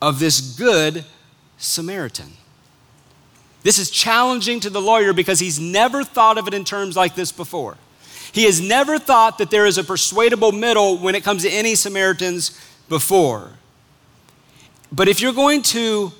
of 0.00 0.18
this 0.18 0.40
good 0.40 1.04
Samaritan. 1.56 2.32
This 3.62 3.78
is 3.78 3.90
challenging 3.90 4.60
to 4.60 4.70
the 4.70 4.80
lawyer 4.80 5.12
because 5.12 5.40
he's 5.40 5.58
never 5.58 6.04
thought 6.04 6.38
of 6.38 6.46
it 6.46 6.54
in 6.54 6.64
terms 6.64 6.94
like 6.94 7.14
this 7.14 7.32
before. 7.32 7.76
He 8.32 8.44
has 8.44 8.60
never 8.60 8.98
thought 8.98 9.38
that 9.38 9.50
there 9.50 9.64
is 9.64 9.78
a 9.78 9.84
persuadable 9.84 10.52
middle 10.52 10.98
when 10.98 11.14
it 11.14 11.24
comes 11.24 11.42
to 11.42 11.50
any 11.50 11.74
Samaritans 11.74 12.58
before. 12.90 13.52
But 14.92 15.08
if 15.08 15.20
you're 15.20 15.32
going 15.32 15.62
to 15.62 16.12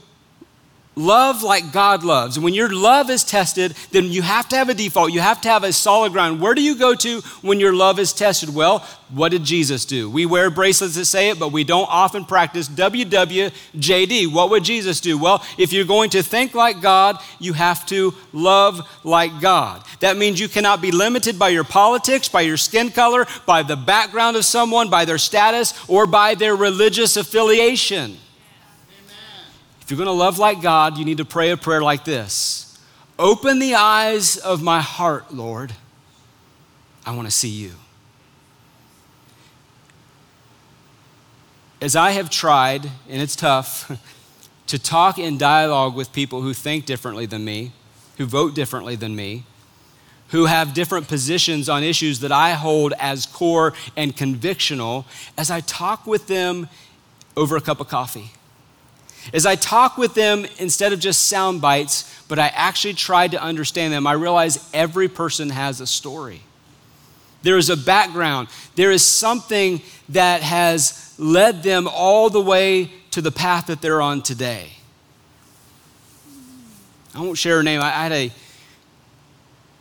love 0.99 1.43
like 1.43 1.73
God 1.73 2.03
loves. 2.03 2.39
When 2.39 2.53
your 2.53 2.69
love 2.69 3.09
is 3.09 3.25
tested, 3.25 3.75
then 3.93 4.07
you 4.07 4.23
have 4.23 4.49
to 4.51 4.57
have 4.57 4.69
a 4.69 4.75
default. 4.75 5.13
You 5.13 5.21
have 5.21 5.41
to 5.43 5.49
have 5.49 5.65
a 5.65 5.73
solid 5.73 6.13
ground. 6.13 6.41
Where 6.41 6.55
do 6.55 6.63
you 6.63 6.77
go 6.77 6.95
to 6.97 7.21
when 7.41 7.61
your 7.61 7.73
love 7.73 7.99
is 7.99 8.13
tested? 8.13 8.55
Well, 8.55 8.81
what 9.11 9.31
did 9.31 9.45
Jesus 9.45 9.85
do? 9.87 10.11
We 10.11 10.27
wear 10.27 10.51
bracelets 10.51 10.97
that 10.97 11.07
say 11.07 11.31
it, 11.31 11.39
but 11.39 11.53
we 11.53 11.65
don't 11.65 11.89
often 11.89 12.25
practice 12.25 12.69
WWJD. 12.69 14.33
What 14.33 14.51
would 14.51 14.65
Jesus 14.65 15.01
do? 15.01 15.17
Well, 15.17 15.43
if 15.57 15.73
you're 15.73 15.87
going 15.87 16.11
to 16.11 16.23
think 16.23 16.55
like 16.55 16.83
God, 16.83 17.17
you 17.39 17.55
have 17.55 17.87
to 17.87 18.13
love 18.33 18.87
like 19.05 19.41
God. 19.41 19.83
That 20.01 20.19
means 20.19 20.41
you 20.41 20.49
cannot 20.49 20.83
be 20.83 20.91
limited 20.91 21.39
by 21.39 21.49
your 21.49 21.65
politics, 21.65 22.29
by 22.29 22.43
your 22.43 22.59
skin 22.59 22.91
color, 22.91 23.27
by 23.47 23.63
the 23.63 23.77
background 23.77 24.37
of 24.37 24.45
someone, 24.45 24.91
by 24.91 25.05
their 25.05 25.19
status, 25.19 25.73
or 25.89 26.07
by 26.07 26.35
their 26.35 26.57
religious 26.57 27.17
affiliation. 27.17 28.19
If 29.89 29.93
you're 29.93 30.05
going 30.05 30.15
to 30.15 30.23
love 30.23 30.39
like 30.39 30.61
God, 30.61 30.99
you 30.99 31.05
need 31.07 31.17
to 31.17 31.25
pray 31.25 31.49
a 31.49 31.57
prayer 31.57 31.81
like 31.81 32.05
this 32.05 32.79
Open 33.19 33.59
the 33.59 33.75
eyes 33.75 34.37
of 34.37 34.63
my 34.63 34.83
heart, 34.83 35.33
Lord. 35.33 35.73
I 37.07 37.17
want 37.17 37.27
to 37.27 37.31
see 37.31 37.49
you. 37.49 37.73
As 41.81 41.97
I 41.97 42.11
have 42.11 42.29
tried, 42.29 42.85
and 43.09 43.23
it's 43.23 43.35
tough, 43.35 43.91
to 44.67 44.79
talk 44.79 45.19
in 45.19 45.39
dialogue 45.39 45.97
with 45.97 46.13
people 46.13 46.43
who 46.43 46.53
think 46.53 46.85
differently 46.85 47.25
than 47.25 47.43
me, 47.43 47.73
who 48.19 48.27
vote 48.27 48.55
differently 48.55 48.95
than 48.95 49.17
me, 49.17 49.45
who 50.33 50.45
have 50.45 50.75
different 50.75 51.09
positions 51.09 51.67
on 51.71 51.83
issues 51.83 52.21
that 52.21 52.31
I 52.31 52.51
hold 52.51 52.93
as 52.99 53.25
core 53.25 53.73
and 53.97 54.15
convictional, 54.15 55.07
as 55.39 55.51
I 55.51 55.61
talk 55.61 56.07
with 56.07 56.27
them 56.27 56.69
over 57.39 57.57
a 57.57 57.63
cup 57.63 57.81
of 57.81 57.89
coffee. 57.89 58.33
As 59.33 59.47
I 59.47 59.57
talk 59.57 59.99
with 59.99 60.15
them, 60.15 60.47
instead 60.59 60.93
of 60.93 61.01
just 61.01 61.27
sound 61.27 61.61
bites, 61.61 62.23
but 62.29 62.39
I 62.39 62.49
actually 62.49 62.95
tried 62.95 63.33
to 63.33 63.43
understand 63.43 63.93
them, 63.93 64.07
I 64.07 64.13
realize 64.13 64.69
every 64.73 65.09
person 65.09 65.51
has 65.51 65.81
a 65.81 65.87
story. 65.87 66.43
There 67.43 67.57
is 67.57 67.71
a 67.71 67.77
background, 67.77 68.49
there 68.75 68.91
is 68.91 69.05
something 69.05 69.81
that 70.11 70.43
has 70.43 71.15
led 71.19 71.63
them 71.63 71.89
all 71.89 72.31
the 72.31 72.41
way 72.41 72.91
to 73.11 73.21
the 73.21 73.33
path 73.33 73.67
that 73.67 73.81
they're 73.81 74.03
on 74.03 74.23
today. 74.23 74.71
I 77.15 77.21
won't 77.21 77.39
share 77.39 77.57
her 77.57 77.63
name. 77.63 77.81
I 77.81 77.91
had 77.91 78.13
a 78.13 78.33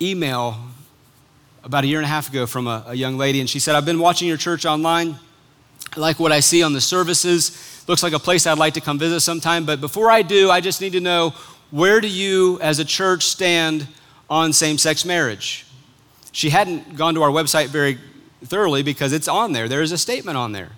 email 0.01 0.57
about 1.63 1.83
a 1.83 1.88
year 1.88 1.99
and 1.99 2.05
a 2.05 2.09
half 2.09 2.29
ago 2.29 2.45
from 2.47 2.67
a, 2.67 2.83
a 2.88 2.95
young 2.95 3.17
lady, 3.17 3.39
and 3.39 3.49
she 3.49 3.59
said, 3.59 3.75
I've 3.75 3.85
been 3.85 3.99
watching 3.99 4.27
your 4.27 4.38
church 4.38 4.65
online. 4.65 5.19
I 5.95 5.99
like 5.99 6.19
what 6.19 6.31
I 6.31 6.39
see 6.39 6.63
on 6.63 6.73
the 6.73 6.81
services. 6.81 7.83
Looks 7.88 8.03
like 8.03 8.13
a 8.13 8.19
place 8.19 8.45
I'd 8.45 8.57
like 8.57 8.73
to 8.75 8.81
come 8.81 8.99
visit 8.99 9.21
sometime. 9.21 9.65
But 9.65 9.81
before 9.81 10.11
I 10.11 10.21
do, 10.21 10.51
I 10.51 10.61
just 10.61 10.81
need 10.81 10.93
to 10.93 10.99
know 10.99 11.33
where 11.71 12.01
do 12.01 12.07
you, 12.07 12.59
as 12.61 12.79
a 12.79 12.85
church, 12.85 13.25
stand 13.25 13.88
on 14.29 14.53
same 14.53 14.77
sex 14.77 15.05
marriage? 15.05 15.65
She 16.31 16.49
hadn't 16.49 16.95
gone 16.95 17.15
to 17.15 17.23
our 17.23 17.31
website 17.31 17.67
very 17.67 17.97
thoroughly 18.43 18.83
because 18.83 19.13
it's 19.13 19.27
on 19.27 19.53
there. 19.53 19.67
There 19.67 19.81
is 19.81 19.91
a 19.91 19.97
statement 19.97 20.38
on 20.38 20.51
there. 20.51 20.71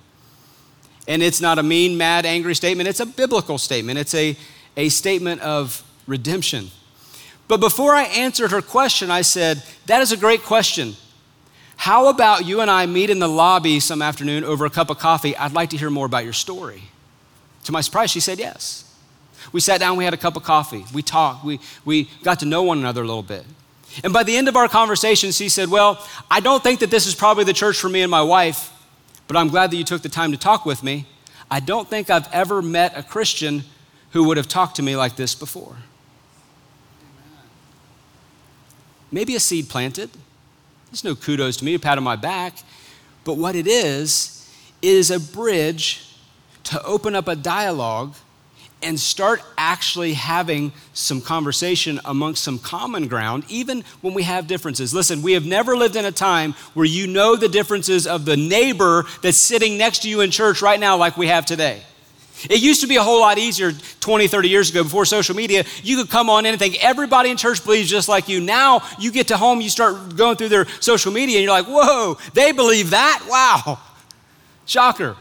And 1.08 1.24
it's 1.24 1.42
not 1.42 1.60
a 1.60 1.64
mean, 1.64 1.98
mad, 1.98 2.26
angry 2.26 2.56
statement, 2.56 2.88
it's 2.88 3.00
a 3.00 3.06
biblical 3.06 3.58
statement. 3.58 3.98
It's 4.00 4.14
a, 4.14 4.38
a 4.78 4.90
statement 4.90 5.42
of 5.42 5.84
redemption. 6.08 6.70
But 7.48 7.60
before 7.60 7.96
I 7.96 8.04
answered 8.04 8.52
her 8.52 8.62
question, 8.62 9.10
I 9.10 9.24
said, 9.24 9.64
That 9.88 10.02
is 10.02 10.12
a 10.12 10.18
great 10.18 10.44
question. 10.44 10.96
How 11.80 12.10
about 12.10 12.46
you 12.46 12.60
and 12.60 12.70
I 12.70 12.86
meet 12.88 13.10
in 13.10 13.20
the 13.20 13.30
lobby 13.30 13.80
some 13.80 14.02
afternoon 14.02 14.44
over 14.44 14.66
a 14.66 14.70
cup 14.70 14.90
of 14.90 15.00
coffee? 15.00 15.34
I'd 15.38 15.54
like 15.54 15.70
to 15.70 15.78
hear 15.78 15.90
more 15.90 16.06
about 16.06 16.26
your 16.26 16.34
story. 16.34 16.84
To 17.64 17.72
my 17.72 17.80
surprise, 17.80 18.12
she 18.12 18.20
said 18.20 18.38
yes. 18.38 18.84
We 19.54 19.62
sat 19.62 19.80
down, 19.80 19.96
we 19.96 20.04
had 20.04 20.14
a 20.14 20.18
cup 20.18 20.36
of 20.36 20.44
coffee, 20.44 20.84
we 20.94 21.02
talked, 21.02 21.46
we, 21.46 21.62
we 21.86 22.10
got 22.22 22.42
to 22.42 22.46
know 22.46 22.64
one 22.64 22.80
another 22.80 23.02
a 23.02 23.08
little 23.08 23.24
bit. 23.24 23.46
And 24.04 24.12
by 24.12 24.24
the 24.24 24.36
end 24.36 24.50
of 24.50 24.58
our 24.58 24.68
conversation, 24.68 25.32
she 25.32 25.48
said, 25.48 25.70
Well, 25.70 26.06
I 26.30 26.42
don't 26.42 26.62
think 26.62 26.82
that 26.82 26.92
this 26.92 27.08
is 27.08 27.16
probably 27.16 27.46
the 27.46 27.54
church 27.54 27.78
for 27.78 27.88
me 27.88 28.02
and 28.02 28.12
my 28.12 28.24
wife, 28.24 28.74
but 29.30 29.38
I'm 29.38 29.48
glad 29.48 29.72
that 29.72 29.78
you 29.78 29.86
took 29.86 30.02
the 30.02 30.10
time 30.10 30.34
to 30.34 30.38
talk 30.38 30.66
with 30.66 30.84
me. 30.84 31.06
I 31.50 31.62
don't 31.62 31.88
think 31.88 32.10
I've 32.10 32.30
ever 32.34 32.62
met 32.62 32.92
a 32.98 33.04
Christian 33.04 33.64
who 34.12 34.26
would 34.26 34.36
have 34.36 34.50
talked 34.50 34.76
to 34.76 34.84
me 34.84 34.98
like 34.98 35.16
this 35.16 35.34
before. 35.34 35.78
Maybe 39.14 39.34
a 39.34 39.40
seed 39.40 39.70
planted 39.70 40.10
there's 40.92 41.04
no 41.04 41.16
kudos 41.16 41.58
to 41.58 41.66
me, 41.66 41.76
a 41.76 41.80
pat 41.80 41.98
on 41.98 42.04
my 42.04 42.16
back. 42.16 42.56
But 43.24 43.38
what 43.38 43.56
it 43.56 43.68
is, 43.68 44.36
is 44.82 45.12
a 45.12 45.20
bridge 45.20 46.16
to 46.66 46.82
open 46.84 47.16
up 47.16 47.28
a 47.28 47.36
dialogue 47.36 48.16
and 48.82 48.98
start 48.98 49.42
actually 49.58 50.14
having 50.14 50.72
some 50.94 51.20
conversation 51.20 52.00
amongst 52.06 52.44
some 52.44 52.58
common 52.58 53.08
ground, 53.08 53.44
even 53.50 53.84
when 54.02 54.14
we 54.14 54.24
have 54.24 54.48
differences. 54.48 54.94
Listen, 54.94 55.22
we 55.22 55.34
have 55.34 55.46
never 55.46 55.76
lived 55.76 55.98
in 55.98 56.06
a 56.06 56.12
time 56.12 56.54
where 56.74 56.86
you 56.86 57.06
know 57.06 57.36
the 57.36 57.50
differences 57.50 58.08
of 58.08 58.24
the 58.24 58.38
neighbor 58.38 59.06
that's 59.22 59.38
sitting 59.38 59.78
next 59.78 60.04
to 60.04 60.10
you 60.10 60.22
in 60.22 60.32
church 60.32 60.62
right 60.62 60.80
now, 60.80 60.96
like 60.96 61.18
we 61.18 61.28
have 61.28 61.46
today. 61.46 61.82
It 62.50 62.62
used 62.62 62.82
to 62.82 62.88
be 62.88 62.96
a 62.96 63.04
whole 63.04 63.20
lot 63.20 63.38
easier 63.38 63.72
20, 63.72 64.28
30 64.28 64.50
years 64.50 64.70
ago 64.70 64.84
before 64.84 65.06
social 65.06 65.36
media. 65.36 65.66
You 65.84 65.98
could 65.98 66.10
come 66.10 66.30
on 66.30 66.46
in 66.46 66.54
and 66.54 66.60
think 66.60 66.84
everybody 66.84 67.30
in 67.30 67.38
church 67.38 67.64
believes 67.64 67.90
just 67.90 68.08
like 68.08 68.30
you. 68.30 68.40
Now 68.40 68.84
you 69.00 69.12
get 69.12 69.28
to 69.30 69.38
home, 69.38 69.62
you 69.62 69.70
start 69.70 70.16
going 70.16 70.38
through 70.38 70.50
their 70.50 70.68
social 70.80 71.12
media, 71.12 71.38
and 71.38 71.44
you're 71.44 71.54
like, 71.54 71.66
whoa, 71.66 72.18
they 72.34 72.52
believe 72.52 72.92
that? 72.92 73.26
Wow. 73.30 73.80
Shocker. 74.66 75.18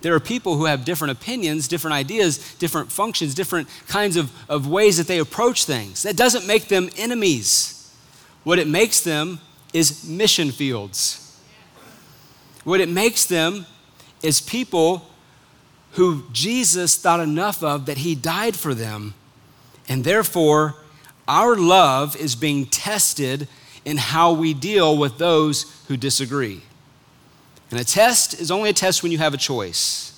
There 0.00 0.14
are 0.14 0.20
people 0.20 0.56
who 0.56 0.64
have 0.64 0.84
different 0.84 1.12
opinions, 1.12 1.68
different 1.68 1.94
ideas, 1.94 2.54
different 2.54 2.90
functions, 2.90 3.34
different 3.34 3.68
kinds 3.86 4.16
of, 4.16 4.32
of 4.48 4.66
ways 4.66 4.96
that 4.96 5.06
they 5.06 5.18
approach 5.18 5.64
things. 5.64 6.02
That 6.02 6.16
doesn't 6.16 6.46
make 6.46 6.68
them 6.68 6.90
enemies. 6.96 7.94
What 8.42 8.58
it 8.58 8.66
makes 8.66 9.00
them 9.00 9.40
is 9.72 10.06
mission 10.08 10.50
fields. 10.50 11.40
What 12.64 12.80
it 12.80 12.88
makes 12.88 13.24
them 13.26 13.66
is 14.22 14.40
people 14.40 15.08
who 15.92 16.24
Jesus 16.32 16.96
thought 16.96 17.20
enough 17.20 17.62
of 17.62 17.86
that 17.86 17.98
he 17.98 18.14
died 18.14 18.56
for 18.56 18.74
them. 18.74 19.14
And 19.88 20.04
therefore, 20.04 20.76
our 21.28 21.56
love 21.56 22.16
is 22.16 22.34
being 22.34 22.66
tested 22.66 23.48
in 23.84 23.96
how 23.96 24.32
we 24.32 24.54
deal 24.54 24.96
with 24.96 25.18
those 25.18 25.84
who 25.88 25.96
disagree. 25.96 26.62
And 27.70 27.80
a 27.80 27.84
test 27.84 28.38
is 28.38 28.50
only 28.50 28.70
a 28.70 28.74
test 28.74 29.02
when 29.02 29.12
you 29.12 29.18
have 29.18 29.34
a 29.34 29.38
choice. 29.38 30.08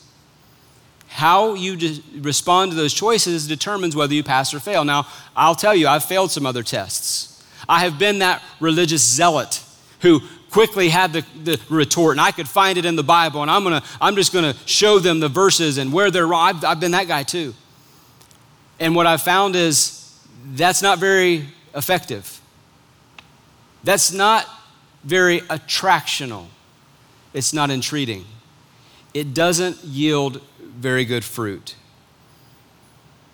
How 1.08 1.54
you 1.54 1.76
de- 1.76 2.02
respond 2.20 2.72
to 2.72 2.76
those 2.76 2.92
choices 2.92 3.46
determines 3.46 3.94
whether 3.94 4.14
you 4.14 4.24
pass 4.24 4.52
or 4.52 4.60
fail. 4.60 4.84
Now, 4.84 5.06
I'll 5.36 5.54
tell 5.54 5.74
you, 5.74 5.86
I've 5.86 6.04
failed 6.04 6.32
some 6.32 6.46
other 6.46 6.64
tests. 6.64 7.44
I 7.68 7.80
have 7.80 7.98
been 7.98 8.18
that 8.18 8.42
religious 8.60 9.02
zealot 9.02 9.62
who 10.00 10.20
quickly 10.54 10.88
had 10.88 11.12
the, 11.12 11.26
the 11.42 11.60
retort, 11.68 12.12
and 12.12 12.20
I 12.20 12.30
could 12.30 12.48
find 12.48 12.78
it 12.78 12.84
in 12.84 12.94
the 12.94 13.02
Bible, 13.02 13.42
and 13.42 13.50
I'm, 13.50 13.64
gonna, 13.64 13.82
I'm 14.00 14.14
just 14.14 14.32
going 14.32 14.54
to 14.54 14.68
show 14.68 15.00
them 15.00 15.18
the 15.18 15.28
verses 15.28 15.78
and 15.78 15.92
where 15.92 16.12
they're 16.12 16.28
wrong. 16.28 16.48
I've, 16.48 16.64
I've 16.64 16.78
been 16.78 16.92
that 16.92 17.08
guy 17.08 17.24
too. 17.24 17.54
And 18.78 18.94
what 18.94 19.04
I've 19.04 19.20
found 19.20 19.56
is 19.56 20.16
that's 20.52 20.80
not 20.80 21.00
very 21.00 21.48
effective. 21.74 22.40
That's 23.82 24.12
not 24.12 24.48
very 25.02 25.40
attractional. 25.40 26.46
It's 27.32 27.52
not 27.52 27.72
entreating. 27.72 28.24
It 29.12 29.34
doesn't 29.34 29.82
yield 29.82 30.40
very 30.60 31.04
good 31.04 31.24
fruit. 31.24 31.74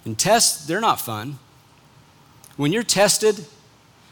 And 0.06 0.18
tests, 0.18 0.64
they're 0.64 0.80
not 0.80 1.02
fun. 1.02 1.38
When 2.56 2.72
you're 2.72 2.82
tested, 2.82 3.44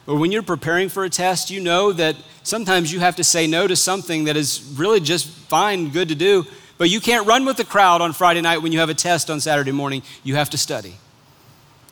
or 0.09 0.17
when 0.17 0.33
you're 0.33 0.43
preparing 0.43 0.89
for 0.89 1.05
a 1.05 1.11
test, 1.11 1.51
you 1.51 1.61
know 1.61 1.93
that 1.93 2.17
sometimes 2.43 2.91
you 2.91 2.99
have 2.99 3.17
to 3.17 3.25
say 3.25 3.47
no 3.47 3.67
to 3.67 3.77
something 3.77 4.25
that 4.25 4.39
is 4.39 4.75
really 4.75 5.01
just 5.01 5.29
fine, 5.29 5.91
good 5.91 6.09
to 6.09 6.15
do, 6.15 6.47
but 6.79 6.89
you 6.89 6.99
can't 6.99 7.27
run 7.27 7.45
with 7.45 7.59
the 7.59 7.65
crowd 7.65 8.01
on 8.01 8.15
Friday 8.15 8.41
night 8.41 8.63
when 8.63 8.73
you 8.73 8.79
have 8.79 8.89
a 8.89 8.95
test 8.95 9.29
on 9.29 9.39
Saturday 9.39 9.71
morning. 9.71 10.03
You 10.25 10.37
have 10.37 10.49
to 10.51 10.59
study, 10.59 10.95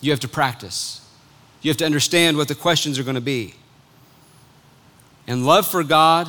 you 0.01 0.13
have 0.13 0.21
to 0.21 0.29
practice, 0.29 1.07
you 1.61 1.71
have 1.71 1.77
to 1.77 1.85
understand 1.85 2.39
what 2.39 2.49
the 2.49 2.55
questions 2.55 2.99
are 2.99 3.03
going 3.03 3.17
to 3.17 3.21
be. 3.21 3.55
And 5.27 5.45
love 5.45 5.67
for 5.67 5.85
God, 5.85 6.27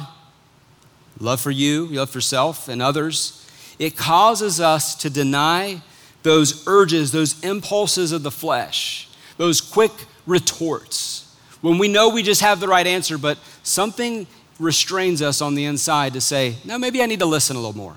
love 1.22 1.40
for 1.40 1.52
you, 1.52 1.86
love 1.86 2.10
for 2.10 2.20
self 2.20 2.68
and 2.68 2.82
others, 2.82 3.50
it 3.80 3.96
causes 3.96 4.60
us 4.60 4.94
to 4.96 5.10
deny 5.10 5.82
those 6.24 6.68
urges, 6.68 7.14
those 7.14 7.42
impulses 7.46 8.12
of 8.12 8.24
the 8.24 8.32
flesh, 8.32 9.08
those 9.38 9.62
quick 9.62 9.94
retorts 10.26 11.27
when 11.62 11.78
we 11.78 11.88
know 11.88 12.10
we 12.10 12.24
just 12.24 12.42
have 12.42 12.60
the 12.60 12.68
right 12.68 12.86
answer, 12.86 13.18
but 13.18 13.38
something 13.64 14.28
restrains 14.60 15.22
us 15.22 15.42
on 15.42 15.56
the 15.56 15.66
inside 15.66 16.14
to 16.14 16.22
say, 16.22 16.56
no, 16.66 16.78
maybe 16.78 17.02
I 17.02 17.06
need 17.06 17.20
to 17.20 17.26
listen 17.26 17.56
a 17.56 17.60
little 17.60 17.78
more. 17.78 17.96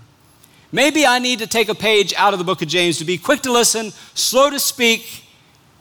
Maybe 0.72 1.04
I 1.04 1.18
need 1.18 1.40
to 1.40 1.46
take 1.46 1.68
a 1.68 1.74
page 1.74 2.14
out 2.14 2.32
of 2.32 2.38
the 2.38 2.44
book 2.44 2.62
of 2.62 2.68
James 2.68 2.98
to 2.98 3.04
be 3.04 3.18
quick 3.18 3.40
to 3.42 3.52
listen, 3.52 3.92
slow 4.14 4.50
to 4.50 4.60
speak, 4.60 5.24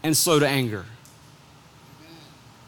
and 0.04 0.16
slow 0.16 0.40
to 0.40 0.48
anger. 0.48 0.86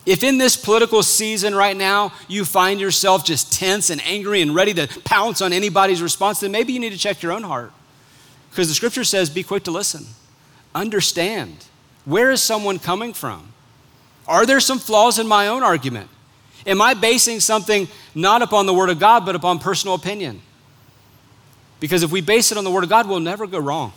If 0.05 0.23
in 0.23 0.37
this 0.37 0.57
political 0.57 1.03
season 1.03 1.55
right 1.55 1.77
now 1.77 2.11
you 2.27 2.43
find 2.43 2.79
yourself 2.79 3.23
just 3.23 3.53
tense 3.53 3.89
and 3.89 4.01
angry 4.03 4.41
and 4.41 4.53
ready 4.53 4.73
to 4.73 4.87
pounce 5.03 5.41
on 5.41 5.53
anybody's 5.53 6.01
response, 6.01 6.39
then 6.39 6.51
maybe 6.51 6.73
you 6.73 6.79
need 6.79 6.91
to 6.91 6.97
check 6.97 7.21
your 7.21 7.31
own 7.31 7.43
heart. 7.43 7.71
Because 8.49 8.67
the 8.67 8.73
scripture 8.73 9.03
says, 9.03 9.29
be 9.29 9.43
quick 9.43 9.63
to 9.63 9.71
listen, 9.71 10.05
understand 10.75 11.65
where 12.05 12.31
is 12.31 12.41
someone 12.41 12.79
coming 12.79 13.13
from? 13.13 13.50
Are 14.31 14.45
there 14.45 14.61
some 14.61 14.79
flaws 14.79 15.19
in 15.19 15.27
my 15.27 15.49
own 15.49 15.61
argument? 15.61 16.09
Am 16.65 16.81
I 16.81 16.93
basing 16.93 17.41
something 17.41 17.89
not 18.15 18.41
upon 18.41 18.65
the 18.65 18.73
Word 18.73 18.89
of 18.89 18.97
God, 18.97 19.25
but 19.25 19.35
upon 19.35 19.59
personal 19.59 19.93
opinion? 19.93 20.41
Because 21.81 22.01
if 22.01 22.13
we 22.13 22.21
base 22.21 22.49
it 22.49 22.57
on 22.57 22.63
the 22.63 22.71
Word 22.71 22.85
of 22.85 22.89
God, 22.89 23.09
we'll 23.09 23.19
never 23.19 23.45
go 23.45 23.59
wrong. 23.59 23.91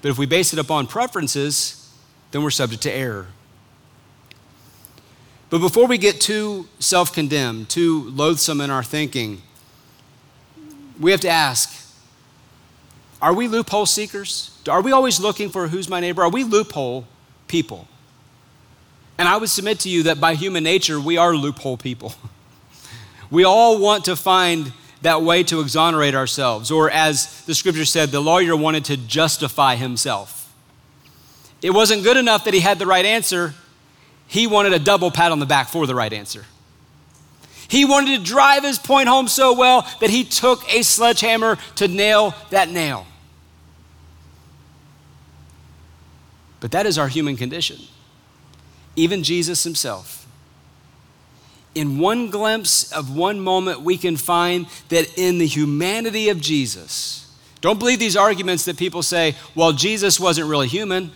But 0.00 0.08
if 0.08 0.16
we 0.16 0.24
base 0.24 0.54
it 0.54 0.58
upon 0.58 0.86
preferences, 0.86 1.92
then 2.30 2.42
we're 2.42 2.48
subject 2.48 2.82
to 2.84 2.90
error. 2.90 3.26
But 5.50 5.58
before 5.58 5.86
we 5.86 5.98
get 5.98 6.18
too 6.18 6.66
self 6.78 7.12
condemned, 7.12 7.68
too 7.68 8.08
loathsome 8.08 8.62
in 8.62 8.70
our 8.70 8.82
thinking, 8.82 9.42
we 10.98 11.10
have 11.10 11.20
to 11.20 11.28
ask 11.28 11.76
are 13.20 13.34
we 13.34 13.46
loophole 13.46 13.84
seekers? 13.84 14.58
Are 14.70 14.80
we 14.80 14.90
always 14.90 15.20
looking 15.20 15.50
for 15.50 15.68
who's 15.68 15.86
my 15.86 16.00
neighbor? 16.00 16.22
Are 16.22 16.30
we 16.30 16.44
loophole 16.44 17.06
people? 17.46 17.86
And 19.20 19.28
I 19.28 19.36
would 19.36 19.50
submit 19.50 19.80
to 19.80 19.90
you 19.90 20.04
that 20.04 20.18
by 20.18 20.34
human 20.34 20.64
nature, 20.64 20.98
we 20.98 21.18
are 21.18 21.36
loophole 21.36 21.76
people. 21.76 22.14
we 23.30 23.44
all 23.44 23.78
want 23.78 24.06
to 24.06 24.16
find 24.16 24.72
that 25.02 25.20
way 25.20 25.42
to 25.42 25.60
exonerate 25.60 26.14
ourselves, 26.14 26.70
or 26.70 26.90
as 26.90 27.44
the 27.44 27.54
scripture 27.54 27.84
said, 27.84 28.08
the 28.08 28.20
lawyer 28.22 28.56
wanted 28.56 28.86
to 28.86 28.96
justify 28.96 29.76
himself. 29.76 30.50
It 31.60 31.72
wasn't 31.72 32.02
good 32.02 32.16
enough 32.16 32.44
that 32.44 32.54
he 32.54 32.60
had 32.60 32.78
the 32.78 32.86
right 32.86 33.04
answer, 33.04 33.52
he 34.26 34.46
wanted 34.46 34.72
a 34.72 34.78
double 34.78 35.10
pat 35.10 35.32
on 35.32 35.38
the 35.38 35.44
back 35.44 35.68
for 35.68 35.86
the 35.86 35.94
right 35.94 36.14
answer. 36.14 36.46
He 37.68 37.84
wanted 37.84 38.16
to 38.16 38.24
drive 38.24 38.64
his 38.64 38.78
point 38.78 39.06
home 39.06 39.28
so 39.28 39.52
well 39.52 39.86
that 40.00 40.08
he 40.08 40.24
took 40.24 40.66
a 40.72 40.80
sledgehammer 40.80 41.58
to 41.74 41.88
nail 41.88 42.34
that 42.48 42.70
nail. 42.70 43.06
But 46.60 46.70
that 46.70 46.86
is 46.86 46.96
our 46.96 47.08
human 47.08 47.36
condition. 47.36 47.80
Even 49.00 49.22
Jesus 49.22 49.64
himself. 49.64 50.26
In 51.74 51.98
one 51.98 52.30
glimpse 52.30 52.92
of 52.92 53.16
one 53.16 53.40
moment, 53.40 53.80
we 53.80 53.96
can 53.96 54.16
find 54.16 54.66
that 54.90 55.16
in 55.16 55.38
the 55.38 55.46
humanity 55.46 56.28
of 56.28 56.40
Jesus, 56.40 57.34
don't 57.60 57.78
believe 57.78 57.98
these 57.98 58.16
arguments 58.16 58.66
that 58.66 58.76
people 58.76 59.02
say, 59.02 59.36
well, 59.54 59.72
Jesus 59.72 60.20
wasn't 60.20 60.48
really 60.48 60.68
human. 60.68 61.12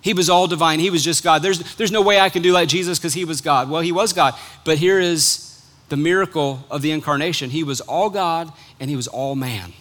He 0.00 0.14
was 0.14 0.28
all 0.28 0.48
divine. 0.48 0.80
He 0.80 0.90
was 0.90 1.04
just 1.04 1.22
God. 1.22 1.42
There's, 1.42 1.76
there's 1.76 1.92
no 1.92 2.02
way 2.02 2.18
I 2.18 2.28
can 2.28 2.42
do 2.42 2.52
like 2.52 2.68
Jesus 2.68 2.98
because 2.98 3.14
he 3.14 3.24
was 3.24 3.40
God. 3.40 3.70
Well, 3.70 3.82
he 3.82 3.92
was 3.92 4.12
God. 4.12 4.34
But 4.64 4.78
here 4.78 4.98
is 4.98 5.62
the 5.90 5.96
miracle 5.96 6.64
of 6.70 6.82
the 6.82 6.90
incarnation 6.90 7.50
He 7.50 7.62
was 7.62 7.80
all 7.82 8.10
God 8.10 8.50
and 8.80 8.90
he 8.90 8.96
was 8.96 9.06
all 9.06 9.36
man. 9.36 9.74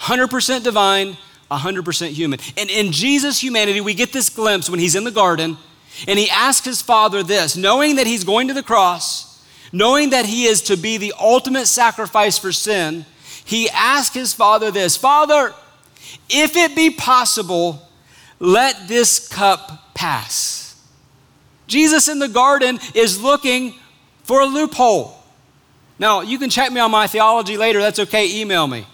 100% 0.00 0.62
divine, 0.62 1.16
100% 1.50 2.08
human. 2.08 2.38
And 2.58 2.68
in 2.68 2.92
Jesus' 2.92 3.42
humanity, 3.42 3.80
we 3.80 3.94
get 3.94 4.12
this 4.12 4.28
glimpse 4.28 4.68
when 4.68 4.80
he's 4.80 4.94
in 4.94 5.04
the 5.04 5.10
garden 5.10 5.56
and 6.06 6.18
he 6.18 6.28
asks 6.30 6.66
his 6.66 6.82
father 6.82 7.22
this, 7.22 7.56
knowing 7.56 7.96
that 7.96 8.06
he's 8.06 8.24
going 8.24 8.48
to 8.48 8.54
the 8.54 8.62
cross, 8.62 9.44
knowing 9.72 10.10
that 10.10 10.26
he 10.26 10.44
is 10.44 10.62
to 10.62 10.76
be 10.76 10.96
the 10.96 11.14
ultimate 11.18 11.66
sacrifice 11.66 12.38
for 12.38 12.52
sin, 12.52 13.04
he 13.44 13.70
asks 13.70 14.14
his 14.14 14.32
father 14.32 14.70
this 14.70 14.96
Father, 14.96 15.54
if 16.28 16.56
it 16.56 16.74
be 16.74 16.90
possible, 16.90 17.82
let 18.38 18.88
this 18.88 19.28
cup 19.28 19.94
pass. 19.94 20.80
Jesus 21.66 22.08
in 22.08 22.18
the 22.18 22.28
garden 22.28 22.78
is 22.94 23.22
looking 23.22 23.74
for 24.22 24.40
a 24.40 24.46
loophole. 24.46 25.16
Now, 25.98 26.20
you 26.20 26.38
can 26.38 26.50
check 26.50 26.70
me 26.72 26.80
on 26.80 26.90
my 26.90 27.06
theology 27.06 27.56
later. 27.56 27.80
That's 27.80 27.98
okay. 28.00 28.40
Email 28.40 28.66
me. 28.66 28.86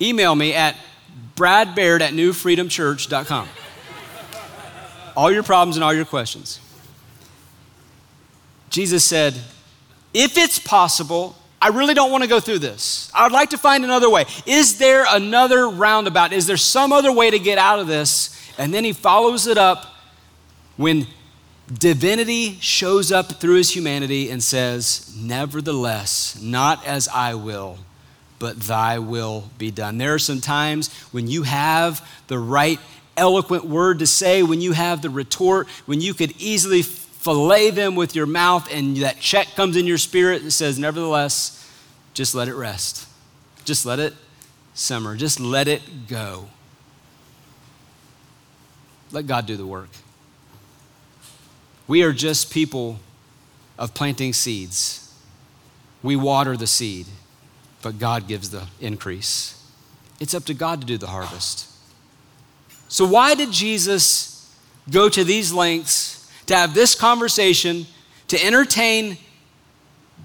Email 0.00 0.34
me 0.34 0.54
at 0.54 0.76
bradbaird 1.36 2.00
at 2.00 2.12
newfreedomchurch.com. 2.12 3.48
all 5.20 5.30
your 5.30 5.42
problems 5.42 5.76
and 5.76 5.84
all 5.84 5.92
your 5.92 6.06
questions. 6.06 6.58
Jesus 8.70 9.04
said, 9.04 9.34
If 10.14 10.38
it's 10.38 10.58
possible, 10.58 11.36
I 11.60 11.68
really 11.68 11.92
don't 11.92 12.10
want 12.10 12.24
to 12.24 12.28
go 12.28 12.40
through 12.40 12.60
this. 12.60 13.12
I 13.14 13.24
would 13.24 13.32
like 13.32 13.50
to 13.50 13.58
find 13.58 13.84
another 13.84 14.08
way. 14.08 14.24
Is 14.46 14.78
there 14.78 15.04
another 15.10 15.68
roundabout? 15.68 16.32
Is 16.32 16.46
there 16.46 16.56
some 16.56 16.90
other 16.90 17.12
way 17.12 17.30
to 17.30 17.38
get 17.38 17.58
out 17.58 17.78
of 17.78 17.86
this? 17.86 18.34
And 18.56 18.72
then 18.72 18.82
he 18.82 18.94
follows 18.94 19.46
it 19.46 19.58
up 19.58 19.94
when 20.78 21.06
divinity 21.70 22.54
shows 22.60 23.12
up 23.12 23.40
through 23.40 23.56
his 23.56 23.76
humanity 23.76 24.30
and 24.30 24.42
says, 24.42 25.14
Nevertheless, 25.14 26.40
not 26.40 26.86
as 26.86 27.08
I 27.08 27.34
will, 27.34 27.76
but 28.38 28.58
thy 28.58 28.98
will 28.98 29.50
be 29.58 29.70
done. 29.70 29.98
There 29.98 30.14
are 30.14 30.18
some 30.18 30.40
times 30.40 30.90
when 31.12 31.28
you 31.28 31.42
have 31.42 32.08
the 32.28 32.38
right 32.38 32.80
eloquent 33.20 33.64
word 33.64 34.00
to 34.00 34.06
say, 34.06 34.42
when 34.42 34.60
you 34.60 34.72
have 34.72 35.02
the 35.02 35.10
retort, 35.10 35.68
when 35.86 36.00
you 36.00 36.14
could 36.14 36.32
easily 36.38 36.82
fillet 36.82 37.70
them 37.70 37.94
with 37.94 38.16
your 38.16 38.26
mouth 38.26 38.72
and 38.72 38.96
that 38.98 39.20
check 39.20 39.48
comes 39.54 39.76
in 39.76 39.86
your 39.86 39.98
spirit 39.98 40.42
that 40.42 40.50
says, 40.50 40.78
Nevertheless, 40.78 41.56
just 42.14 42.34
let 42.34 42.48
it 42.48 42.54
rest. 42.54 43.06
Just 43.64 43.86
let 43.86 43.98
it 43.98 44.14
simmer. 44.74 45.16
Just 45.16 45.38
let 45.38 45.68
it 45.68 46.08
go. 46.08 46.48
Let 49.12 49.26
God 49.26 49.46
do 49.46 49.56
the 49.56 49.66
work. 49.66 49.90
We 51.86 52.02
are 52.02 52.12
just 52.12 52.50
people 52.50 52.98
of 53.78 53.94
planting 53.94 54.32
seeds. 54.32 55.12
We 56.02 56.16
water 56.16 56.56
the 56.56 56.66
seed 56.66 57.06
but 57.82 57.98
God 57.98 58.28
gives 58.28 58.50
the 58.50 58.66
increase. 58.80 59.56
It's 60.18 60.34
up 60.34 60.44
to 60.44 60.54
God 60.54 60.80
to 60.80 60.86
do 60.86 60.98
the 60.98 61.06
harvest. 61.06 61.69
So, 62.90 63.06
why 63.06 63.36
did 63.36 63.52
Jesus 63.52 64.52
go 64.90 65.08
to 65.08 65.22
these 65.22 65.52
lengths 65.52 66.28
to 66.46 66.56
have 66.56 66.74
this 66.74 66.96
conversation, 66.96 67.86
to 68.26 68.44
entertain 68.44 69.16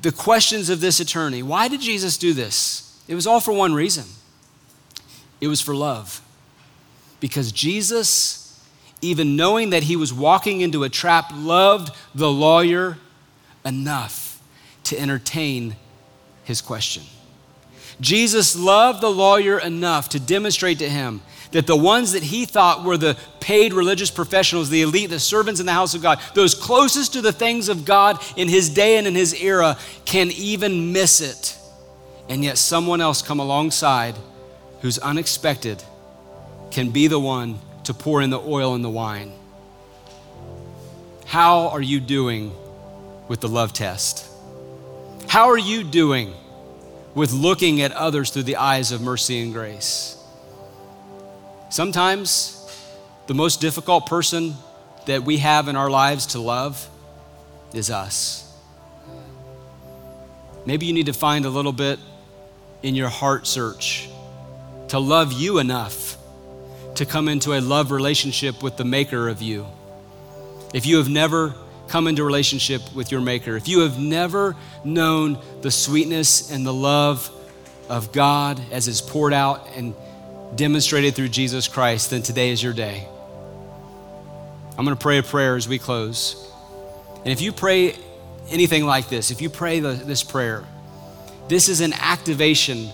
the 0.01 0.11
questions 0.11 0.69
of 0.71 0.81
this 0.81 0.99
attorney? 0.99 1.43
Why 1.43 1.67
did 1.67 1.79
Jesus 1.79 2.17
do 2.17 2.33
this? 2.33 3.03
It 3.07 3.13
was 3.13 3.27
all 3.27 3.39
for 3.39 3.53
one 3.53 3.73
reason 3.75 4.05
it 5.39 5.47
was 5.47 5.61
for 5.61 5.75
love. 5.75 6.21
Because 7.19 7.51
Jesus, 7.51 8.59
even 8.99 9.35
knowing 9.35 9.69
that 9.69 9.83
he 9.83 9.95
was 9.95 10.11
walking 10.11 10.61
into 10.61 10.83
a 10.83 10.89
trap, 10.89 11.31
loved 11.35 11.95
the 12.15 12.31
lawyer 12.31 12.97
enough 13.63 14.41
to 14.85 14.99
entertain 14.99 15.75
his 16.45 16.61
question. 16.61 17.03
Jesus 18.01 18.55
loved 18.55 19.01
the 19.01 19.11
lawyer 19.11 19.59
enough 19.59 20.09
to 20.09 20.19
demonstrate 20.19 20.79
to 20.79 20.89
him 20.89 21.21
that 21.55 21.67
the 21.67 21.75
ones 21.75 22.11
that 22.11 22.21
he 22.21 22.45
thought 22.45 22.83
were 22.83 22.97
the 22.97 23.17
paid 23.39 23.73
religious 23.73 24.11
professionals, 24.11 24.69
the 24.69 24.81
elite, 24.81 25.09
the 25.09 25.19
servants 25.19 25.59
in 25.59 25.65
the 25.65 25.71
house 25.71 25.93
of 25.95 26.01
God, 26.01 26.19
those 26.33 26.53
closest 26.53 27.13
to 27.13 27.21
the 27.21 27.31
things 27.31 27.69
of 27.69 27.85
God 27.85 28.21
in 28.35 28.47
his 28.47 28.69
day 28.69 28.97
and 28.97 29.07
in 29.07 29.15
his 29.15 29.33
era, 29.33 29.77
can 30.05 30.31
even 30.31 30.91
miss 30.91 31.21
it. 31.21 31.57
And 32.27 32.43
yet, 32.43 32.57
someone 32.57 33.01
else 33.01 33.21
come 33.21 33.39
alongside 33.39 34.15
who's 34.81 34.99
unexpected 34.99 35.83
can 36.71 36.89
be 36.89 37.07
the 37.07 37.19
one 37.19 37.59
to 37.85 37.93
pour 37.93 38.21
in 38.21 38.29
the 38.29 38.39
oil 38.39 38.75
and 38.75 38.83
the 38.83 38.89
wine. 38.89 39.31
How 41.25 41.69
are 41.69 41.81
you 41.81 41.99
doing 41.99 42.51
with 43.27 43.39
the 43.39 43.49
love 43.49 43.73
test? 43.73 44.27
How 45.27 45.49
are 45.49 45.57
you 45.57 45.83
doing? 45.83 46.33
with 47.15 47.31
looking 47.31 47.81
at 47.81 47.93
others 47.93 48.29
through 48.29 48.43
the 48.43 48.57
eyes 48.57 48.91
of 48.91 49.01
mercy 49.01 49.41
and 49.41 49.53
grace. 49.53 50.14
Sometimes 51.75 52.65
the 53.27 53.33
most 53.33 53.59
difficult 53.59 54.05
person 54.05 54.55
that 55.07 55.23
we 55.23 55.39
have 55.39 55.67
in 55.67 55.75
our 55.75 55.89
lives 55.89 56.27
to 56.27 56.39
love 56.39 56.89
is 57.73 57.91
us. 57.91 58.49
Maybe 60.65 60.85
you 60.85 60.93
need 60.93 61.07
to 61.07 61.13
find 61.13 61.43
a 61.43 61.49
little 61.49 61.73
bit 61.73 61.99
in 62.81 62.95
your 62.95 63.09
heart 63.09 63.45
search 63.45 64.07
to 64.87 64.99
love 64.99 65.33
you 65.33 65.59
enough 65.59 66.15
to 66.95 67.05
come 67.05 67.27
into 67.27 67.51
a 67.51 67.59
love 67.59 67.91
relationship 67.91 68.63
with 68.63 68.77
the 68.77 68.85
maker 68.85 69.27
of 69.27 69.41
you. 69.41 69.67
If 70.73 70.85
you 70.85 70.95
have 70.95 71.09
never 71.09 71.55
come 71.89 72.07
into 72.07 72.23
relationship 72.23 72.83
with 72.95 73.11
your 73.11 73.19
Maker, 73.19 73.57
if 73.57 73.67
you 73.67 73.81
have 73.81 73.99
never 73.99 74.55
known 74.85 75.39
the 75.61 75.71
sweetness 75.71 76.51
and 76.51 76.65
the 76.65 76.73
love 76.73 77.29
of 77.89 78.13
God 78.13 78.61
as 78.71 78.87
is 78.87 79.01
poured 79.01 79.33
out 79.33 79.67
and 79.75 79.93
demonstrated 80.55 81.15
through 81.15 81.29
Jesus 81.29 81.67
Christ, 81.67 82.09
then 82.09 82.21
today 82.21 82.49
is 82.49 82.61
your 82.61 82.73
day. 82.73 83.07
I'm 84.77 84.83
going 84.83 84.95
to 84.95 85.01
pray 85.01 85.17
a 85.17 85.23
prayer 85.23 85.55
as 85.55 85.67
we 85.67 85.79
close. 85.79 86.51
And 87.19 87.27
if 87.27 87.41
you 87.41 87.51
pray 87.51 87.95
anything 88.49 88.85
like 88.85 89.09
this, 89.09 89.31
if 89.31 89.41
you 89.41 89.49
pray 89.49 89.79
the, 89.79 89.93
this 89.93 90.23
prayer, 90.23 90.63
this 91.47 91.69
is 91.69 91.81
an 91.81 91.93
activation 91.93 92.89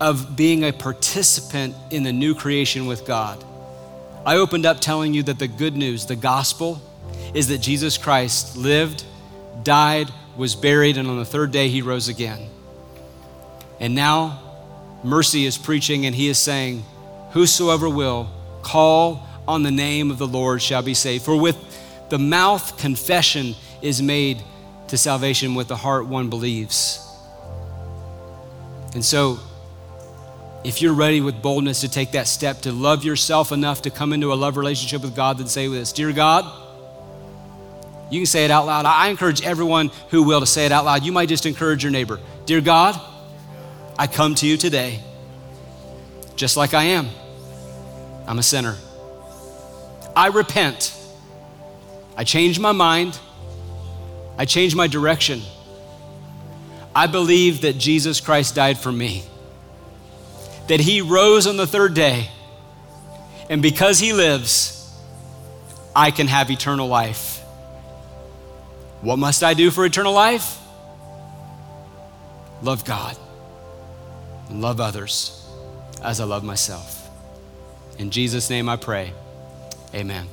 of 0.00 0.36
being 0.36 0.64
a 0.64 0.72
participant 0.72 1.74
in 1.90 2.02
the 2.02 2.12
new 2.12 2.34
creation 2.34 2.86
with 2.86 3.06
God. 3.06 3.42
I 4.24 4.36
opened 4.36 4.66
up 4.66 4.80
telling 4.80 5.14
you 5.14 5.22
that 5.24 5.38
the 5.38 5.48
good 5.48 5.76
news, 5.76 6.06
the 6.06 6.16
gospel, 6.16 6.80
is 7.34 7.48
that 7.48 7.58
Jesus 7.58 7.98
Christ 7.98 8.56
lived, 8.56 9.04
died, 9.62 10.08
was 10.36 10.54
buried, 10.54 10.96
and 10.96 11.08
on 11.08 11.18
the 11.18 11.24
third 11.24 11.50
day 11.52 11.68
he 11.68 11.82
rose 11.82 12.08
again. 12.08 12.48
And 13.80 13.94
now, 13.94 14.51
Mercy 15.04 15.46
is 15.46 15.58
preaching 15.58 16.06
and 16.06 16.14
he 16.14 16.28
is 16.28 16.38
saying, 16.38 16.84
whosoever 17.32 17.88
will 17.88 18.30
call 18.62 19.26
on 19.48 19.62
the 19.62 19.70
name 19.70 20.10
of 20.10 20.18
the 20.18 20.26
Lord 20.26 20.62
shall 20.62 20.82
be 20.82 20.94
saved. 20.94 21.24
For 21.24 21.36
with 21.36 21.56
the 22.10 22.18
mouth 22.18 22.78
confession 22.78 23.54
is 23.80 24.00
made 24.00 24.42
to 24.88 24.98
salvation, 24.98 25.54
with 25.54 25.68
the 25.68 25.76
heart 25.76 26.06
one 26.06 26.28
believes. 26.28 27.00
And 28.94 29.04
so, 29.04 29.40
if 30.64 30.80
you're 30.82 30.92
ready 30.92 31.20
with 31.20 31.42
boldness 31.42 31.80
to 31.80 31.88
take 31.88 32.12
that 32.12 32.28
step 32.28 32.60
to 32.62 32.72
love 32.72 33.02
yourself 33.02 33.50
enough 33.50 33.82
to 33.82 33.90
come 33.90 34.12
into 34.12 34.32
a 34.32 34.34
love 34.34 34.56
relationship 34.56 35.02
with 35.02 35.16
God, 35.16 35.38
then 35.38 35.46
say 35.48 35.66
this 35.66 35.92
Dear 35.92 36.12
God, 36.12 36.44
you 38.10 38.20
can 38.20 38.26
say 38.26 38.44
it 38.44 38.50
out 38.50 38.66
loud. 38.66 38.84
I 38.84 39.08
encourage 39.08 39.42
everyone 39.42 39.90
who 40.10 40.22
will 40.22 40.40
to 40.40 40.46
say 40.46 40.66
it 40.66 40.72
out 40.72 40.84
loud. 40.84 41.04
You 41.04 41.12
might 41.12 41.30
just 41.30 41.46
encourage 41.46 41.82
your 41.82 41.90
neighbor 41.90 42.20
Dear 42.44 42.60
God, 42.60 43.00
I 43.98 44.06
come 44.06 44.34
to 44.36 44.46
you 44.46 44.56
today 44.56 45.00
just 46.36 46.56
like 46.56 46.74
I 46.74 46.84
am. 46.84 47.08
I'm 48.26 48.38
a 48.38 48.42
sinner. 48.42 48.76
I 50.16 50.28
repent. 50.28 50.92
I 52.16 52.24
change 52.24 52.58
my 52.58 52.72
mind. 52.72 53.18
I 54.38 54.44
change 54.44 54.74
my 54.74 54.86
direction. 54.86 55.42
I 56.94 57.06
believe 57.06 57.62
that 57.62 57.78
Jesus 57.78 58.20
Christ 58.20 58.54
died 58.54 58.78
for 58.78 58.92
me, 58.92 59.22
that 60.68 60.80
he 60.80 61.00
rose 61.00 61.46
on 61.46 61.56
the 61.56 61.66
third 61.66 61.94
day, 61.94 62.28
and 63.48 63.62
because 63.62 63.98
he 63.98 64.12
lives, 64.12 64.78
I 65.94 66.10
can 66.10 66.26
have 66.26 66.50
eternal 66.50 66.88
life. 66.88 67.40
What 69.00 69.18
must 69.18 69.42
I 69.42 69.54
do 69.54 69.70
for 69.70 69.84
eternal 69.84 70.12
life? 70.12 70.58
Love 72.62 72.84
God 72.84 73.16
love 74.60 74.80
others 74.80 75.46
as 76.02 76.20
I 76.20 76.24
love 76.24 76.44
myself. 76.44 77.08
In 77.98 78.10
Jesus' 78.10 78.50
name 78.50 78.68
I 78.68 78.76
pray. 78.76 79.12
Amen. 79.94 80.26